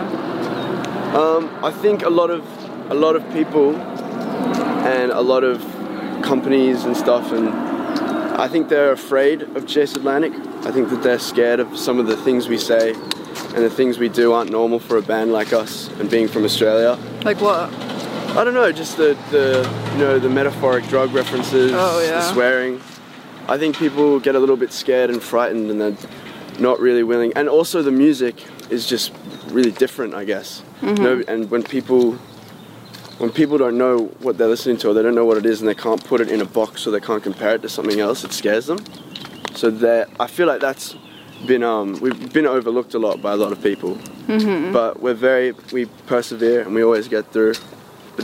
Um, 1.15 1.49
I 1.63 1.71
think 1.71 2.03
a 2.03 2.09
lot 2.09 2.29
of 2.29 2.43
a 2.91 2.93
lot 2.95 3.15
of 3.15 3.23
people 3.33 3.75
and 3.75 5.11
a 5.11 5.21
lot 5.21 5.43
of 5.43 5.61
companies 6.23 6.85
and 6.85 6.95
stuff, 6.95 7.31
and 7.31 7.49
I 8.39 8.47
think 8.47 8.69
they're 8.69 8.91
afraid 8.91 9.41
of 9.55 9.65
Chase 9.67 9.95
Atlantic. 9.95 10.33
I 10.65 10.71
think 10.71 10.89
that 10.89 11.01
they're 11.03 11.19
scared 11.19 11.59
of 11.59 11.77
some 11.77 11.99
of 11.99 12.07
the 12.07 12.15
things 12.17 12.47
we 12.47 12.57
say 12.57 12.93
and 13.55 13.63
the 13.63 13.69
things 13.69 13.97
we 13.99 14.09
do 14.09 14.33
aren't 14.33 14.51
normal 14.51 14.79
for 14.79 14.97
a 14.97 15.01
band 15.01 15.31
like 15.31 15.53
us. 15.53 15.89
And 15.99 16.09
being 16.09 16.27
from 16.27 16.43
Australia, 16.45 16.97
Like 17.23 17.41
what? 17.41 17.69
I 18.39 18.45
don't 18.45 18.53
know, 18.53 18.71
just 18.71 18.95
the, 18.95 19.17
the 19.31 19.69
you 19.91 19.97
know 19.97 20.17
the 20.17 20.29
metaphoric 20.29 20.87
drug 20.87 21.11
references, 21.11 21.73
Oh, 21.75 22.01
yeah. 22.01 22.11
the 22.11 22.31
swearing. 22.31 22.79
I 23.49 23.57
think 23.57 23.75
people 23.75 24.17
get 24.21 24.33
a 24.33 24.39
little 24.39 24.55
bit 24.55 24.71
scared 24.71 25.09
and 25.09 25.21
frightened, 25.21 25.69
and 25.69 25.81
they're 25.81 25.97
not 26.57 26.79
really 26.79 27.03
willing. 27.03 27.33
And 27.35 27.49
also 27.49 27.81
the 27.81 27.91
music 27.91 28.41
is 28.69 28.87
just 28.87 29.11
really 29.47 29.71
different, 29.71 30.13
I 30.13 30.23
guess. 30.23 30.63
Mm-hmm. 30.79 31.03
No, 31.03 31.23
and 31.27 31.51
when 31.51 31.63
people 31.63 32.13
when 33.17 33.29
people 33.29 33.57
don't 33.57 33.77
know 33.77 34.05
what 34.19 34.37
they're 34.37 34.47
listening 34.47 34.77
to, 34.77 34.91
or 34.91 34.93
they 34.93 35.03
don't 35.03 35.15
know 35.15 35.25
what 35.25 35.35
it 35.35 35.45
is, 35.45 35.59
and 35.59 35.67
they 35.67 35.75
can't 35.75 36.01
put 36.05 36.21
it 36.21 36.31
in 36.31 36.39
a 36.39 36.45
box, 36.45 36.87
or 36.87 36.91
they 36.91 37.01
can't 37.01 37.21
compare 37.21 37.55
it 37.55 37.61
to 37.63 37.67
something 37.67 37.99
else, 37.99 38.23
it 38.23 38.31
scares 38.31 38.67
them. 38.67 38.79
So 39.53 39.69
that 39.69 40.07
I 40.17 40.27
feel 40.27 40.47
like 40.47 40.61
that's 40.61 40.95
been 41.45 41.63
um, 41.63 41.99
we've 41.99 42.31
been 42.31 42.45
overlooked 42.45 42.93
a 42.93 42.99
lot 42.99 43.21
by 43.21 43.33
a 43.33 43.37
lot 43.37 43.51
of 43.51 43.61
people. 43.61 43.95
Mm-hmm. 44.27 44.71
But 44.71 45.01
we're 45.01 45.13
very 45.13 45.51
we 45.73 45.87
persevere 46.07 46.61
and 46.61 46.73
we 46.73 46.85
always 46.85 47.09
get 47.09 47.33
through. 47.33 47.55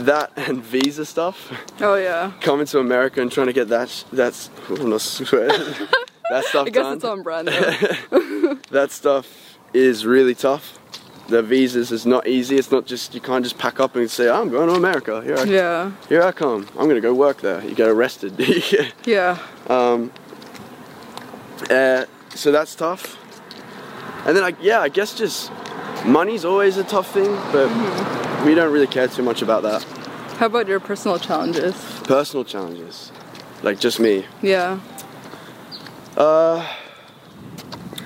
That 0.04 0.32
and 0.36 0.62
visa 0.62 1.04
stuff, 1.04 1.52
Oh 1.80 1.94
yeah. 1.96 2.32
coming 2.40 2.66
to 2.66 2.78
America 2.78 3.20
and 3.20 3.30
trying 3.30 3.46
to 3.46 3.52
get 3.52 3.68
that 3.68 4.04
that's 4.12 4.50
oh, 4.70 4.98
swear. 4.98 5.48
that 6.30 6.44
stuff 6.44 6.66
I 6.66 6.70
guess 6.70 6.82
done. 6.82 6.96
it's 6.96 7.04
on 7.04 7.22
brand. 7.22 7.48
That 8.70 8.90
stuff 8.90 9.58
is 9.72 10.04
really 10.04 10.34
tough. 10.34 10.78
The 11.28 11.42
visas 11.42 11.92
is 11.92 12.04
not 12.04 12.26
easy. 12.26 12.56
It's 12.56 12.70
not 12.70 12.84
just 12.84 13.14
you 13.14 13.20
can't 13.20 13.44
just 13.44 13.58
pack 13.58 13.80
up 13.80 13.96
and 13.96 14.10
say 14.10 14.28
I'm 14.28 14.48
going 14.50 14.68
to 14.68 14.74
America. 14.74 15.22
Here 15.22 15.36
I 15.36 15.44
yeah. 15.44 15.92
here 16.08 16.22
I 16.22 16.32
come. 16.32 16.66
I'm 16.78 16.88
gonna 16.88 17.00
go 17.00 17.14
work 17.14 17.40
there. 17.40 17.62
You 17.64 17.74
get 17.74 17.88
arrested. 17.88 18.34
Yeah. 19.06 19.38
Um, 19.68 20.12
uh, 21.70 22.04
so 22.34 22.52
that's 22.52 22.74
tough. 22.74 23.16
And 24.26 24.36
then, 24.36 24.42
I, 24.42 24.52
yeah, 24.60 24.80
I 24.80 24.88
guess 24.88 25.14
just 25.14 25.52
money's 26.04 26.44
always 26.44 26.76
a 26.76 26.84
tough 26.84 27.12
thing, 27.12 27.32
but 27.52 27.68
we 28.46 28.54
don't 28.54 28.72
really 28.72 28.86
care 28.86 29.08
too 29.08 29.22
much 29.22 29.42
about 29.42 29.62
that. 29.64 29.82
How 30.38 30.46
about 30.46 30.68
your 30.68 30.80
personal 30.80 31.18
challenges? 31.18 31.74
Personal 32.04 32.44
challenges, 32.44 33.10
like 33.62 33.80
just 33.80 33.98
me. 34.00 34.24
Yeah. 34.40 34.78
Uh, 36.16 36.66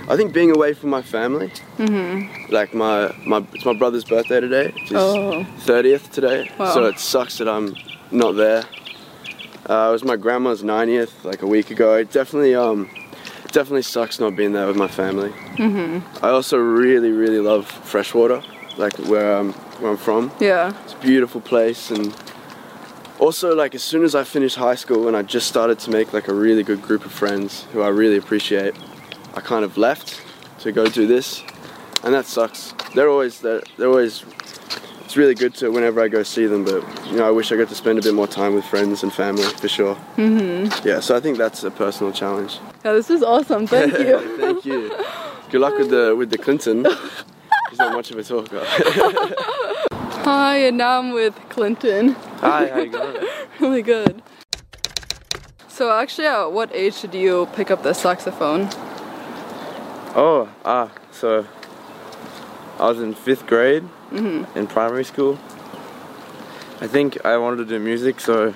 I 0.08 0.16
think 0.16 0.32
being 0.32 0.50
away 0.50 0.72
from 0.72 0.90
my 0.90 1.02
family. 1.02 1.52
Mm-hmm. 1.78 2.52
Like 2.52 2.74
my 2.74 3.14
my 3.26 3.44
it's 3.52 3.64
my 3.64 3.74
brother's 3.74 4.04
birthday 4.04 4.40
today. 4.40 4.72
It's 4.76 4.92
Oh. 4.92 5.44
30th 5.66 6.10
today. 6.10 6.50
Wow. 6.58 6.72
So 6.74 6.86
it 6.86 6.98
sucks 6.98 7.38
that 7.38 7.48
I'm 7.48 7.76
not 8.10 8.32
there. 8.32 8.64
Uh, 9.68 9.88
it 9.88 9.92
was 9.92 10.02
my 10.04 10.16
grandma's 10.16 10.62
90th 10.62 11.22
like 11.24 11.42
a 11.42 11.46
week 11.46 11.70
ago. 11.70 11.94
It 11.94 12.10
definitely 12.10 12.54
um 12.56 12.88
definitely 13.52 13.82
sucks 13.82 14.18
not 14.18 14.34
being 14.34 14.52
there 14.52 14.66
with 14.66 14.76
my 14.76 14.88
family. 14.88 15.30
Mm-hmm. 15.58 16.24
I 16.24 16.30
also 16.30 16.56
really 16.58 17.12
really 17.12 17.38
love 17.40 17.66
Freshwater, 17.66 18.42
like 18.76 18.94
where 19.08 19.36
I'm 19.36 19.52
where 19.80 19.90
I'm 19.90 19.96
from. 19.96 20.30
Yeah. 20.40 20.72
It's 20.84 20.94
a 20.94 20.98
beautiful 20.98 21.40
place 21.40 21.90
and 21.90 22.14
also 23.18 23.54
like 23.54 23.74
as 23.74 23.82
soon 23.82 24.02
as 24.02 24.14
I 24.14 24.24
finished 24.24 24.56
high 24.56 24.74
school 24.74 25.06
and 25.06 25.16
I 25.16 25.22
just 25.22 25.46
started 25.46 25.78
to 25.80 25.90
make 25.90 26.12
like 26.12 26.28
a 26.28 26.34
really 26.34 26.62
good 26.62 26.82
group 26.82 27.04
of 27.04 27.12
friends 27.12 27.64
who 27.72 27.82
I 27.82 27.88
really 27.88 28.16
appreciate, 28.16 28.74
I 29.34 29.40
kind 29.40 29.64
of 29.64 29.76
left 29.76 30.22
to 30.60 30.72
go 30.72 30.86
do 30.86 31.06
this, 31.06 31.42
and 32.02 32.12
that 32.14 32.26
sucks. 32.26 32.74
They're 32.94 33.08
always 33.08 33.40
they're, 33.40 33.62
they're 33.76 33.88
always 33.88 34.24
it's 35.04 35.16
really 35.16 35.34
good 35.34 35.54
to 35.56 35.70
whenever 35.70 36.00
I 36.00 36.08
go 36.08 36.22
see 36.22 36.46
them, 36.46 36.64
but 36.64 36.82
you 37.06 37.16
know 37.16 37.26
I 37.26 37.30
wish 37.30 37.52
I 37.52 37.56
got 37.56 37.68
to 37.68 37.74
spend 37.74 37.98
a 37.98 38.02
bit 38.02 38.14
more 38.14 38.26
time 38.26 38.54
with 38.54 38.64
friends 38.64 39.02
and 39.02 39.12
family 39.12 39.44
for 39.44 39.68
sure. 39.68 39.96
Mm-hmm. 40.16 40.88
Yeah, 40.88 41.00
so 41.00 41.16
I 41.16 41.20
think 41.20 41.36
that's 41.38 41.62
a 41.64 41.70
personal 41.70 42.12
challenge. 42.12 42.58
Yeah. 42.84 42.92
This 42.92 43.10
is 43.10 43.22
awesome. 43.22 43.66
Thank 43.66 43.92
you. 43.98 44.38
Thank 44.38 44.64
you. 44.64 44.96
Good 45.50 45.60
luck 45.60 45.78
with 45.78 45.90
the 45.90 46.14
with 46.16 46.30
the 46.30 46.38
Clinton. 46.38 46.86
Not 47.80 47.94
much 47.94 48.10
of 48.10 48.18
a 48.18 48.22
talker. 48.22 48.62
Hi, 50.22 50.56
and 50.58 50.76
now 50.76 50.98
I'm 50.98 51.12
with 51.12 51.34
Clinton. 51.48 52.10
Hi, 52.40 52.68
how 52.68 52.80
you 52.80 52.90
going? 52.90 53.26
really 53.60 53.80
good. 53.80 54.20
So 55.66 55.90
actually, 55.90 56.26
at 56.26 56.52
what 56.52 56.70
age 56.74 57.00
did 57.00 57.14
you 57.14 57.48
pick 57.54 57.70
up 57.70 57.82
the 57.82 57.94
saxophone? 57.94 58.68
Oh, 60.14 60.50
ah, 60.62 60.92
so 61.10 61.46
I 62.78 62.86
was 62.86 63.00
in 63.00 63.14
fifth 63.14 63.46
grade 63.46 63.88
in 64.12 64.66
primary 64.66 65.04
school. 65.04 65.38
I 66.82 66.86
think 66.86 67.24
I 67.24 67.38
wanted 67.38 67.56
to 67.58 67.64
do 67.64 67.78
music, 67.78 68.20
so 68.20 68.52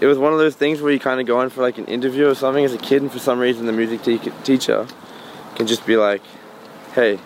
it 0.00 0.06
was 0.06 0.16
one 0.16 0.32
of 0.32 0.38
those 0.38 0.54
things 0.56 0.80
where 0.80 0.90
you 0.90 0.98
kind 0.98 1.20
of 1.20 1.26
go 1.26 1.42
in 1.42 1.50
for 1.50 1.60
like 1.60 1.76
an 1.76 1.84
interview 1.84 2.28
or 2.28 2.34
something 2.34 2.64
as 2.64 2.72
a 2.72 2.78
kid, 2.78 3.02
and 3.02 3.12
for 3.12 3.18
some 3.18 3.38
reason 3.38 3.66
the 3.66 3.72
music 3.72 4.02
te- 4.02 4.32
teacher 4.42 4.86
can 5.54 5.66
just 5.66 5.84
be 5.84 5.98
like, 5.98 6.22
"Hey, 6.94 7.18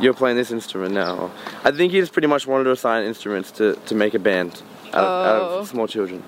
you're 0.00 0.14
playing 0.14 0.36
this 0.36 0.50
instrument 0.50 0.94
now." 0.94 1.30
I 1.64 1.70
think 1.70 1.92
he 1.92 2.00
just 2.00 2.12
pretty 2.12 2.28
much 2.28 2.46
wanted 2.46 2.64
to 2.64 2.72
assign 2.72 3.04
instruments 3.04 3.50
to, 3.52 3.74
to 3.86 3.94
make 3.94 4.14
a 4.14 4.18
band 4.18 4.62
out, 4.92 4.94
of, 4.94 5.26
out 5.26 5.42
Oh. 5.52 5.58
of 5.60 5.68
small 5.68 5.86
children. 5.86 6.22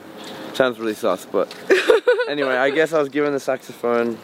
Sounds 0.55 0.79
really 0.79 0.95
sus, 0.95 1.25
but 1.27 1.55
anyway, 2.29 2.57
I 2.57 2.71
guess 2.71 2.93
I 2.93 2.99
was 2.99 3.09
given 3.09 3.33
the 3.33 3.41
saxophone, 3.41 4.19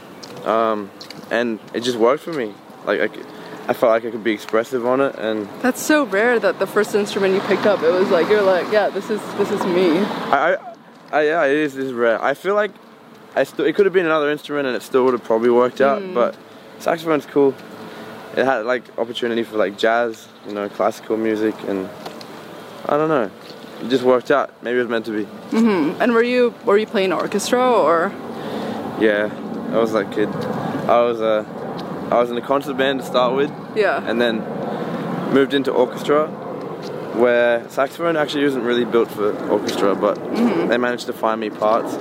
um, 0.45 0.91
and 1.31 1.61
it 1.73 1.81
just 1.81 1.97
worked 1.99 2.23
for 2.25 2.33
me. 2.33 2.53
Like 2.85 3.01
I, 3.01 3.09
I 3.69 3.73
felt 3.73 3.91
like 3.91 4.05
I 4.05 4.11
could 4.11 4.25
be 4.25 4.33
expressive 4.33 4.85
on 4.85 5.01
it, 5.01 5.15
and 5.17 5.49
That's 5.63 5.81
so 5.81 6.05
rare 6.05 6.39
that 6.41 6.59
the 6.59 6.67
first 6.67 6.95
instrument 6.95 7.35
you 7.35 7.41
picked 7.43 7.67
up, 7.67 7.83
it 7.83 7.91
was 7.93 8.11
like 8.11 8.29
you're 8.29 8.43
like, 8.43 8.71
yeah, 8.73 8.89
this 8.91 9.11
is 9.11 9.21
this 9.37 9.51
is 9.51 9.65
me. 9.65 9.99
I, 10.01 10.55
I, 10.55 10.57
I 11.13 11.23
yeah, 11.23 11.45
it 11.45 11.57
is, 11.57 11.93
rare. 11.93 12.21
I 12.23 12.35
feel 12.35 12.55
like 12.57 12.73
I 13.37 13.45
still 13.45 13.65
it 13.65 13.75
could 13.77 13.87
have 13.87 13.93
been 13.95 14.07
another 14.07 14.31
instrument, 14.31 14.67
and 14.67 14.77
it 14.77 14.83
still 14.83 15.05
would 15.05 15.15
have 15.15 15.25
probably 15.25 15.51
worked 15.51 15.81
out. 15.81 16.03
But 16.13 16.37
saxophone's 16.81 17.27
cool. 17.27 17.55
It 18.37 18.45
had 18.45 18.67
like 18.67 18.83
opportunity 18.99 19.43
for 19.45 19.57
like 19.57 19.79
jazz, 19.79 20.27
you 20.47 20.55
know, 20.55 20.69
classical 20.69 21.17
music, 21.17 21.55
and 21.69 21.89
I 22.87 22.97
don't 22.97 23.09
know. 23.09 23.31
it 23.83 23.89
just 23.89 24.03
worked 24.05 24.31
out. 24.31 24.51
Maybe 24.63 24.77
it 24.79 24.81
was 24.81 24.89
meant 24.89 25.05
to 25.07 25.13
be. 25.13 25.29
And 26.01 26.13
were 26.13 26.23
you 26.23 26.53
were 26.65 26.77
you 26.79 26.87
playing 26.87 27.13
orchestra 27.13 27.61
or? 27.71 28.13
Yeah, 29.01 29.31
I 29.73 29.79
was 29.79 29.93
that 29.93 30.11
kid. 30.13 30.29
I 30.89 31.01
was 31.03 31.21
uh, 31.21 31.45
I 32.11 32.19
was 32.21 32.31
in 32.31 32.37
a 32.37 32.43
concert 32.43 32.77
band 32.77 33.01
to 33.01 33.07
start 33.07 33.35
with, 33.37 33.51
Yeah. 33.77 34.03
and 34.09 34.21
then 34.21 34.39
moved 35.33 35.55
into 35.55 35.71
orchestra, 35.73 36.27
where 37.17 37.69
saxophone 37.69 38.17
actually 38.17 38.45
isn't 38.45 38.63
really 38.63 38.85
built 38.85 39.11
for 39.11 39.33
orchestra, 39.49 39.95
but 39.95 40.15
they 40.69 40.79
managed 40.79 41.07
to 41.07 41.13
find 41.13 41.41
me 41.41 41.51
parts. 41.51 41.95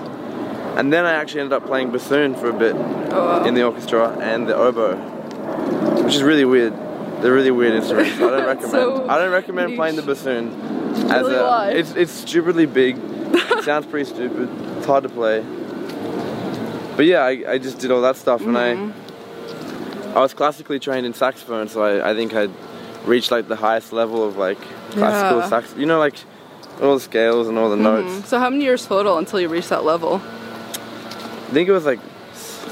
And 0.77 0.91
then 0.91 1.05
I 1.05 1.13
actually 1.13 1.41
ended 1.41 1.53
up 1.53 1.65
playing 1.67 1.91
bassoon 1.91 2.33
for 2.35 2.49
a 2.49 2.53
bit 2.53 2.75
in 3.47 3.53
the 3.53 3.63
orchestra 3.63 4.09
and 4.19 4.47
the 4.49 4.55
oboe, 4.55 4.95
which 6.03 6.15
is 6.15 6.23
really 6.23 6.45
weird. 6.45 6.73
They're 7.21 7.33
really 7.33 7.51
weird 7.51 7.73
instruments. 7.75 8.15
I 8.17 8.19
don't 8.19 8.45
recommend. 8.53 8.71
So 8.71 9.09
I 9.09 9.17
don't 9.17 9.31
recommend 9.31 9.69
niche. 9.69 9.77
playing 9.77 9.95
the 9.95 10.01
bassoon. 10.01 10.49
As 11.09 11.25
Really, 11.25 11.35
a? 11.35 11.69
It's 11.71 11.91
it's 11.95 12.11
stupidly 12.11 12.65
big. 12.65 12.97
it 12.99 13.63
sounds 13.69 13.85
pretty 13.85 14.09
stupid. 14.09 14.49
It's 14.77 14.85
hard 14.85 15.03
to 15.03 15.09
play. 15.09 15.41
But 16.95 17.05
yeah, 17.05 17.21
I, 17.23 17.43
I 17.53 17.57
just 17.57 17.79
did 17.79 17.89
all 17.91 18.01
that 18.01 18.17
stuff, 18.17 18.41
and 18.41 18.57
I 18.57 18.75
mm-hmm. 18.75 20.17
I 20.17 20.21
was 20.21 20.33
classically 20.33 20.79
trained 20.79 21.05
in 21.07 21.13
saxophone, 21.13 21.67
so 21.67 21.81
I, 21.81 22.11
I 22.11 22.13
think 22.13 22.33
I'd 22.35 22.51
reached 23.05 23.31
like 23.31 23.47
the 23.47 23.55
highest 23.55 23.91
level 23.93 24.23
of 24.23 24.37
like 24.37 24.59
classical 24.91 25.39
Yeah. 25.39 25.49
sax. 25.49 25.73
You 25.75 25.85
know, 25.87 25.97
like 25.99 26.15
all 26.81 26.93
the 26.93 26.99
scales 26.99 27.47
and 27.47 27.57
all 27.57 27.69
the 27.69 27.77
notes. 27.77 28.11
Mm-hmm. 28.11 28.25
So 28.27 28.37
how 28.39 28.49
many 28.49 28.63
years 28.63 28.85
total 28.85 29.17
until 29.17 29.39
you 29.39 29.47
reached 29.49 29.69
that 29.69 29.83
level? 29.85 30.15
I 30.23 31.53
think 31.55 31.67
it 31.69 31.71
was 31.71 31.85
like 31.85 31.99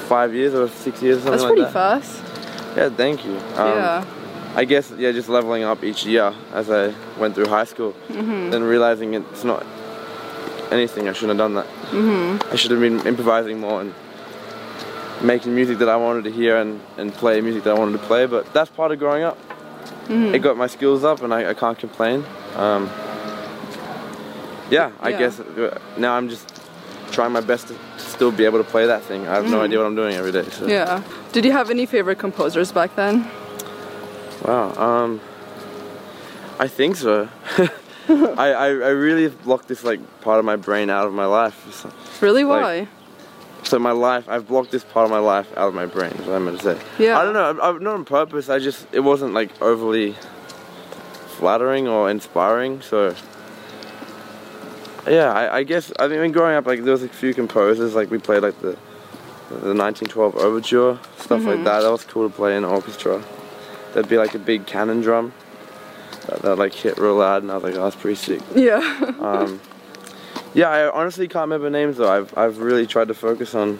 five 0.09 0.33
years 0.35 0.53
or 0.53 0.67
six 0.67 1.01
years, 1.01 1.17
something 1.23 1.31
That's 1.31 1.43
like 1.43 1.49
pretty 1.53 1.63
that. 1.63 1.73
fast. 1.73 2.21
Yeah, 2.75 2.89
thank 2.89 3.25
you. 3.25 3.35
Um, 3.57 3.77
yeah. 3.77 4.05
I 4.55 4.65
guess 4.65 4.91
yeah, 4.97 5.11
just 5.11 5.29
leveling 5.29 5.63
up 5.63 5.83
each 5.83 6.05
year 6.05 6.33
as 6.53 6.69
I 6.69 6.93
went 7.17 7.35
through 7.35 7.47
high 7.47 7.63
school, 7.65 7.93
Mm-hmm. 8.09 8.49
then 8.51 8.63
realizing 8.63 9.13
it's 9.13 9.43
not 9.43 9.65
anything. 10.71 11.07
I 11.09 11.13
shouldn't 11.13 11.37
have 11.39 11.45
done 11.45 11.55
that. 11.55 11.67
Mm-hmm. 11.91 12.53
I 12.53 12.55
should 12.55 12.71
have 12.71 12.79
been 12.79 13.05
improvising 13.07 13.59
more 13.59 13.81
and 13.81 13.93
making 15.21 15.53
music 15.55 15.77
that 15.79 15.89
I 15.89 15.95
wanted 15.95 16.23
to 16.25 16.31
hear 16.31 16.57
and, 16.57 16.79
and 16.97 17.13
play 17.13 17.39
music 17.41 17.63
that 17.63 17.75
I 17.75 17.79
wanted 17.79 17.93
to 17.93 18.05
play. 18.07 18.25
But 18.25 18.51
that's 18.53 18.69
part 18.71 18.91
of 18.91 18.99
growing 18.99 19.23
up. 19.23 19.37
Mm-hmm. 20.07 20.35
It 20.35 20.39
got 20.39 20.57
my 20.57 20.67
skills 20.67 21.03
up, 21.03 21.21
and 21.21 21.33
I, 21.33 21.49
I 21.51 21.53
can't 21.53 21.77
complain. 21.77 22.25
Um, 22.55 22.89
yeah, 24.69 24.91
I 24.99 25.09
Yeah. 25.09 25.19
guess 25.19 25.39
uh, 25.39 25.79
now 25.97 26.13
I'm 26.15 26.27
just 26.29 26.47
trying 27.11 27.31
my 27.31 27.41
best 27.41 27.67
to 27.69 27.75
still 28.21 28.31
be 28.31 28.45
able 28.45 28.59
to 28.63 28.69
play 28.69 28.85
that 28.85 29.01
thing. 29.01 29.27
I 29.27 29.33
have 29.33 29.49
no 29.49 29.61
idea 29.61 29.79
what 29.79 29.87
I'm 29.87 29.95
doing 29.95 30.13
every 30.13 30.31
day. 30.31 30.47
So. 30.51 30.67
Yeah. 30.67 31.01
Did 31.31 31.43
you 31.43 31.51
have 31.53 31.71
any 31.71 31.87
favorite 31.87 32.19
composers 32.19 32.71
back 32.71 32.95
then? 32.95 33.27
Wow. 34.45 34.75
Um, 34.77 35.19
I 36.59 36.67
think 36.67 36.97
so. 36.97 37.27
I, 38.07 38.35
I, 38.37 38.67
I 38.67 38.89
really 39.07 39.29
blocked 39.29 39.67
this 39.67 39.83
like 39.83 39.99
part 40.21 40.37
of 40.37 40.45
my 40.45 40.55
brain 40.55 40.91
out 40.91 41.07
of 41.07 41.13
my 41.13 41.25
life. 41.25 41.57
Really? 42.21 42.43
Like- 42.43 42.61
Why? 42.61 42.87
So 43.63 43.79
my 43.79 43.91
life, 43.91 44.29
I've 44.29 44.47
blocked 44.47 44.69
this 44.69 44.83
part 44.83 45.05
of 45.05 45.09
my 45.09 45.17
life 45.33 45.47
out 45.57 45.69
of 45.69 45.73
my 45.73 45.87
brain. 45.87 46.11
Is 46.11 46.27
what 46.27 46.35
I 46.35 46.39
meant 46.39 46.59
to 46.59 46.75
say. 46.75 46.81
Yeah. 46.99 47.17
I 47.19 47.23
don't 47.23 47.33
know. 47.33 47.59
I, 47.59 47.69
I, 47.69 47.77
not 47.79 47.95
on 47.95 48.05
purpose. 48.05 48.49
I 48.49 48.59
just 48.59 48.85
it 48.91 48.99
wasn't 48.99 49.33
like 49.33 49.49
overly 49.63 50.15
flattering 51.39 51.87
or 51.87 52.07
inspiring. 52.11 52.81
So 52.81 53.15
yeah, 55.07 55.31
I, 55.33 55.57
I 55.57 55.63
guess 55.63 55.91
I 55.99 56.07
mean 56.07 56.31
growing 56.31 56.55
up 56.55 56.65
like 56.65 56.83
there 56.83 56.91
was 56.91 57.03
a 57.03 57.09
few 57.09 57.33
composers 57.33 57.95
like 57.95 58.11
we 58.11 58.17
played 58.17 58.43
like 58.43 58.59
the 58.61 58.77
the 59.49 59.73
1912 59.75 60.35
overture 60.37 60.97
stuff 61.17 61.39
Mm-hmm. 61.41 61.47
like 61.49 61.63
that. 61.65 61.81
That 61.81 61.91
was 61.91 62.03
cool 62.05 62.29
to 62.29 62.33
play 62.35 62.55
in 62.55 62.63
orchestra. 62.63 63.21
There'd 63.93 64.07
be 64.07 64.17
like 64.17 64.33
a 64.35 64.39
big 64.39 64.65
cannon 64.65 65.01
drum 65.01 65.33
that, 66.27 66.41
that 66.43 66.55
like 66.57 66.73
hit 66.73 66.97
real 66.97 67.15
loud, 67.15 67.41
and 67.43 67.51
I 67.51 67.55
was 67.55 67.63
like, 67.63 67.75
oh, 67.75 67.83
that's 67.83 67.95
pretty 67.95 68.15
sick. 68.15 68.41
Yeah. 68.55 68.81
Um, 69.19 69.59
yeah, 70.53 70.69
I 70.69 70.89
honestly 70.91 71.27
can't 71.29 71.43
remember 71.43 71.69
names 71.69 71.97
though. 71.97 72.11
I've 72.11 72.37
I've 72.37 72.57
really 72.59 72.85
tried 72.85 73.07
to 73.09 73.13
focus 73.13 73.55
on, 73.55 73.79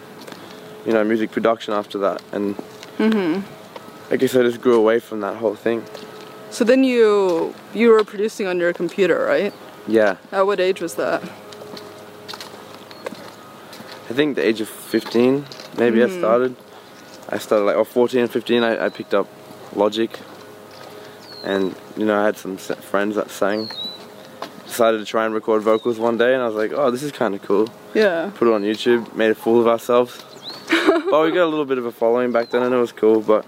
you 0.86 0.94
know, 0.94 1.04
music 1.04 1.32
production 1.32 1.74
after 1.74 1.98
that, 2.00 2.22
and 2.32 2.56
I 3.00 4.18
guess 4.18 4.36
I 4.36 4.42
just 4.44 4.62
grew 4.62 4.76
away 4.76 5.00
from 5.00 5.22
that 5.22 5.36
whole 5.38 5.56
thing. 5.56 5.84
so 6.50 6.64
then 6.66 6.84
you 6.84 7.54
you 7.74 7.90
were 7.92 8.04
producing 8.04 8.48
on 8.48 8.60
your 8.60 8.74
computer, 8.74 9.26
right? 9.26 9.54
Yeah, 9.92 10.16
At 10.32 10.48
what 10.48 10.62
age 10.62 10.80
was 10.80 10.96
that? 10.96 11.22
I 11.22 11.26
think 14.14 14.38
the 14.38 14.48
age 14.48 14.62
of 14.62 14.70
15, 14.70 15.46
maybe 15.78 16.02
I 16.02 16.08
hmm. 16.08 16.18
started. 16.18 16.56
I 17.28 17.38
started 17.38 17.66
like, 17.66 17.76
or 17.76 17.84
14 17.84 18.22
and 18.22 18.32
15, 18.32 18.64
I, 18.64 18.86
I 18.86 18.90
picked 18.90 19.14
up 19.14 19.28
Logic, 19.76 20.18
and 21.44 21.76
you 21.98 22.06
know, 22.06 22.18
I 22.18 22.26
had 22.26 22.38
some 22.38 22.56
friends 22.56 23.18
that 23.18 23.30
sang. 23.32 23.70
Decided 24.66 25.00
to 25.00 25.06
try 25.06 25.26
and 25.26 25.34
record 25.34 25.62
vocals 25.62 26.00
one 26.00 26.18
day, 26.18 26.34
and 26.34 26.42
I 26.42 26.48
was 26.48 26.56
like, 26.56 26.72
oh, 26.72 26.90
this 26.90 27.04
is 27.04 27.12
kind 27.12 27.36
of 27.36 27.42
cool. 27.42 27.68
Yeah. 27.94 28.32
put 28.36 28.48
it 28.48 28.54
on 28.54 28.64
YouTube, 28.64 29.14
made 29.14 29.32
a 29.32 29.36
fool 29.36 29.60
of 29.60 29.68
ourselves. 29.68 30.24
but 30.70 31.26
we 31.26 31.32
got 31.32 31.44
a 31.44 31.52
little 31.52 31.66
bit 31.66 31.78
of 31.78 31.86
a 31.86 31.92
following 31.92 32.32
back 32.32 32.52
then, 32.52 32.64
and 32.64 32.74
it 32.74 32.78
was 32.78 32.94
cool. 32.94 33.20
But 33.20 33.46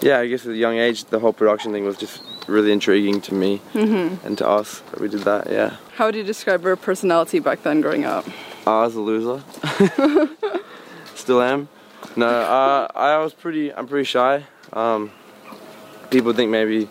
yeah, 0.00 0.20
I 0.20 0.28
guess 0.28 0.46
at 0.46 0.52
a 0.52 0.56
young 0.56 0.76
age, 0.76 1.06
the 1.06 1.18
whole 1.18 1.32
production 1.32 1.72
thing 1.72 1.84
was 1.84 1.96
just 1.96 2.22
really 2.50 2.72
intriguing 2.72 3.20
to 3.22 3.34
me 3.34 3.60
and 3.74 4.36
to 4.38 4.46
us 4.48 4.80
that 4.90 5.00
we 5.00 5.08
did 5.08 5.20
that. 5.20 5.48
Yeah, 5.50 5.76
How 5.96 6.06
would 6.06 6.14
you 6.14 6.22
describe 6.24 6.62
your 6.64 6.76
personality 6.76 7.38
back 7.38 7.62
then 7.62 7.80
growing 7.80 8.04
up? 8.04 8.26
I 8.66 8.82
was 8.84 8.94
a 8.94 9.00
loser. 9.00 9.42
Still 11.14 11.40
am. 11.42 11.68
No, 12.16 12.26
uh, 12.26 12.88
I 12.94 13.18
was 13.18 13.32
pretty. 13.32 13.72
I'm 13.72 13.86
pretty 13.86 14.04
shy. 14.04 14.44
Um, 14.72 15.10
people 16.10 16.32
think 16.32 16.50
maybe 16.50 16.88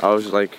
I 0.00 0.08
was 0.10 0.32
like 0.32 0.56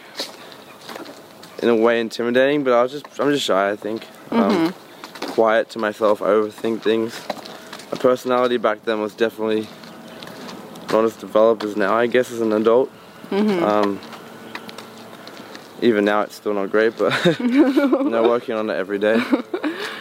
in 1.61 1.69
a 1.69 1.75
way 1.75 1.99
intimidating, 1.99 2.63
but 2.63 2.73
I 2.73 2.81
was 2.83 2.91
just. 2.91 3.05
I'm 3.19 3.31
just 3.31 3.43
shy. 3.45 3.71
I 3.71 3.75
think. 3.75 4.05
Um, 4.31 4.73
quiet 5.21 5.69
to 5.71 5.79
myself. 5.79 6.21
I 6.21 6.27
overthink 6.27 6.81
things. 6.81 7.19
My 7.91 7.97
personality 7.97 8.57
back 8.57 8.83
then 8.85 9.01
was 9.01 9.13
definitely 9.15 9.67
not 10.91 11.05
as 11.05 11.15
developed 11.15 11.63
as 11.63 11.75
now. 11.75 11.95
I 11.95 12.07
guess 12.07 12.31
as 12.31 12.41
an 12.41 12.53
adult. 12.53 12.89
Um, 13.31 13.99
even 15.82 16.05
now, 16.05 16.21
it's 16.21 16.36
still 16.36 16.53
not 16.53 16.71
great, 16.71 16.97
but 16.97 17.39
no, 17.39 18.23
working 18.23 18.55
on 18.55 18.69
it 18.69 18.75
every 18.75 18.99
day. 18.99 19.21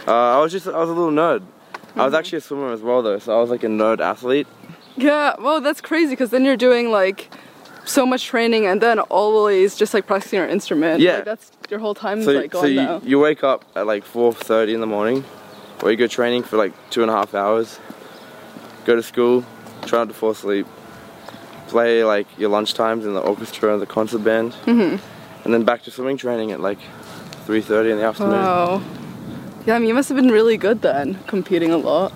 Uh, 0.08 0.38
I 0.38 0.40
was 0.40 0.52
just, 0.52 0.68
I 0.68 0.78
was 0.78 0.88
a 0.88 0.92
little 0.92 1.10
nerd. 1.10 1.42
I 1.96 2.04
was 2.04 2.14
actually 2.14 2.38
a 2.38 2.40
swimmer 2.40 2.70
as 2.72 2.80
well, 2.80 3.02
though, 3.02 3.18
so 3.18 3.36
I 3.36 3.40
was 3.40 3.50
like 3.50 3.64
a 3.64 3.66
nerd 3.66 3.98
athlete. 3.98 4.46
Yeah. 4.96 5.34
Well, 5.40 5.60
that's 5.60 5.80
crazy 5.80 6.10
because 6.10 6.30
then 6.30 6.44
you're 6.44 6.56
doing 6.56 6.92
like 6.92 7.28
so 7.84 8.06
much 8.06 8.24
training 8.26 8.66
and 8.66 8.80
then 8.80 9.00
always 9.00 9.74
just 9.74 9.94
like 9.94 10.06
practicing 10.06 10.36
your 10.38 10.46
instrument. 10.48 11.00
Yeah. 11.00 11.16
Like, 11.16 11.24
that's 11.24 11.50
your 11.70 11.80
whole 11.80 11.94
time 11.94 12.22
So, 12.22 12.30
like 12.30 12.52
so 12.52 12.66
you, 12.66 12.76
now. 12.76 13.00
you 13.02 13.18
wake 13.18 13.42
up 13.42 13.64
at 13.74 13.88
like 13.88 14.04
4:30 14.04 14.74
in 14.74 14.80
the 14.80 14.86
morning, 14.86 15.24
or 15.82 15.90
you 15.90 15.96
go 15.96 16.06
training 16.06 16.44
for 16.44 16.56
like 16.56 16.72
two 16.90 17.02
and 17.02 17.10
a 17.10 17.14
half 17.14 17.34
hours. 17.34 17.80
Go 18.84 18.94
to 18.94 19.02
school, 19.02 19.44
try 19.86 19.98
not 19.98 20.06
to 20.08 20.14
fall 20.14 20.30
asleep. 20.30 20.68
Play 21.66 22.04
like 22.04 22.28
your 22.38 22.50
lunch 22.50 22.74
times 22.74 23.04
in 23.06 23.14
the 23.14 23.20
orchestra 23.20 23.72
and 23.72 23.82
the 23.82 23.86
concert 23.86 24.22
band, 24.22 24.52
Mm-hmm. 24.66 25.02
And 25.46 25.54
then 25.54 25.62
back 25.62 25.84
to 25.84 25.92
swimming 25.92 26.16
training 26.16 26.50
at 26.50 26.60
like 26.60 26.80
3:30 27.46 27.92
in 27.92 27.98
the 27.98 28.04
afternoon. 28.04 28.32
Wow. 28.32 28.82
Yeah, 29.64 29.76
I 29.76 29.78
mean, 29.78 29.86
you 29.86 29.94
must 29.94 30.08
have 30.08 30.16
been 30.16 30.32
really 30.32 30.56
good 30.56 30.82
then, 30.82 31.20
competing 31.28 31.70
a 31.70 31.76
lot. 31.76 32.12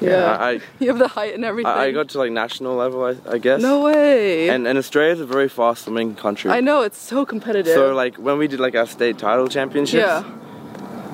Yeah. 0.00 0.36
I, 0.38 0.60
you 0.78 0.88
have 0.88 0.98
the 1.00 1.08
height 1.08 1.34
and 1.34 1.44
everything. 1.44 1.72
I 1.72 1.86
I 1.86 1.90
got 1.90 2.10
to 2.10 2.18
like 2.18 2.30
national 2.30 2.76
level, 2.76 3.04
I, 3.04 3.16
I 3.28 3.38
guess. 3.38 3.60
No 3.60 3.80
way. 3.80 4.48
And 4.48 4.64
and 4.68 4.78
Australia's 4.78 5.20
a 5.20 5.26
very 5.26 5.48
fast 5.48 5.84
swimming 5.84 6.14
country. 6.14 6.52
I 6.52 6.60
know 6.60 6.82
it's 6.82 6.98
so 6.98 7.26
competitive. 7.26 7.74
So 7.74 7.92
like 7.92 8.14
when 8.14 8.38
we 8.38 8.46
did 8.46 8.60
like 8.60 8.76
our 8.76 8.86
state 8.86 9.18
title 9.18 9.48
championships, 9.48 10.06
yeah. 10.06 10.22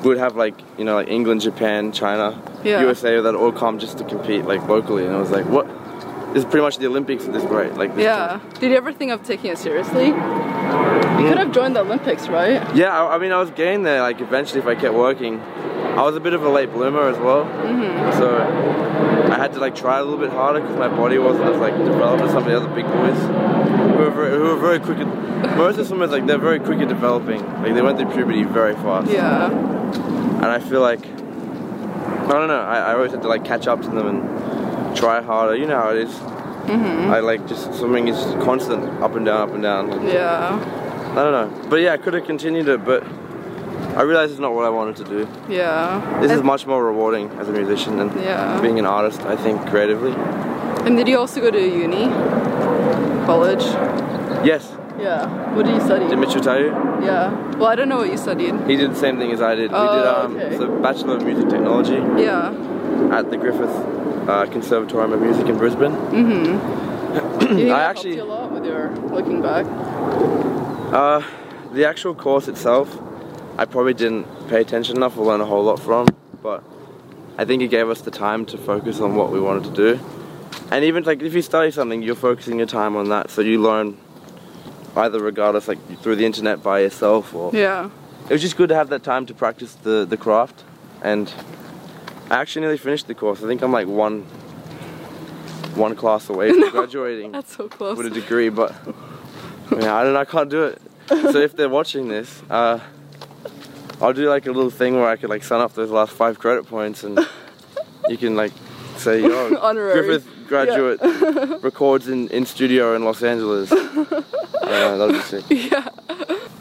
we 0.03 0.09
would 0.09 0.19
have 0.19 0.37
like 0.37 0.57
you 0.77 0.85
know 0.85 0.97
like 0.97 1.09
England, 1.09 1.41
Japan, 1.41 1.93
China, 1.93 2.27
Yeah. 2.63 2.83
USA 2.83 3.23
that 3.23 3.35
all 3.35 3.53
come 3.53 3.79
just 3.79 3.97
to 3.99 4.05
compete 4.05 4.45
like 4.45 4.63
locally, 4.69 5.07
and 5.07 5.17
I 5.17 5.19
was 5.19 5.31
like, 5.31 5.47
what? 5.47 5.67
This 6.33 6.45
is 6.45 6.45
pretty 6.45 6.63
much 6.63 6.79
the 6.79 6.87
Olympics 6.87 7.27
at 7.27 7.33
this 7.33 7.43
rate. 7.45 7.75
Like 7.75 7.97
this 7.97 8.05
Yeah. 8.05 8.41
Did 8.61 8.71
you 8.71 8.77
ever 8.77 8.93
think 8.93 9.11
of 9.11 9.25
taking 9.25 9.51
it 9.51 9.59
seriously? 9.59 10.07
You 10.07 11.29
could 11.29 11.39
have 11.39 11.53
joined 11.53 11.75
the 11.75 11.81
Olympics, 11.81 12.29
right? 12.29 12.75
Yeah, 12.75 12.97
I, 12.97 13.17
I 13.17 13.19
mean, 13.19 13.33
I 13.33 13.39
was 13.39 13.51
getting 13.51 13.83
there. 13.83 14.01
Like 14.01 14.21
eventually, 14.21 14.61
if 14.61 14.67
I 14.67 14.75
kept 14.77 14.95
working, 14.95 15.41
I 15.41 16.03
was 16.03 16.15
a 16.15 16.21
bit 16.21 16.33
of 16.33 16.43
a 16.45 16.49
late 16.49 16.73
bloomer 16.73 17.09
as 17.09 17.19
well. 17.19 17.45
Mm-hmm. 17.45 18.19
So 18.19 18.39
I 19.33 19.37
had 19.37 19.53
to 19.55 19.59
like 19.59 19.75
try 19.75 19.99
a 19.99 20.05
little 20.05 20.19
bit 20.19 20.31
harder 20.31 20.61
because 20.61 20.79
my 20.79 20.89
body 20.89 21.19
wasn't 21.19 21.47
as 21.47 21.59
like 21.59 21.77
developed 21.77 22.23
as 22.23 22.31
some 22.31 22.45
of 22.45 22.49
the 22.49 22.57
other 22.57 22.75
big 22.75 22.87
boys 22.87 23.19
who 23.19 24.05
are 24.05 24.11
very, 24.11 24.31
who 24.31 24.51
are 24.51 24.61
very 24.61 24.79
quick. 24.79 24.99
At, 24.99 25.57
most 25.57 25.79
of 25.79 25.87
swimmers 25.87 26.11
like 26.11 26.27
they're 26.27 26.39
very 26.39 26.61
quick 26.61 26.79
at 26.79 26.89
developing. 26.89 27.45
Like 27.63 27.75
they 27.75 27.83
went 27.83 27.99
through 27.99 28.13
puberty 28.13 28.45
very 28.45 28.75
fast. 28.75 29.11
Yeah. 29.11 29.51
And 29.51 30.47
I 30.47 30.61
feel 30.61 30.81
like 30.81 31.05
I 31.05 32.33
don't 32.33 32.49
know. 32.49 32.61
I, 32.61 32.79
I 32.79 32.95
always 32.95 33.11
had 33.11 33.23
to 33.23 33.29
like 33.29 33.45
catch 33.45 33.67
up 33.67 33.83
to 33.83 33.89
them 33.89 34.07
and 34.07 34.50
try 34.95 35.21
harder. 35.23 35.57
You 35.57 35.67
know 35.67 35.81
how 35.81 35.91
it 35.91 35.99
is. 35.99 36.15
Mm-hmm. 36.15 37.11
I 37.11 37.21
like 37.21 37.47
just 37.49 37.73
swimming 37.75 38.09
is 38.09 38.19
constant, 38.45 38.85
up 39.03 39.15
and 39.17 39.25
down, 39.27 39.49
up 39.49 39.55
and 39.55 39.63
down. 39.63 40.07
Yeah. 40.07 40.59
I 41.13 41.15
don't 41.15 41.33
know. 41.33 41.69
But 41.69 41.77
yeah, 41.77 41.93
I 41.95 41.97
could 41.97 42.15
have 42.15 42.25
continued 42.27 42.69
it, 42.69 42.85
but 42.85 43.03
I 43.97 44.03
realized 44.03 44.31
it's 44.33 44.41
not 44.41 44.55
what 44.55 44.65
I 44.65 44.71
wanted 44.71 44.97
to 44.97 45.05
do. 45.05 45.29
Yeah. 45.49 46.19
This 46.21 46.31
is 46.31 46.43
much 46.43 46.67
more 46.67 46.85
rewarding 46.85 47.29
as 47.41 47.49
a 47.49 47.53
musician 47.53 47.97
than 47.99 48.09
Yeah. 48.23 48.61
being 48.61 48.79
an 48.79 48.87
artist, 48.87 49.21
I 49.23 49.37
think, 49.37 49.67
creatively. 49.69 50.13
and 50.87 50.97
did 50.97 51.09
you 51.09 51.19
also 51.19 51.41
go 51.41 51.51
to 51.51 51.61
uni? 51.61 52.09
College? 53.27 53.65
Yes, 54.45 54.73
Yeah. 54.99 55.27
What 55.55 55.65
did 55.67 55.75
you 55.75 55.81
study? 55.81 56.07
Did 56.09 56.19
Mitchell 56.19 56.41
tell 56.43 56.59
you? 56.61 56.69
Yeah. 57.03 57.33
Well, 57.57 57.67
I 57.69 57.75
don't 57.75 57.89
know 57.89 57.97
what 57.99 58.11
you 58.11 58.17
studied. 58.19 58.55
He 58.67 58.77
did 58.77 58.91
the 58.93 58.97
same 58.97 59.19
thing 59.19 59.33
as 59.33 59.41
I 59.41 59.55
did. 59.55 59.73
we 59.73 59.79
did 59.79 60.07
Oh, 60.13 60.23
um, 60.25 60.37
okay. 60.37 60.57
so 60.59 60.69
Bachelor 60.83 61.17
of 61.17 61.23
Music 61.25 61.49
Technology 61.49 62.01
Yeah. 62.23 62.53
At 63.13 63.31
the 63.31 63.37
Griffith 63.37 63.71
uh, 64.29 64.47
Conservatorium 64.51 65.13
of 65.13 65.21
Music 65.21 65.47
in 65.49 65.57
Brisbane. 65.59 65.93
Think 67.41 67.71
I 67.71 67.83
actually- 67.83 68.17
helped 68.17 68.17
you 68.17 68.23
a 68.23 68.25
lot 68.25 68.53
with 68.53 68.65
your 68.65 68.91
looking 69.09 69.43
back? 69.43 69.67
Uh, 70.93 71.23
the 71.73 71.85
actual 71.85 72.15
course 72.15 72.47
itself, 72.49 72.97
I 73.59 73.65
probably 73.65 73.95
didn't 73.95 74.27
pay 74.49 74.61
attention 74.61 74.97
enough 74.97 75.17
or 75.17 75.25
learn 75.27 75.41
a 75.41 75.47
whole 75.47 75.65
lot 75.65 75.79
from, 75.81 76.07
but 76.43 76.63
I 77.39 77.45
think 77.45 77.63
it 77.63 77.69
gave 77.69 77.89
us 77.89 78.01
the 78.03 78.11
time 78.11 78.45
to 78.47 78.59
focus 78.59 79.01
on 79.01 79.15
what 79.17 79.31
we 79.33 79.41
wanted 79.41 79.65
to 79.65 79.95
do. 79.97 80.01
And 80.71 80.85
even 80.85 81.05
like 81.05 81.23
if 81.23 81.35
you 81.35 81.43
study 81.43 81.71
something, 81.71 82.03
you're 82.03 82.15
focusing 82.15 82.59
your 82.59 82.67
time 82.67 82.97
on 82.97 83.09
that, 83.09 83.31
so 83.31 83.41
you 83.41 83.61
learn 83.61 83.97
either 84.97 85.21
regardless, 85.21 85.67
like 85.69 85.79
through 86.03 86.17
the 86.17 86.25
internet 86.27 86.63
by 86.63 86.81
yourself, 86.81 87.35
or 87.35 87.51
Yeah. 87.55 87.91
it 88.29 88.33
was 88.33 88.41
just 88.43 88.57
good 88.57 88.69
to 88.69 88.75
have 88.75 88.89
that 88.91 89.03
time 89.03 89.27
to 89.27 89.35
practice 89.35 89.75
the 89.75 90.05
the 90.09 90.17
craft. 90.17 90.65
And 91.03 91.33
I 92.31 92.37
actually 92.41 92.61
nearly 92.63 92.79
finished 92.79 93.07
the 93.09 93.15
course. 93.15 93.43
I 93.43 93.47
think 93.47 93.63
I'm 93.63 93.73
like 93.73 93.87
one 93.89 94.23
one 95.75 95.95
class 95.95 96.29
away 96.29 96.53
from 96.53 96.71
graduating 96.77 97.33
That's 97.33 97.57
so 97.57 97.69
close. 97.69 97.97
with 97.97 98.07
a 98.07 98.11
degree, 98.11 98.49
but 98.49 98.75
yeah, 99.79 99.95
I 99.97 100.03
don't 100.05 100.13
know, 100.15 100.21
I 100.21 100.25
can't 100.25 100.51
do 100.51 100.65
it. 100.65 100.81
So 101.09 101.39
if 101.39 101.57
they're 101.57 101.69
watching 101.69 102.09
this, 102.09 102.43
uh, 102.51 102.79
I'll 104.01 104.13
do 104.13 104.29
like 104.29 104.47
a 104.47 104.53
little 104.53 104.71
thing 104.71 104.95
where 104.95 105.09
I 105.09 105.17
could 105.17 105.31
like 105.31 105.43
sign 105.45 105.61
up 105.61 105.75
those 105.75 105.91
last 105.91 106.13
five 106.13 106.39
credit 106.39 106.67
points, 106.67 107.03
and 107.05 107.19
you 108.09 108.17
can 108.17 108.37
like 108.37 108.53
say, 108.97 109.21
"Yo, 109.23 109.57
Honorary. 109.61 109.93
Griffith 110.03 110.27
graduate 110.49 111.01
records 111.63 112.09
in 112.09 112.29
in 112.29 112.47
studio 112.47 112.95
in 112.95 113.05
Los 113.05 113.23
Angeles." 113.23 113.71
yeah, 113.73 114.97
that'd 114.97 115.15
be 115.15 115.21
sick. 115.23 115.45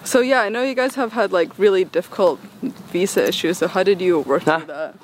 So 0.03 0.21
yeah, 0.21 0.41
I 0.41 0.49
know 0.49 0.63
you 0.63 0.73
guys 0.75 0.95
have 0.95 1.13
had 1.13 1.31
like 1.31 1.57
really 1.59 1.83
difficult 1.85 2.39
visa 2.91 3.27
issues. 3.27 3.57
So 3.59 3.67
how 3.67 3.83
did 3.83 4.01
you 4.01 4.21
work 4.21 4.43
Huh? 4.43 4.57
through 4.59 4.67
that? 4.67 4.95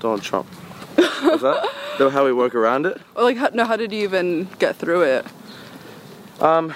Donald 0.00 0.22
Trump. 0.22 0.46
What's 0.96 1.42
that? 1.42 1.68
Know 2.00 2.08
how 2.08 2.24
we 2.24 2.32
work 2.32 2.54
around 2.54 2.86
it? 2.86 2.98
Or 3.14 3.24
like, 3.24 3.36
how, 3.36 3.50
no, 3.52 3.66
how 3.66 3.76
did 3.76 3.92
you 3.92 4.00
even 4.04 4.48
get 4.58 4.76
through 4.76 5.02
it? 5.02 5.26
Um, 6.40 6.72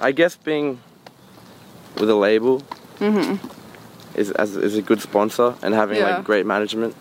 I 0.00 0.10
guess 0.10 0.34
being 0.36 0.80
with 2.00 2.10
a 2.10 2.14
label 2.16 2.60
is 4.16 4.32
as 4.32 4.56
is 4.56 4.76
a 4.76 4.82
good 4.82 5.00
sponsor 5.00 5.54
and 5.62 5.74
having 5.74 5.98
Yeah. 5.98 6.16
like 6.16 6.24
great 6.24 6.44
management. 6.44 6.96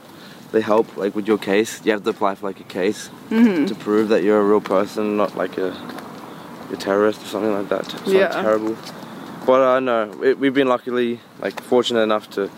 They 0.51 0.61
help 0.61 0.95
like 0.97 1.15
with 1.15 1.27
your 1.27 1.39
case. 1.39 1.81
You 1.83 1.93
have 1.93 2.03
to 2.03 2.11
apply 2.11 2.35
for 2.35 2.45
like 2.45 2.59
a 2.59 2.63
case 2.65 3.09
to 3.31 3.75
prove 3.79 4.09
that 4.09 4.21
you're 4.23 4.39
a 4.39 4.43
real 4.43 4.61
person, 4.61 5.17
not 5.17 5.35
like 5.35 5.57
a, 5.57 5.69
a 6.71 6.75
terrorist 6.77 7.23
or 7.23 7.25
something 7.25 7.53
like 7.53 7.69
that. 7.69 7.89
Sounds 7.89 8.13
Yeah. 8.13 8.27
terrible. 8.29 8.77
But 9.47 9.61
I 9.61 9.77
uh, 9.77 9.79
no, 9.79 10.23
it, 10.23 10.37
we've 10.37 10.53
been 10.53 10.67
luckily 10.69 11.19
like 11.41 11.59
fortunate 11.63 12.01
enough 12.01 12.29
to 12.31 12.51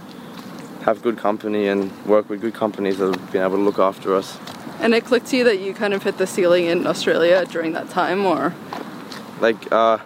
have 0.85 1.01
good 1.01 1.17
company 1.17 1.67
and 1.67 1.91
work 2.05 2.29
with 2.29 2.39
good 2.41 2.53
companies 2.53 2.97
that 2.99 3.07
have 3.15 3.31
been 3.31 3.41
able 3.41 3.57
to 3.57 3.63
look 3.63 3.79
after 3.79 4.15
us. 4.15 4.37
And 4.79 4.93
it 4.93 5.03
clicked 5.03 5.27
to 5.27 5.37
you 5.37 5.43
that 5.45 5.59
you 5.59 5.73
kind 5.73 5.93
of 5.95 6.03
hit 6.03 6.17
the 6.19 6.27
ceiling 6.27 6.65
in 6.65 6.85
Australia 6.85 7.43
during 7.45 7.73
that 7.73 7.89
time, 7.89 8.25
or 8.25 8.53
Like 9.41 9.71
uh, 9.71 9.97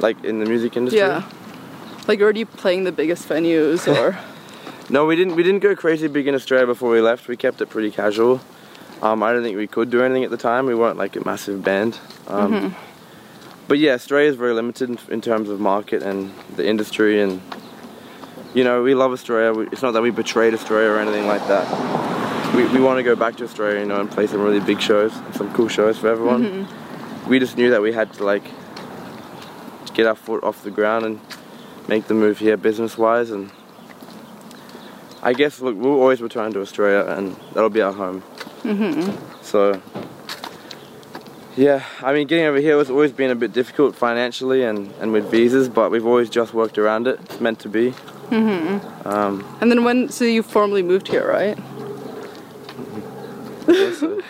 like 0.00 0.22
in 0.24 0.38
the 0.40 0.46
music 0.46 0.76
industry. 0.76 1.00
yeah, 1.00 1.22
like 2.08 2.20
already 2.20 2.44
playing 2.44 2.84
the 2.84 2.92
biggest 2.92 3.28
venues, 3.28 3.86
or 3.96 4.18
No, 4.88 5.04
we 5.04 5.14
didn't. 5.16 5.36
We 5.36 5.42
didn't 5.42 5.60
go 5.60 5.74
crazy 5.76 6.08
big 6.08 6.26
in 6.26 6.34
Australia 6.34 6.66
before 6.66 6.90
we 6.90 7.00
left. 7.00 7.28
We 7.28 7.36
kept 7.36 7.60
it 7.60 7.68
pretty 7.68 7.90
casual. 7.90 8.40
Um, 9.02 9.22
I 9.22 9.32
don't 9.32 9.42
think 9.42 9.58
we 9.58 9.66
could 9.66 9.90
do 9.90 10.02
anything 10.02 10.24
at 10.24 10.30
the 10.30 10.38
time. 10.38 10.64
We 10.64 10.74
weren't 10.74 10.96
like 10.96 11.16
a 11.16 11.24
massive 11.24 11.62
band. 11.62 11.98
Um, 12.28 12.74
But 13.68 13.78
yeah, 13.78 13.94
Australia 13.94 14.30
is 14.30 14.36
very 14.36 14.54
limited 14.54 14.88
in, 14.90 14.98
in 15.10 15.20
terms 15.20 15.48
of 15.50 15.58
market 15.60 16.00
and 16.02 16.30
the 16.56 16.64
industry, 16.66 17.20
and 17.20 17.40
you 18.56 18.64
know 18.64 18.82
we 18.82 18.94
love 18.94 19.12
Australia. 19.12 19.68
It's 19.70 19.82
not 19.82 19.92
that 19.92 20.02
we 20.02 20.10
betrayed 20.10 20.54
Australia 20.54 20.88
or 20.88 20.98
anything 20.98 21.26
like 21.26 21.46
that. 21.46 21.66
We, 22.54 22.66
we 22.68 22.80
want 22.80 22.98
to 22.98 23.02
go 23.02 23.14
back 23.14 23.36
to 23.36 23.44
Australia, 23.44 23.80
you 23.80 23.86
know, 23.86 24.00
and 24.00 24.10
play 24.10 24.26
some 24.26 24.40
really 24.40 24.60
big 24.60 24.80
shows, 24.80 25.12
some 25.34 25.52
cool 25.52 25.68
shows 25.68 25.98
for 25.98 26.08
everyone. 26.08 26.42
Mm-hmm. 26.42 27.30
We 27.30 27.38
just 27.38 27.58
knew 27.58 27.70
that 27.70 27.82
we 27.82 27.92
had 27.92 28.12
to 28.14 28.24
like 28.24 28.44
get 29.92 30.06
our 30.06 30.14
foot 30.14 30.42
off 30.42 30.62
the 30.62 30.70
ground 30.70 31.04
and 31.04 31.20
make 31.86 32.06
the 32.06 32.14
move 32.14 32.38
here 32.38 32.56
business-wise, 32.56 33.30
and 33.30 33.50
I 35.22 35.34
guess 35.34 35.60
look, 35.60 35.76
we'll 35.76 36.00
always 36.00 36.22
return 36.22 36.52
to 36.54 36.60
Australia, 36.62 37.04
and 37.12 37.36
that'll 37.52 37.68
be 37.68 37.82
our 37.82 37.92
home. 37.92 38.22
Mm-hmm. 38.62 39.42
So, 39.42 39.82
yeah, 41.56 41.84
I 42.02 42.14
mean, 42.14 42.26
getting 42.26 42.46
over 42.46 42.58
here 42.58 42.78
has 42.78 42.90
always 42.90 43.12
been 43.12 43.30
a 43.30 43.36
bit 43.36 43.52
difficult 43.52 43.94
financially 43.94 44.64
and, 44.64 44.92
and 45.00 45.12
with 45.12 45.30
visas, 45.30 45.68
but 45.68 45.90
we've 45.90 46.06
always 46.06 46.30
just 46.30 46.54
worked 46.54 46.78
around 46.78 47.06
it. 47.06 47.20
It's 47.24 47.40
meant 47.40 47.60
to 47.60 47.68
be. 47.68 47.92
Um, 48.30 49.44
and 49.60 49.70
then 49.70 49.84
when 49.84 50.08
so 50.08 50.24
you 50.24 50.42
formally 50.42 50.82
moved 50.82 51.08
here, 51.08 51.26
right? 51.28 51.58
yeah, 53.68 53.92
so- 53.92 54.22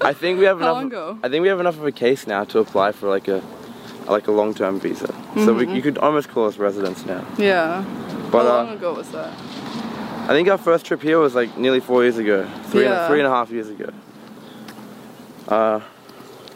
I 0.00 0.12
think 0.12 0.38
we 0.38 0.44
have 0.44 0.58
How 0.60 0.64
enough. 0.66 0.76
long 0.76 0.86
ago? 0.86 1.18
I 1.22 1.28
think 1.28 1.42
we 1.42 1.48
have 1.48 1.60
enough 1.60 1.76
of 1.76 1.86
a 1.86 1.92
case 1.92 2.26
now 2.26 2.44
to 2.44 2.58
apply 2.58 2.92
for 2.92 3.08
like 3.08 3.28
a 3.28 3.42
like 4.08 4.26
a 4.28 4.32
long-term 4.32 4.80
visa. 4.80 5.14
So 5.36 5.54
we, 5.54 5.66
you 5.72 5.80
could 5.80 5.96
almost 5.96 6.28
call 6.28 6.46
us 6.46 6.58
residents 6.58 7.06
now. 7.06 7.24
Yeah. 7.38 7.82
But 8.30 8.44
How 8.44 8.50
uh, 8.60 8.64
long 8.64 8.74
ago 8.74 8.94
was 8.94 9.10
that? 9.12 9.32
I 10.24 10.28
think 10.28 10.48
our 10.48 10.58
first 10.58 10.84
trip 10.84 11.00
here 11.00 11.18
was 11.18 11.34
like 11.34 11.56
nearly 11.56 11.80
four 11.80 12.02
years 12.02 12.18
ago, 12.18 12.46
three, 12.66 12.86
and, 12.86 13.08
three 13.08 13.18
and 13.20 13.26
a 13.26 13.30
half 13.30 13.50
years 13.50 13.68
ago. 13.68 13.90
Uh, 15.48 15.80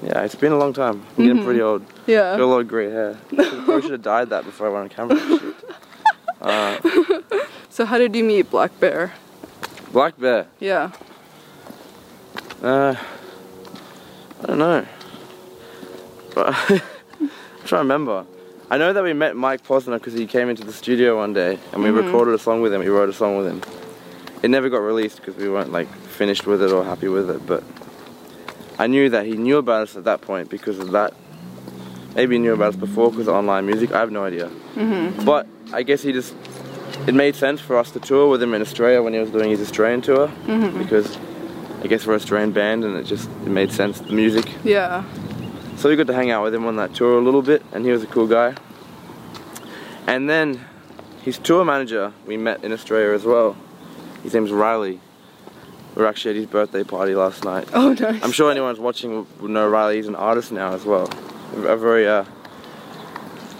yeah, 0.02 0.22
it's 0.24 0.34
been 0.34 0.52
a 0.52 0.58
long 0.58 0.72
time. 0.72 1.04
I'm 1.16 1.26
getting 1.26 1.44
pretty 1.44 1.60
old. 1.60 1.84
Yeah. 2.06 2.36
Got 2.36 2.40
a 2.40 2.46
lot 2.46 2.60
of 2.60 2.68
grey 2.68 2.90
hair. 2.90 3.18
Probably 3.34 3.82
should 3.82 3.92
have 3.92 4.02
dyed 4.02 4.30
that 4.30 4.44
before 4.44 4.68
I 4.68 4.70
went 4.70 4.98
on 4.98 5.08
camera. 5.08 5.54
Uh, 6.48 6.78
So 7.70 7.84
how 7.84 7.98
did 7.98 8.16
you 8.16 8.24
meet 8.24 8.50
Blackbear? 8.50 9.12
Black 9.92 10.18
Bear. 10.18 10.46
Yeah. 10.58 10.90
Uh, 12.60 12.96
I 14.42 14.46
don't 14.46 14.58
know. 14.58 14.86
But 16.34 16.48
I'm 16.70 16.80
trying 17.64 17.68
to 17.68 17.76
remember. 17.76 18.26
I 18.70 18.78
know 18.78 18.92
that 18.92 19.04
we 19.04 19.12
met 19.12 19.36
Mike 19.36 19.62
Posner 19.64 19.94
because 19.98 20.14
he 20.14 20.26
came 20.26 20.48
into 20.48 20.64
the 20.64 20.72
studio 20.72 21.16
one 21.18 21.32
day 21.32 21.58
and 21.72 21.82
we 21.84 21.90
recorded 21.90 22.34
a 22.34 22.38
song 22.38 22.60
with 22.60 22.72
him. 22.72 22.80
We 22.80 22.88
wrote 22.88 23.08
a 23.08 23.12
song 23.12 23.36
with 23.36 23.46
him. 23.46 23.62
It 24.42 24.50
never 24.50 24.68
got 24.68 24.78
released 24.78 25.18
because 25.18 25.36
we 25.36 25.48
weren't 25.48 25.70
like 25.70 25.88
finished 25.88 26.46
with 26.46 26.62
it 26.62 26.72
or 26.72 26.82
happy 26.84 27.08
with 27.08 27.30
it. 27.30 27.46
But 27.46 27.62
I 28.78 28.88
knew 28.88 29.08
that 29.10 29.24
he 29.24 29.36
knew 29.36 29.58
about 29.58 29.82
us 29.82 29.96
at 29.96 30.04
that 30.04 30.20
point 30.20 30.50
because 30.50 30.78
of 30.80 30.90
that. 30.92 31.14
Maybe 32.16 32.34
he 32.34 32.38
knew 32.40 32.54
about 32.54 32.70
us 32.70 32.76
before 32.76 33.10
because 33.10 33.28
of 33.28 33.34
online 33.34 33.66
music. 33.66 33.92
I 33.92 34.00
have 34.00 34.10
no 34.10 34.24
idea. 34.24 34.50
But 35.24 35.46
I 35.72 35.82
guess 35.82 36.02
he 36.02 36.12
just. 36.12 36.34
It 37.06 37.14
made 37.14 37.36
sense 37.36 37.60
for 37.60 37.76
us 37.78 37.90
to 37.92 38.00
tour 38.00 38.28
with 38.28 38.42
him 38.42 38.52
in 38.54 38.60
Australia 38.60 39.02
when 39.02 39.12
he 39.14 39.18
was 39.18 39.30
doing 39.30 39.50
his 39.50 39.60
Australian 39.60 40.02
tour 40.02 40.28
because 40.78 41.16
I 41.82 41.86
guess 41.86 42.04
we're 42.06 42.14
an 42.14 42.20
Australian 42.20 42.52
band 42.52 42.84
and 42.84 42.96
it 42.96 43.04
just 43.04 43.28
it 43.28 43.48
made 43.48 43.72
sense 43.72 44.00
the 44.00 44.12
music. 44.12 44.46
Yeah. 44.64 45.04
So 45.76 45.88
we 45.88 45.96
got 45.96 46.08
to 46.08 46.14
hang 46.14 46.30
out 46.30 46.42
with 46.42 46.54
him 46.54 46.66
on 46.66 46.76
that 46.76 46.94
tour 46.94 47.18
a 47.18 47.22
little 47.22 47.40
bit 47.40 47.62
and 47.72 47.84
he 47.84 47.92
was 47.92 48.02
a 48.02 48.06
cool 48.08 48.26
guy. 48.26 48.54
And 50.06 50.28
then 50.28 50.64
his 51.22 51.38
tour 51.38 51.64
manager 51.64 52.12
we 52.26 52.36
met 52.36 52.64
in 52.64 52.72
Australia 52.72 53.14
as 53.14 53.24
well. 53.24 53.56
His 54.22 54.34
name's 54.34 54.50
Riley. 54.50 55.00
We 55.94 56.02
were 56.02 56.08
actually 56.08 56.32
at 56.32 56.36
his 56.36 56.46
birthday 56.46 56.82
party 56.84 57.14
last 57.14 57.44
night. 57.44 57.68
Oh, 57.72 57.92
nice. 57.92 58.22
I'm 58.22 58.32
sure 58.32 58.50
anyone's 58.50 58.80
watching 58.80 59.26
will 59.40 59.48
know 59.48 59.68
Riley. 59.68 59.96
He's 59.96 60.08
an 60.08 60.16
artist 60.16 60.52
now 60.52 60.72
as 60.72 60.84
well. 60.84 61.08
A 61.54 61.76
very, 61.76 62.06
uh, 62.06 62.24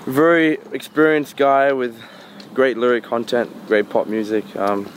very 0.09 0.59
experienced 0.73 1.37
guy 1.37 1.73
with 1.73 2.01
great 2.55 2.77
lyric 2.77 3.05
content, 3.05 3.51
great 3.67 3.89
pop 3.91 4.07
music. 4.07 4.45
Um, 4.57 4.91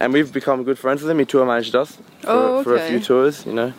and 0.00 0.12
we've 0.12 0.32
become 0.32 0.64
good 0.64 0.78
friends 0.78 1.02
with 1.02 1.10
him. 1.10 1.18
He 1.18 1.24
tour 1.24 1.46
managed 1.46 1.74
us 1.74 1.92
for, 2.20 2.28
Oh, 2.30 2.62
for 2.62 2.76
a 2.76 2.88
few 2.88 3.00
tours, 3.00 3.46
you 3.46 3.52
know. 3.52 3.72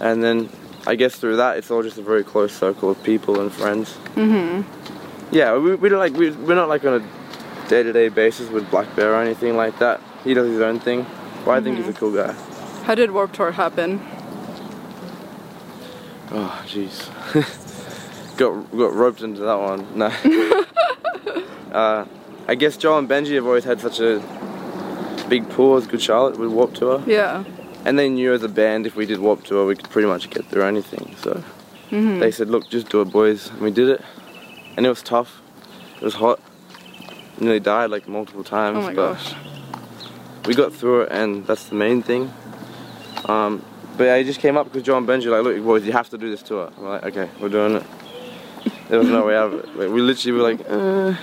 And 0.00 0.22
then 0.22 0.48
I 0.86 0.94
guess 0.94 1.16
through 1.16 1.36
that, 1.36 1.56
it's 1.56 1.70
all 1.70 1.82
just 1.82 1.98
a 1.98 2.02
very 2.02 2.24
close 2.24 2.52
circle 2.52 2.90
of 2.90 3.02
people 3.02 3.40
and 3.40 3.52
friends. 3.52 3.96
Mm-hmm. 4.14 5.34
Yeah, 5.34 5.56
we, 5.58 5.74
we 5.74 5.88
don't 5.88 5.98
like 5.98 6.14
we, 6.14 6.30
we're 6.30 6.54
not 6.54 6.68
like 6.68 6.84
on 6.84 7.02
a 7.02 7.68
day-to-day 7.68 8.08
basis 8.08 8.48
with 8.48 8.64
Blackbear 8.70 9.12
or 9.12 9.22
anything 9.22 9.56
like 9.56 9.78
that. 9.78 10.00
He 10.24 10.32
does 10.32 10.48
his 10.48 10.60
own 10.60 10.80
thing, 10.80 11.06
but 11.44 11.52
I 11.52 11.60
think 11.60 11.76
he's 11.76 11.88
a 11.88 11.92
cool 11.92 12.14
guy. 12.14 12.32
How 12.84 12.94
did 12.94 13.10
Warped 13.10 13.34
Tour 13.34 13.52
happen? 13.52 14.00
Oh, 16.30 16.64
jeez. 16.66 17.64
got 18.38 18.70
got 18.70 18.94
roped 18.94 19.20
into 19.22 19.40
that 19.42 19.58
one. 19.58 19.86
No. 19.98 20.06
uh, 21.72 22.06
I 22.46 22.54
guess 22.54 22.76
Joel 22.76 22.98
and 22.98 23.08
Benji 23.08 23.34
have 23.34 23.44
always 23.46 23.64
had 23.64 23.80
such 23.80 24.00
a 24.00 24.22
big 25.28 25.48
pull 25.50 25.76
as 25.76 25.86
Good 25.86 26.00
Charlotte 26.00 26.38
with 26.38 26.50
Warped 26.50 26.76
Tour, 26.76 27.02
Yeah. 27.06 27.44
and 27.84 27.98
they 27.98 28.08
knew 28.08 28.32
as 28.32 28.42
a 28.42 28.48
band 28.48 28.86
if 28.86 28.96
we 28.96 29.04
did 29.04 29.18
Warped 29.18 29.46
Tour 29.46 29.66
we 29.66 29.76
could 29.76 29.90
pretty 29.90 30.08
much 30.08 30.30
get 30.30 30.46
through 30.46 30.62
anything. 30.64 31.14
So 31.18 31.42
Mm-hmm. 31.90 32.18
they 32.20 32.30
said, 32.30 32.48
"Look, 32.50 32.68
just 32.68 32.90
do 32.90 33.00
it, 33.00 33.06
boys," 33.10 33.48
and 33.50 33.60
we 33.60 33.70
did 33.70 33.88
it. 33.88 34.02
And 34.76 34.84
it 34.84 34.90
was 34.90 35.02
tough. 35.02 35.40
It 35.96 36.02
was 36.04 36.14
hot. 36.14 36.38
Nearly 37.40 37.60
died 37.60 37.88
like 37.90 38.06
multiple 38.06 38.44
times. 38.44 38.76
Oh 38.78 38.82
my 38.82 38.92
but 38.94 39.14
gosh. 39.14 39.34
we 40.44 40.54
got 40.54 40.72
through 40.74 41.02
it, 41.02 41.12
and 41.12 41.46
that's 41.46 41.64
the 41.64 41.74
main 41.76 42.02
thing. 42.02 42.30
Um, 43.24 43.64
but 43.96 44.04
yeah, 44.04 44.18
he 44.18 44.24
just 44.24 44.40
came 44.40 44.56
up 44.58 44.66
because 44.66 44.82
John 44.82 44.98
and 44.98 45.08
Benji 45.08 45.30
like, 45.30 45.42
look, 45.44 45.62
boys, 45.64 45.84
you 45.86 45.92
have 45.92 46.10
to 46.10 46.18
do 46.18 46.30
this 46.30 46.42
tour. 46.42 46.70
I'm 46.76 46.84
like, 46.84 47.04
okay, 47.04 47.28
we're 47.40 47.48
doing 47.48 47.76
it. 47.76 47.82
There 48.88 48.98
was 48.98 49.08
no 49.08 49.26
way 49.26 49.36
out 49.36 49.52
of 49.52 49.78
it. 49.78 49.90
We 49.90 50.00
literally 50.00 50.38
were 50.38 50.48
like, 50.50 50.60
uh. 50.68 51.14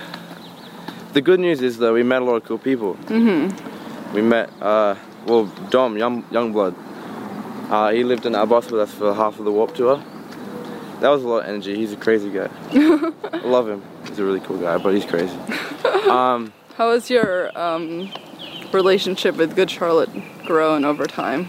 The 1.12 1.20
good 1.22 1.40
news 1.40 1.62
is 1.62 1.78
though, 1.78 1.94
we 1.94 2.02
met 2.02 2.22
a 2.22 2.24
lot 2.24 2.34
of 2.36 2.44
cool 2.44 2.58
people. 2.58 2.94
Mm-hmm. 3.06 4.14
We 4.14 4.22
met, 4.22 4.50
uh, 4.60 4.96
well, 5.26 5.46
Dom, 5.70 5.96
young 5.96 6.22
Yungblud. 6.24 6.74
Uh, 7.70 7.90
he 7.90 8.04
lived 8.04 8.26
in 8.26 8.34
Albos 8.34 8.70
with 8.70 8.80
us 8.80 8.92
for 8.92 9.12
half 9.14 9.38
of 9.38 9.44
the 9.44 9.50
Warped 9.50 9.76
Tour. 9.76 10.02
That 11.00 11.08
was 11.08 11.24
a 11.24 11.28
lot 11.28 11.38
of 11.38 11.48
energy. 11.48 11.74
He's 11.74 11.92
a 11.92 11.96
crazy 11.96 12.30
guy. 12.30 12.48
I 12.72 13.38
love 13.44 13.68
him. 13.68 13.82
He's 14.06 14.18
a 14.18 14.24
really 14.24 14.40
cool 14.40 14.58
guy, 14.58 14.78
but 14.78 14.94
he's 14.94 15.04
crazy. 15.04 15.36
Um, 16.08 16.52
How 16.76 16.92
has 16.92 17.10
your 17.10 17.56
um, 17.58 18.10
relationship 18.72 19.36
with 19.36 19.56
Good 19.56 19.70
Charlotte 19.70 20.10
grown 20.44 20.84
over 20.84 21.06
time? 21.06 21.48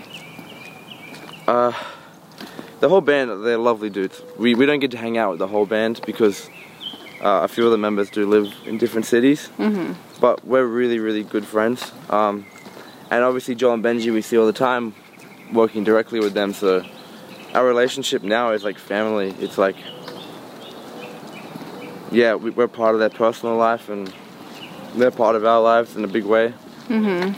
Uh, 1.47 1.71
the 2.79 2.89
whole 2.89 3.01
band, 3.01 3.45
they're 3.45 3.57
lovely 3.57 3.89
dudes. 3.89 4.21
We, 4.37 4.55
we 4.55 4.65
don't 4.65 4.79
get 4.79 4.91
to 4.91 4.97
hang 4.97 5.17
out 5.17 5.31
with 5.31 5.39
the 5.39 5.47
whole 5.47 5.65
band 5.65 6.01
because 6.05 6.49
uh, 7.21 7.41
a 7.43 7.47
few 7.47 7.65
of 7.65 7.71
the 7.71 7.77
members 7.77 8.09
do 8.09 8.27
live 8.27 8.53
in 8.65 8.77
different 8.77 9.05
cities. 9.05 9.49
Mm-hmm. 9.57 9.93
But 10.19 10.45
we're 10.45 10.65
really, 10.65 10.99
really 10.99 11.23
good 11.23 11.45
friends. 11.45 11.91
Um, 12.09 12.45
and 13.09 13.23
obviously, 13.23 13.55
Joel 13.55 13.75
and 13.75 13.83
Benji, 13.83 14.13
we 14.13 14.21
see 14.21 14.37
all 14.37 14.45
the 14.45 14.53
time 14.53 14.93
working 15.53 15.83
directly 15.83 16.19
with 16.19 16.33
them. 16.33 16.53
So 16.53 16.85
our 17.53 17.65
relationship 17.65 18.23
now 18.23 18.51
is 18.51 18.63
like 18.63 18.77
family. 18.77 19.33
It's 19.39 19.57
like, 19.57 19.77
yeah, 22.11 22.35
we, 22.35 22.51
we're 22.51 22.67
part 22.67 22.93
of 22.93 22.99
their 22.99 23.09
personal 23.09 23.55
life 23.55 23.89
and 23.89 24.13
they're 24.95 25.11
part 25.11 25.35
of 25.35 25.45
our 25.45 25.61
lives 25.61 25.95
in 25.95 26.03
a 26.03 26.07
big 26.07 26.25
way. 26.25 26.53
Mm-hmm. 26.87 27.33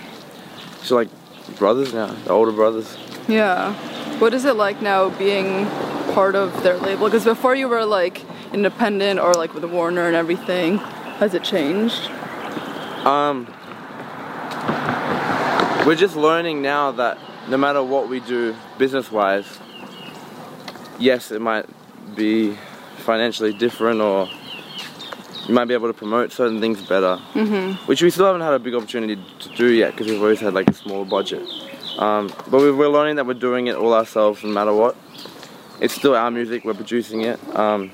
So, 0.84 0.96
like, 0.96 1.10
brothers 1.58 1.94
now, 1.94 2.08
the 2.08 2.32
older 2.32 2.52
brothers. 2.52 2.98
Yeah. 3.28 3.76
What 4.20 4.34
is 4.34 4.46
it 4.46 4.56
like 4.56 4.82
now 4.82 5.10
being 5.10 5.66
part 6.14 6.36
of 6.36 6.64
their 6.64 6.78
label? 6.78 7.06
Because 7.06 7.26
before 7.26 7.56
you 7.56 7.68
were 7.68 7.86
like 7.86 8.24
independent 8.54 9.20
or 9.20 9.34
like 9.34 9.54
with 9.54 9.64
Warner 9.66 10.08
and 10.08 10.16
everything. 10.16 10.78
Has 11.20 11.34
it 11.34 11.44
changed? 11.44 12.10
Um, 13.06 13.48
we're 15.86 15.96
just 15.96 16.16
learning 16.16 16.62
now 16.62 16.92
that 16.92 17.18
no 17.50 17.58
matter 17.58 17.84
what 17.84 18.10
we 18.10 18.20
do 18.20 18.56
business 18.78 19.12
wise, 19.12 19.60
yes, 20.98 21.32
it 21.32 21.42
might 21.42 21.66
be 22.16 22.58
financially 22.98 23.54
different 23.54 24.02
or 24.02 24.28
you 25.48 25.54
might 25.54 25.66
be 25.66 25.74
able 25.74 25.88
to 25.88 25.94
promote 25.94 26.32
certain 26.32 26.62
things 26.62 26.82
better, 26.88 27.20
mm-hmm. 27.34 27.72
which 27.88 28.02
we 28.02 28.10
still 28.10 28.26
haven't 28.26 28.42
had 28.42 28.54
a 28.54 28.60
big 28.60 28.76
opportunity 28.76 29.22
to 29.40 29.50
do 29.56 29.68
yet 29.68 29.92
because 29.92 30.08
we've 30.08 30.22
always 30.22 30.40
had 30.40 30.54
like 30.54 30.70
a 30.70 30.74
small 30.74 31.06
budget. 31.06 31.48
Um, 32.00 32.28
but 32.50 32.60
we're 32.62 32.88
learning 32.88 33.18
that 33.18 33.26
we're 33.26 33.34
doing 33.34 33.68
it 33.68 33.76
all 33.76 33.94
ourselves 33.94 34.42
no 34.44 34.50
matter 34.50 34.74
what. 34.74 34.96
It's 35.82 35.94
still 35.94 36.16
our 36.16 36.32
music, 36.32 36.64
we're 36.66 36.74
producing 36.74 37.22
it. 37.22 37.40
Um, 37.56 37.92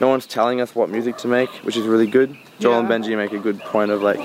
no 0.00 0.08
one's 0.08 0.26
telling 0.26 0.60
us 0.60 0.74
what 0.74 0.90
music 0.90 1.16
to 1.18 1.28
make, 1.28 1.48
which 1.64 1.76
is 1.76 1.86
really 1.86 2.06
good. 2.06 2.36
Joel 2.60 2.72
Yeah. 2.72 2.78
and 2.80 2.88
Benji 3.04 3.16
make 3.16 3.32
a 3.32 3.38
good 3.38 3.58
point 3.60 3.90
of 3.90 4.02
like 4.02 4.20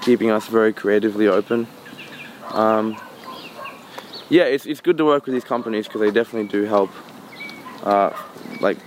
keeping 0.00 0.30
us 0.30 0.46
very 0.46 0.72
creatively 0.72 1.26
open. 1.28 1.66
Um, 2.50 2.96
yeah, 4.28 4.44
it's, 4.44 4.64
it's 4.66 4.80
good 4.80 4.96
to 4.98 5.04
work 5.04 5.26
with 5.26 5.34
these 5.34 5.44
companies 5.44 5.86
because 5.86 6.00
they 6.00 6.10
definitely 6.10 6.48
do 6.48 6.64
help, 6.64 6.90
uh, 7.82 8.10
like 8.60 8.78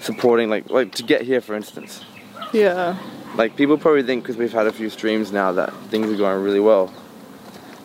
supporting, 0.00 0.50
like 0.50 0.68
like 0.68 0.92
to 0.96 1.02
get 1.04 1.22
here, 1.22 1.40
for 1.40 1.54
instance. 1.54 2.04
Yeah. 2.52 2.96
Like 3.36 3.56
people 3.56 3.78
probably 3.78 4.02
think 4.02 4.24
because 4.24 4.36
we've 4.36 4.52
had 4.52 4.66
a 4.66 4.72
few 4.72 4.90
streams 4.90 5.32
now 5.32 5.52
that 5.52 5.72
things 5.90 6.10
are 6.12 6.16
going 6.16 6.42
really 6.42 6.60
well, 6.60 6.92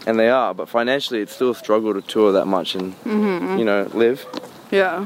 and 0.08 0.18
they 0.18 0.30
are. 0.30 0.54
But 0.56 0.68
financially, 0.70 1.20
it's 1.22 1.34
still 1.36 1.52
a 1.52 1.56
struggle 1.56 1.94
to 1.94 2.02
tour 2.02 2.32
that 2.32 2.46
much 2.46 2.74
and 2.74 2.96
you 3.06 3.64
know 3.66 3.88
live. 3.94 4.26
Yeah. 4.72 5.06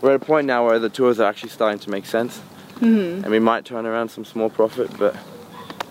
We're 0.00 0.14
at 0.14 0.22
a 0.22 0.24
point 0.24 0.46
now 0.46 0.64
where 0.66 0.78
the 0.78 0.88
tours 0.88 1.20
are 1.20 1.28
actually 1.28 1.50
starting 1.50 1.78
to 1.80 1.90
make 1.90 2.06
sense, 2.06 2.40
and 2.80 3.26
we 3.26 3.38
might 3.38 3.66
turn 3.66 3.84
around 3.84 4.08
some 4.10 4.24
small 4.24 4.48
profit. 4.48 4.88
But 4.98 5.14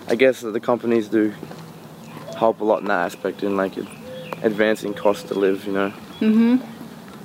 I 0.08 0.16
guess 0.16 0.42
that 0.42 0.52
the 0.52 0.60
companies 0.60 1.08
do 1.10 1.32
help 2.38 2.62
a 2.62 2.64
lot 2.66 2.80
in 2.82 2.88
that 2.88 3.06
aspect 3.06 3.44
in 3.44 3.56
like 3.58 3.78
ad- 3.78 3.88
advancing 4.42 4.94
cost 4.96 5.28
to 5.28 5.34
live, 5.36 5.66
you 5.68 5.74
know. 5.74 5.94
Mhm. 6.22 6.62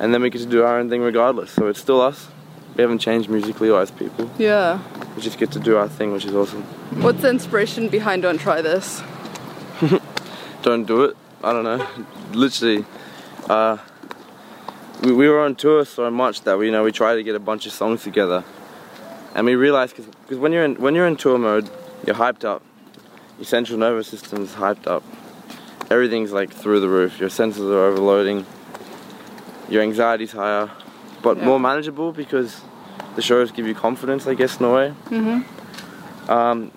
And 0.01 0.13
then 0.13 0.21
we 0.23 0.29
get 0.29 0.41
to 0.41 0.47
do 0.47 0.65
our 0.65 0.79
own 0.79 0.91
thing 0.91 1.01
regardless. 1.01 1.53
So 1.53 1.69
it's 1.69 1.81
still 1.81 2.01
us. 2.01 2.29
We 2.77 2.83
haven't 2.83 2.99
changed 2.99 3.31
musically 3.31 3.71
or 3.71 3.81
as 3.81 3.93
people. 3.93 4.29
Yeah. 4.37 4.81
We 5.17 5.23
just 5.23 5.39
get 5.39 5.53
to 5.53 5.61
do 5.61 5.77
our 5.77 5.89
thing, 5.89 6.13
which 6.13 6.25
is 6.27 6.35
awesome. 6.35 6.65
What's 7.01 7.23
the 7.23 7.31
inspiration 7.31 7.89
behind 7.89 8.23
Don't 8.23 8.39
Try 8.39 8.61
This? 8.61 9.01
Don't 10.65 10.85
do 10.85 11.05
it. 11.05 11.17
I 11.43 11.53
don't 11.53 11.63
know. 11.65 11.87
Literally, 12.33 12.85
uh, 13.49 13.77
we, 15.03 15.13
we 15.13 15.29
were 15.29 15.41
on 15.45 15.55
tour 15.55 15.85
so 15.85 16.11
much 16.11 16.41
that 16.43 16.59
we 16.59 16.67
you 16.67 16.73
know 16.73 16.83
we 16.83 16.91
tried 16.91 17.17
to 17.17 17.23
get 17.23 17.35
a 17.37 17.39
bunch 17.51 17.67
of 17.67 17.73
songs 17.73 18.03
together, 18.03 18.43
and 19.35 19.47
we 19.47 19.55
realized 19.55 19.95
because 19.97 20.39
when 20.39 20.53
you're 20.53 20.65
in 20.65 20.75
when 20.77 20.95
you're 20.97 21.07
in 21.07 21.17
tour 21.17 21.39
mode, 21.39 21.71
you're 22.07 22.17
hyped 22.17 22.45
up. 22.45 22.63
Your 23.39 23.45
central 23.45 23.79
nervous 23.79 24.09
system's 24.09 24.55
hyped 24.55 24.87
up. 24.87 25.03
Everything's 25.91 26.33
like 26.33 26.51
through 26.53 26.81
the 26.81 26.89
roof. 26.89 27.21
Your 27.21 27.29
senses 27.31 27.63
are 27.63 27.85
overloading. 27.87 28.47
Your 29.69 29.83
anxiety's 29.83 30.33
higher, 30.33 30.71
but 31.23 31.37
Yeah. 31.37 31.45
more 31.47 31.61
manageable 31.61 32.13
because 32.13 32.61
the 33.17 33.23
shows 33.23 33.51
give 33.51 33.67
you 33.67 33.75
confidence, 33.75 34.27
I 34.27 34.35
guess, 34.35 34.59
in 34.61 34.67
a 34.67 34.73
way. 34.73 34.95
Mm-hmm. 35.11 36.31
Um, 36.31 36.71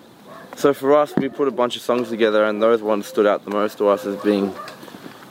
so 0.58 0.74
for 0.74 0.96
us, 0.96 1.16
we 1.16 1.30
put 1.30 1.48
a 1.48 1.52
bunch 1.52 1.76
of 1.76 1.84
songs 1.84 2.10
together, 2.10 2.44
and 2.44 2.62
those 2.62 2.82
ones 2.82 3.06
stood 3.06 3.28
out 3.28 3.46
the 3.46 3.52
most 3.52 3.78
to 3.78 3.88
us 3.88 4.06
as 4.06 4.22
being, 4.24 4.54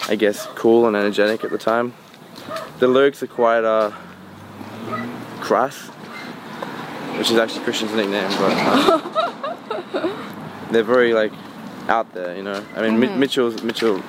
I 0.09 0.15
guess, 0.15 0.47
cool 0.55 0.87
and 0.87 0.97
energetic 0.97 1.43
at 1.43 1.51
the 1.51 1.59
time. 1.59 1.95
The 2.79 2.87
lyrics 2.87 3.25
are 3.25 3.27
quite 3.27 3.65
uh, 3.65 3.91
crass, 5.41 5.89
which 7.19 7.33
is 7.33 7.39
actually 7.39 7.65
Christian's 7.65 7.93
nickname, 7.93 8.31
but 8.39 8.53
uh, 8.55 10.17
they're 10.71 10.85
very 10.85 11.13
like 11.13 11.33
out 11.89 12.15
there, 12.15 12.37
you 12.37 12.45
know. 12.45 12.65
I 12.77 12.83
mean, 12.83 13.01
Mi- 13.01 13.17
Mitchell's 13.17 13.63
Mitchell 13.65 14.01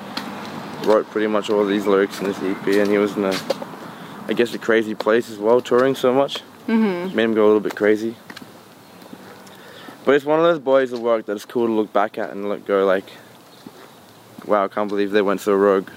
wrote 0.84 1.10
pretty 1.10 1.26
much 1.26 1.50
all 1.50 1.64
these 1.66 1.86
lyrics 1.86 2.20
in 2.20 2.26
this 2.26 2.38
EP, 2.40 2.66
and 2.68 2.88
he 2.90 2.98
was 2.98 3.16
in 3.16 3.24
a, 3.24 3.34
I 4.28 4.34
guess, 4.34 4.54
a 4.54 4.58
crazy 4.58 4.94
place 4.94 5.30
as 5.30 5.38
well, 5.38 5.60
touring 5.60 5.96
so 5.96 6.14
much. 6.14 6.42
Mm-hmm. 6.68 7.16
Made 7.16 7.24
him 7.24 7.34
go 7.34 7.44
a 7.44 7.48
little 7.48 7.60
bit 7.60 7.74
crazy. 7.74 8.14
But 10.08 10.14
it's 10.14 10.24
one 10.24 10.38
of 10.38 10.46
those 10.46 10.58
bodies 10.58 10.92
of 10.92 11.00
work 11.00 11.26
that 11.26 11.32
it's 11.32 11.44
cool 11.44 11.66
to 11.66 11.72
look 11.74 11.92
back 11.92 12.16
at 12.16 12.30
and 12.30 12.48
look, 12.48 12.64
go 12.64 12.86
like, 12.86 13.04
wow, 14.46 14.64
I 14.64 14.68
can't 14.68 14.88
believe 14.88 15.10
they 15.10 15.20
went 15.20 15.42
so 15.42 15.52
rogue 15.52 15.90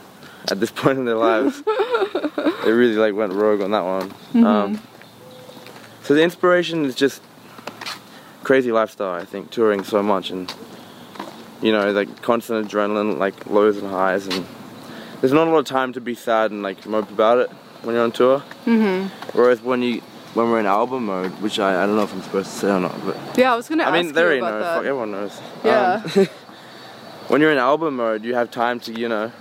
at 0.49 0.59
this 0.59 0.69
point 0.81 0.99
in 0.99 1.05
their 1.05 1.15
lives. 1.15 1.63
they 2.65 2.73
really 2.73 2.97
like 2.97 3.13
went 3.15 3.31
rogue 3.31 3.61
on 3.61 3.71
that 3.71 3.85
one. 3.85 4.45
Um, 4.45 4.81
so 6.03 6.13
the 6.13 6.23
inspiration 6.23 6.83
is 6.83 6.93
just 6.93 7.23
crazy 8.43 8.73
lifestyle. 8.73 9.13
I 9.13 9.23
think 9.23 9.49
touring 9.49 9.85
so 9.85 10.03
much 10.03 10.29
and 10.29 10.53
you 11.61 11.71
know 11.71 11.93
like 11.93 12.21
constant 12.21 12.67
adrenaline, 12.67 13.17
like 13.17 13.45
lows 13.45 13.77
and 13.77 13.89
highs, 13.89 14.27
and 14.27 14.45
there's 15.21 15.31
not 15.31 15.47
a 15.47 15.51
lot 15.51 15.59
of 15.59 15.65
time 15.67 15.93
to 15.93 16.01
be 16.01 16.15
sad 16.15 16.51
and 16.51 16.61
like 16.61 16.85
mope 16.85 17.09
about 17.11 17.37
it 17.37 17.49
when 17.83 17.95
you're 17.95 18.03
on 18.03 18.11
tour. 18.11 18.43
Mm-hmm. 18.65 19.37
Whereas 19.37 19.61
when 19.61 19.81
you 19.81 20.01
when 20.33 20.49
we're 20.49 20.59
in 20.59 20.65
album 20.65 21.05
mode, 21.07 21.31
which 21.41 21.59
I, 21.59 21.83
I 21.83 21.85
don't 21.85 21.95
know 21.95 22.03
if 22.03 22.13
I'm 22.13 22.21
supposed 22.21 22.51
to 22.51 22.55
say 22.57 22.69
or 22.71 22.79
not, 22.79 22.95
but 23.05 23.17
Yeah, 23.37 23.53
I 23.53 23.55
was 23.55 23.67
gonna 23.67 23.83
I 23.83 23.91
mean, 23.91 24.13
they 24.13 24.35
you 24.35 24.41
know. 24.41 24.59
that. 24.59 24.75
Fuck, 24.75 24.85
everyone 24.85 25.11
knows. 25.11 25.41
Yeah. 25.63 26.01
Um, 26.15 26.25
when 27.27 27.41
you're 27.41 27.51
in 27.51 27.57
album 27.57 27.95
mode, 27.97 28.23
you 28.23 28.33
have 28.35 28.49
time 28.51 28.79
to, 28.81 28.93
you 28.93 29.07
know, 29.09 29.31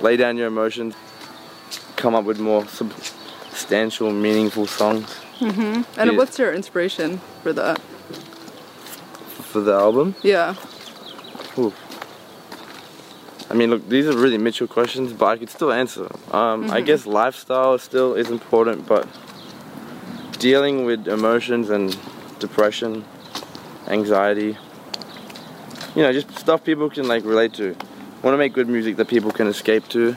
lay 0.00 0.16
down 0.16 0.36
your 0.36 0.46
emotions, 0.48 0.94
come 1.96 2.14
up 2.14 2.24
with 2.24 2.38
more 2.38 2.66
substantial, 2.68 4.10
meaningful 4.12 4.66
songs 4.66 5.08
Mhm. 5.40 5.84
and 5.96 6.10
yeah. 6.12 6.16
what's 6.18 6.38
your 6.38 6.52
inspiration 6.52 7.20
for 7.42 7.52
that? 7.54 7.80
for 9.52 9.60
the 9.60 9.72
album. 9.72 10.14
Yeah. 10.22 10.54
Ooh. 11.58 11.72
I 13.50 13.54
mean, 13.54 13.70
look, 13.70 13.88
these 13.88 14.06
are 14.06 14.16
really 14.16 14.38
Mitchell 14.38 14.68
questions, 14.68 15.12
but 15.12 15.26
I 15.26 15.36
could 15.38 15.50
still 15.50 15.72
answer. 15.72 16.04
them. 16.04 16.20
Um, 16.30 16.70
I 16.70 16.80
guess 16.80 17.04
lifestyle 17.04 17.76
still 17.78 18.14
is 18.14 18.30
important, 18.30 18.86
but 18.86 19.08
dealing 20.40 20.84
with 20.84 21.06
emotions 21.06 21.70
and 21.70 21.96
depression, 22.40 23.04
anxiety, 23.86 24.56
you 25.94 26.02
know, 26.02 26.12
just 26.12 26.36
stuff 26.36 26.64
people 26.64 26.90
can 26.90 27.06
like 27.06 27.24
relate 27.24 27.52
to. 27.54 27.76
Want 28.22 28.34
to 28.34 28.38
make 28.38 28.52
good 28.52 28.68
music 28.68 28.96
that 28.96 29.06
people 29.08 29.30
can 29.30 29.46
escape 29.46 29.86
to, 29.88 30.16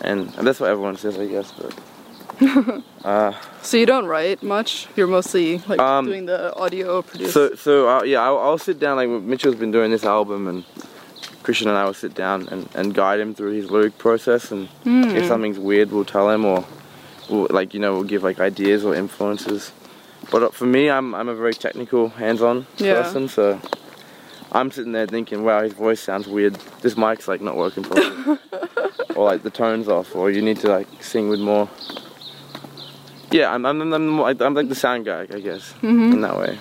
and, 0.00 0.32
and 0.36 0.46
that's 0.46 0.60
what 0.60 0.70
everyone 0.70 0.96
says, 0.96 1.18
I 1.18 1.26
guess. 1.26 1.52
But 1.52 1.74
uh, 3.04 3.32
So 3.62 3.76
you 3.76 3.86
don't 3.86 4.06
write 4.06 4.42
much. 4.42 4.88
You're 4.96 5.06
mostly 5.06 5.58
like 5.68 5.78
Um, 5.80 6.06
doing 6.06 6.26
the 6.26 6.54
audio 6.56 7.02
produce. 7.02 7.32
So, 7.34 7.54
so 7.56 7.88
uh, 7.88 8.02
yeah, 8.04 8.22
I'll, 8.22 8.38
I'll 8.38 8.58
sit 8.58 8.78
down. 8.78 8.96
Like 8.96 9.08
Mitchell's 9.08 9.56
been 9.56 9.70
doing 9.70 9.90
this 9.90 10.04
album, 10.04 10.48
and 10.48 10.64
Christian 11.42 11.68
and 11.68 11.76
I 11.76 11.84
will 11.84 11.94
sit 11.94 12.14
down 12.14 12.48
and, 12.48 12.68
and 12.74 12.94
guide 12.94 13.20
him 13.20 13.34
through 13.34 13.52
his 13.52 13.70
lyric 13.70 13.98
process. 13.98 14.50
And 14.50 14.68
if 14.86 15.26
something's 15.26 15.58
weird, 15.58 15.92
we'll 15.92 16.06
tell 16.06 16.30
him, 16.30 16.44
or 16.46 16.64
like 17.50 17.74
you 17.74 17.80
know, 17.80 17.94
we'll 17.94 18.04
give 18.04 18.22
like 18.22 18.38
ideas 18.40 18.84
or 18.84 18.94
influences. 18.94 19.72
But 20.30 20.42
uh, 20.42 20.48
for 20.50 20.66
me, 20.66 20.88
I'm 20.90 21.14
I'm 21.14 21.28
a 21.28 21.34
very 21.34 21.52
technical, 21.54 22.08
hands-on 22.08 22.66
Yeah. 22.78 22.94
person. 23.02 23.28
So 23.28 23.60
I'm 24.52 24.70
sitting 24.70 24.92
there 24.92 25.06
thinking, 25.06 25.44
wow, 25.44 25.62
his 25.62 25.72
voice 25.72 26.00
sounds 26.00 26.26
weird. 26.26 26.54
This 26.80 26.96
mic's 26.96 27.28
like 27.28 27.40
not 27.40 27.56
working 27.56 27.82
properly, 27.84 28.38
or 29.16 29.24
like 29.24 29.42
the 29.42 29.50
tone's 29.50 29.88
off, 29.88 30.14
or 30.16 30.30
you 30.30 30.42
need 30.42 30.58
to 30.60 30.68
like 30.68 30.88
sing 31.02 31.28
with 31.28 31.40
more 31.40 31.68
Yeah, 33.30 33.52
I'm 33.52 33.64
I'm, 33.66 33.80
I'm, 33.92 34.20
I'm 34.20 34.54
like 34.54 34.68
the 34.68 34.74
sound 34.74 35.04
guy, 35.04 35.22
I 35.30 35.40
guess, 35.40 35.74
in 35.82 36.20
that 36.22 36.36
way. 36.38 36.58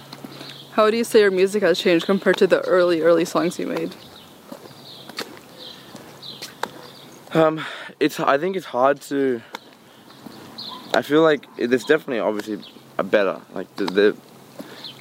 How 0.71 0.89
do 0.89 0.97
you 0.97 1.03
say 1.03 1.19
your 1.19 1.29
music 1.31 1.61
has 1.61 1.77
changed 1.79 2.05
compared 2.07 2.37
to 2.37 2.47
the 2.47 2.59
early, 2.61 3.01
early 3.01 3.25
songs 3.25 3.59
you 3.59 3.67
made? 3.67 3.93
Um, 7.33 7.63
it's 7.99 8.19
I 8.19 8.37
think 8.37 8.55
it's 8.55 8.65
hard 8.65 9.01
to. 9.09 9.41
I 10.93 11.01
feel 11.01 11.21
like 11.21 11.45
there's 11.57 11.85
definitely 11.85 12.19
obviously 12.19 12.63
a 12.97 13.03
better 13.03 13.41
like 13.53 13.73
the, 13.75 13.85
the 13.85 14.17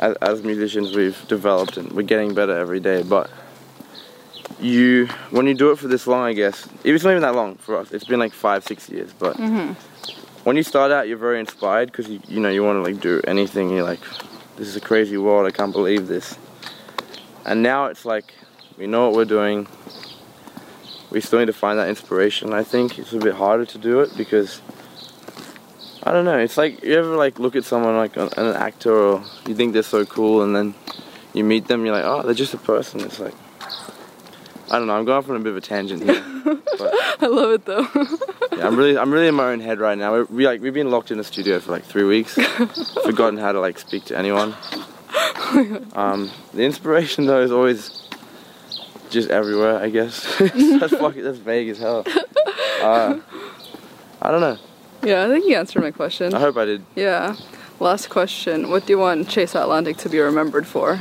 as, 0.01 0.17
as 0.17 0.43
musicians 0.43 0.95
we've 0.97 1.27
developed 1.29 1.77
and 1.77 1.93
we're 1.93 2.03
getting 2.03 2.35
better 2.35 2.57
every 2.57 2.81
day, 2.81 3.03
but 3.03 3.31
you 4.59 5.07
when 5.31 5.47
you 5.47 5.55
do 5.55 5.71
it 5.71 5.79
for 5.79 5.89
this 5.89 6.07
long, 6.07 6.23
I 6.23 6.33
guess 6.33 6.69
it's 6.85 7.05
not 7.05 7.11
even 7.11 7.23
that 7.23 7.35
long 7.35 7.57
for 7.57 7.79
us. 7.79 7.93
It's 7.93 8.05
been 8.05 8.21
like 8.21 8.33
five 8.33 8.65
six 8.65 8.89
years, 8.89 9.13
but 9.13 9.37
mm-hmm. 9.37 9.73
when 10.45 10.57
you 10.57 10.63
start 10.63 10.93
out, 10.93 11.09
you're 11.09 11.19
very 11.19 11.41
inspired 11.41 11.87
because 11.87 12.09
you 12.09 12.21
you 12.29 12.41
know 12.41 12.49
you 12.49 12.65
want 12.65 12.77
to 12.77 12.83
like 12.83 13.01
do 13.01 13.21
anything. 13.27 13.71
You're 13.71 13.85
like, 13.85 14.01
this 14.57 14.69
is 14.69 14.77
a 14.77 14.81
crazy 14.81 15.19
world. 15.19 15.47
I 15.47 15.51
can't 15.51 15.73
believe 15.73 16.09
this. 16.09 16.39
And 17.45 17.63
now 17.63 17.87
it's 17.87 18.05
like 18.05 18.33
we 18.79 18.87
know 18.87 19.09
what 19.09 19.17
we're 19.17 19.25
doing 19.25 19.67
we 21.13 21.21
still 21.21 21.39
need 21.39 21.47
to 21.47 21.53
find 21.53 21.79
that 21.79 21.89
inspiration. 21.89 22.55
I 22.55 22.65
think 22.65 22.99
it's 22.99 23.13
a 23.13 23.19
bit 23.19 23.35
harder 23.35 23.67
to 23.67 23.79
do 23.79 24.01
it 24.01 24.17
because 24.17 24.63
I 26.05 26.13
don't 26.13 26.25
know. 26.25 26.39
It's 26.39 26.57
like 26.57 26.83
you 26.83 26.95
ever 26.95 27.17
like 27.17 27.39
look 27.39 27.55
at 27.55 27.65
someone 27.65 27.97
like 27.97 28.17
an, 28.17 28.29
an 28.37 28.55
actor 28.57 28.93
or 28.93 29.25
you 29.47 29.55
think 29.55 29.73
they're 29.73 29.83
so 29.83 30.05
cool, 30.05 30.43
and 30.43 30.55
then 30.55 30.75
you 31.33 31.45
meet 31.45 31.69
them, 31.69 31.85
you're 31.85 31.95
like, 31.95 32.05
oh, 32.05 32.23
they're 32.23 32.35
just 32.35 32.55
a 32.55 32.59
person. 32.59 33.01
It's 33.01 33.21
like 33.21 33.35
I 34.73 34.79
don't 34.79 34.87
know. 34.87 34.97
I'm 34.97 35.05
going 35.05 35.19
off 35.19 35.29
on 35.29 35.37
a 35.37 35.39
bit 35.39 35.51
of 35.51 35.57
a 35.59 35.61
tangent 35.61 36.03
here, 36.03 36.23
I 37.21 37.27
love 37.27 37.53
it 37.53 37.67
though. 37.67 37.87
yeah, 38.57 38.67
I'm 38.67 38.75
really 38.75 38.97
I'm 38.97 39.13
really 39.13 39.29
in 39.29 39.35
my 39.35 39.53
own 39.53 39.61
head 39.61 39.79
right 39.79 39.99
now. 39.99 40.17
We, 40.17 40.23
we 40.23 40.47
like 40.47 40.61
we've 40.61 40.73
been 40.73 40.91
locked 40.91 41.11
in 41.11 41.19
the 41.19 41.25
studio 41.25 41.61
for 41.61 41.73
like 41.73 41.85
three 41.85 42.05
weeks, 42.05 42.35
forgotten 43.05 43.39
how 43.39 43.53
to 43.53 43.61
like 43.61 43.79
speak 43.79 44.07
to 44.07 44.19
anyone. 44.19 44.55
Um, 45.93 46.31
the 46.55 46.63
inspiration 46.63 47.27
though 47.27 47.43
is 47.43 47.53
always 47.53 48.09
just 49.11 49.29
everywhere, 49.29 49.79
I 49.79 49.91
guess. 49.91 50.39
that's 50.39 50.97
fucking, 50.97 51.23
that's 51.23 51.39
vague 51.39 51.69
as 51.69 51.79
hell. 51.79 52.05
Uh, 52.81 53.21
I 54.23 54.31
don't 54.31 54.41
know. 54.41 54.59
Yeah, 55.03 55.25
I 55.25 55.29
think 55.29 55.47
you 55.47 55.57
answered 55.57 55.83
my 55.83 55.91
question. 55.91 56.35
I 56.35 56.41
hope 56.41 56.57
I 56.57 56.65
did. 56.65 56.85
Yeah. 56.95 57.37
Last 57.81 58.09
question. 58.11 58.71
What 58.71 58.87
do 58.87 58.93
you 58.93 58.99
want 58.99 59.29
Chase 59.29 59.55
Atlantic 59.55 59.97
to 59.99 60.09
be 60.09 60.21
remembered 60.21 60.67
for? 60.67 61.01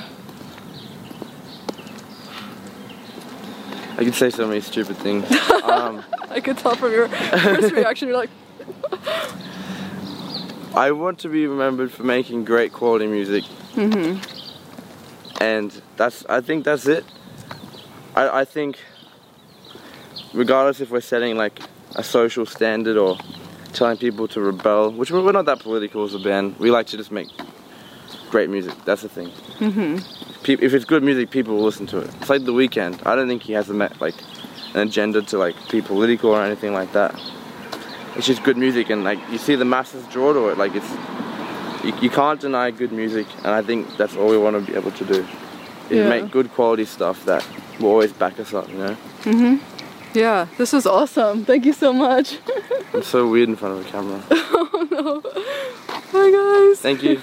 I 3.98 4.04
could 4.04 4.16
say 4.16 4.32
so 4.32 4.48
many 4.48 4.62
stupid 4.62 4.98
things. 4.98 5.26
Um, 5.62 6.04
I 6.30 6.42
could 6.42 6.58
tell 6.58 6.76
from 6.76 6.92
your 6.92 7.08
first 7.08 7.72
reaction, 7.80 8.08
you're 8.08 8.18
like, 8.18 8.32
I 10.76 10.92
want 10.92 11.20
to 11.20 11.30
be 11.30 11.46
remembered 11.46 11.92
for 11.92 12.04
making 12.04 12.46
great 12.46 12.74
quality 12.74 13.06
music. 13.06 13.44
And 15.40 15.82
that's 15.98 16.26
I 16.26 16.42
think 16.42 16.66
that's 16.66 16.88
it. 16.88 17.06
I, 18.16 18.42
I 18.42 18.46
think 18.46 18.80
regardless 20.34 20.82
if 20.82 20.90
we're 20.90 21.00
setting 21.00 21.38
like 21.38 21.60
a 21.96 22.04
social 22.04 22.46
standard 22.46 22.98
or 22.98 23.18
telling 23.72 23.98
people 23.98 24.28
to 24.30 24.42
rebel, 24.42 24.92
which 24.92 25.12
we're 25.12 25.24
we're 25.24 25.32
not 25.32 25.46
that 25.46 25.60
political 25.60 26.04
as 26.04 26.14
a 26.14 26.20
band. 26.20 26.58
We 26.60 26.72
like 26.72 26.88
to 26.88 26.98
just 26.98 27.12
make 27.12 27.28
great 28.30 28.50
music. 28.50 28.74
That's 28.86 29.02
the 29.02 29.10
thing. 29.10 29.30
Mm-hmm. 29.60 29.98
If 30.52 30.74
it's 30.74 30.86
good 30.86 31.04
music, 31.04 31.30
people 31.30 31.56
will 31.56 31.64
listen 31.64 31.86
to 31.88 32.00
it. 32.00 32.10
It's 32.22 32.30
like 32.30 32.46
The 32.46 32.54
Weeknd. 32.54 33.06
I 33.06 33.16
don't 33.16 33.28
think 33.28 33.44
he 33.44 33.54
has 33.54 33.70
a 33.70 33.74
like 33.74 34.16
an 34.74 34.88
agenda 34.88 35.22
to 35.22 35.38
like 35.38 35.56
be 35.70 35.82
political 35.82 36.32
or 36.32 36.42
anything 36.44 36.74
like 36.74 36.92
that. 36.94 37.14
It's 38.16 38.28
just 38.28 38.44
good 38.44 38.58
music, 38.58 38.90
and 38.90 39.04
like 39.04 39.20
you 39.32 39.38
see 39.38 39.56
the 39.56 39.66
masses 39.66 40.06
draw 40.08 40.34
to 40.34 40.50
it. 40.50 40.58
Like 40.58 40.74
it's 40.76 40.90
you, 41.84 41.94
you 42.02 42.10
can't 42.10 42.40
deny 42.40 42.72
good 42.72 42.92
music, 42.92 43.28
and 43.38 43.48
I 43.48 43.62
think 43.62 43.98
that's 43.98 44.16
all 44.16 44.28
we 44.30 44.38
want 44.38 44.56
to 44.64 44.72
be 44.72 44.78
able 44.78 44.92
to 44.92 45.06
do. 45.06 45.22
Is 45.90 45.98
Yeah. 45.98 46.10
make 46.10 46.32
good 46.32 46.52
quality 46.54 46.86
stuff 46.86 47.24
that 47.26 47.46
will 47.80 47.90
always 47.90 48.14
back 48.14 48.40
us 48.40 48.54
up. 48.54 48.70
You 48.70 48.78
know. 48.78 48.98
Yeah, 50.14 50.48
this 50.58 50.74
was 50.74 50.86
awesome. 50.86 51.46
Thank 51.46 51.66
you 51.66 51.74
so 51.74 51.94
much. 51.94 52.38
I'm 52.94 53.04
so 53.04 53.28
weird 53.30 53.50
in 53.50 53.56
front 53.56 53.80
of 53.80 53.86
a 53.86 53.90
camera. 53.90 54.24
Oh 54.74 54.88
no. 54.90 55.22
Bye, 56.12 56.32
guys. 56.32 56.80
Thank 56.82 57.04
you. 57.04 57.22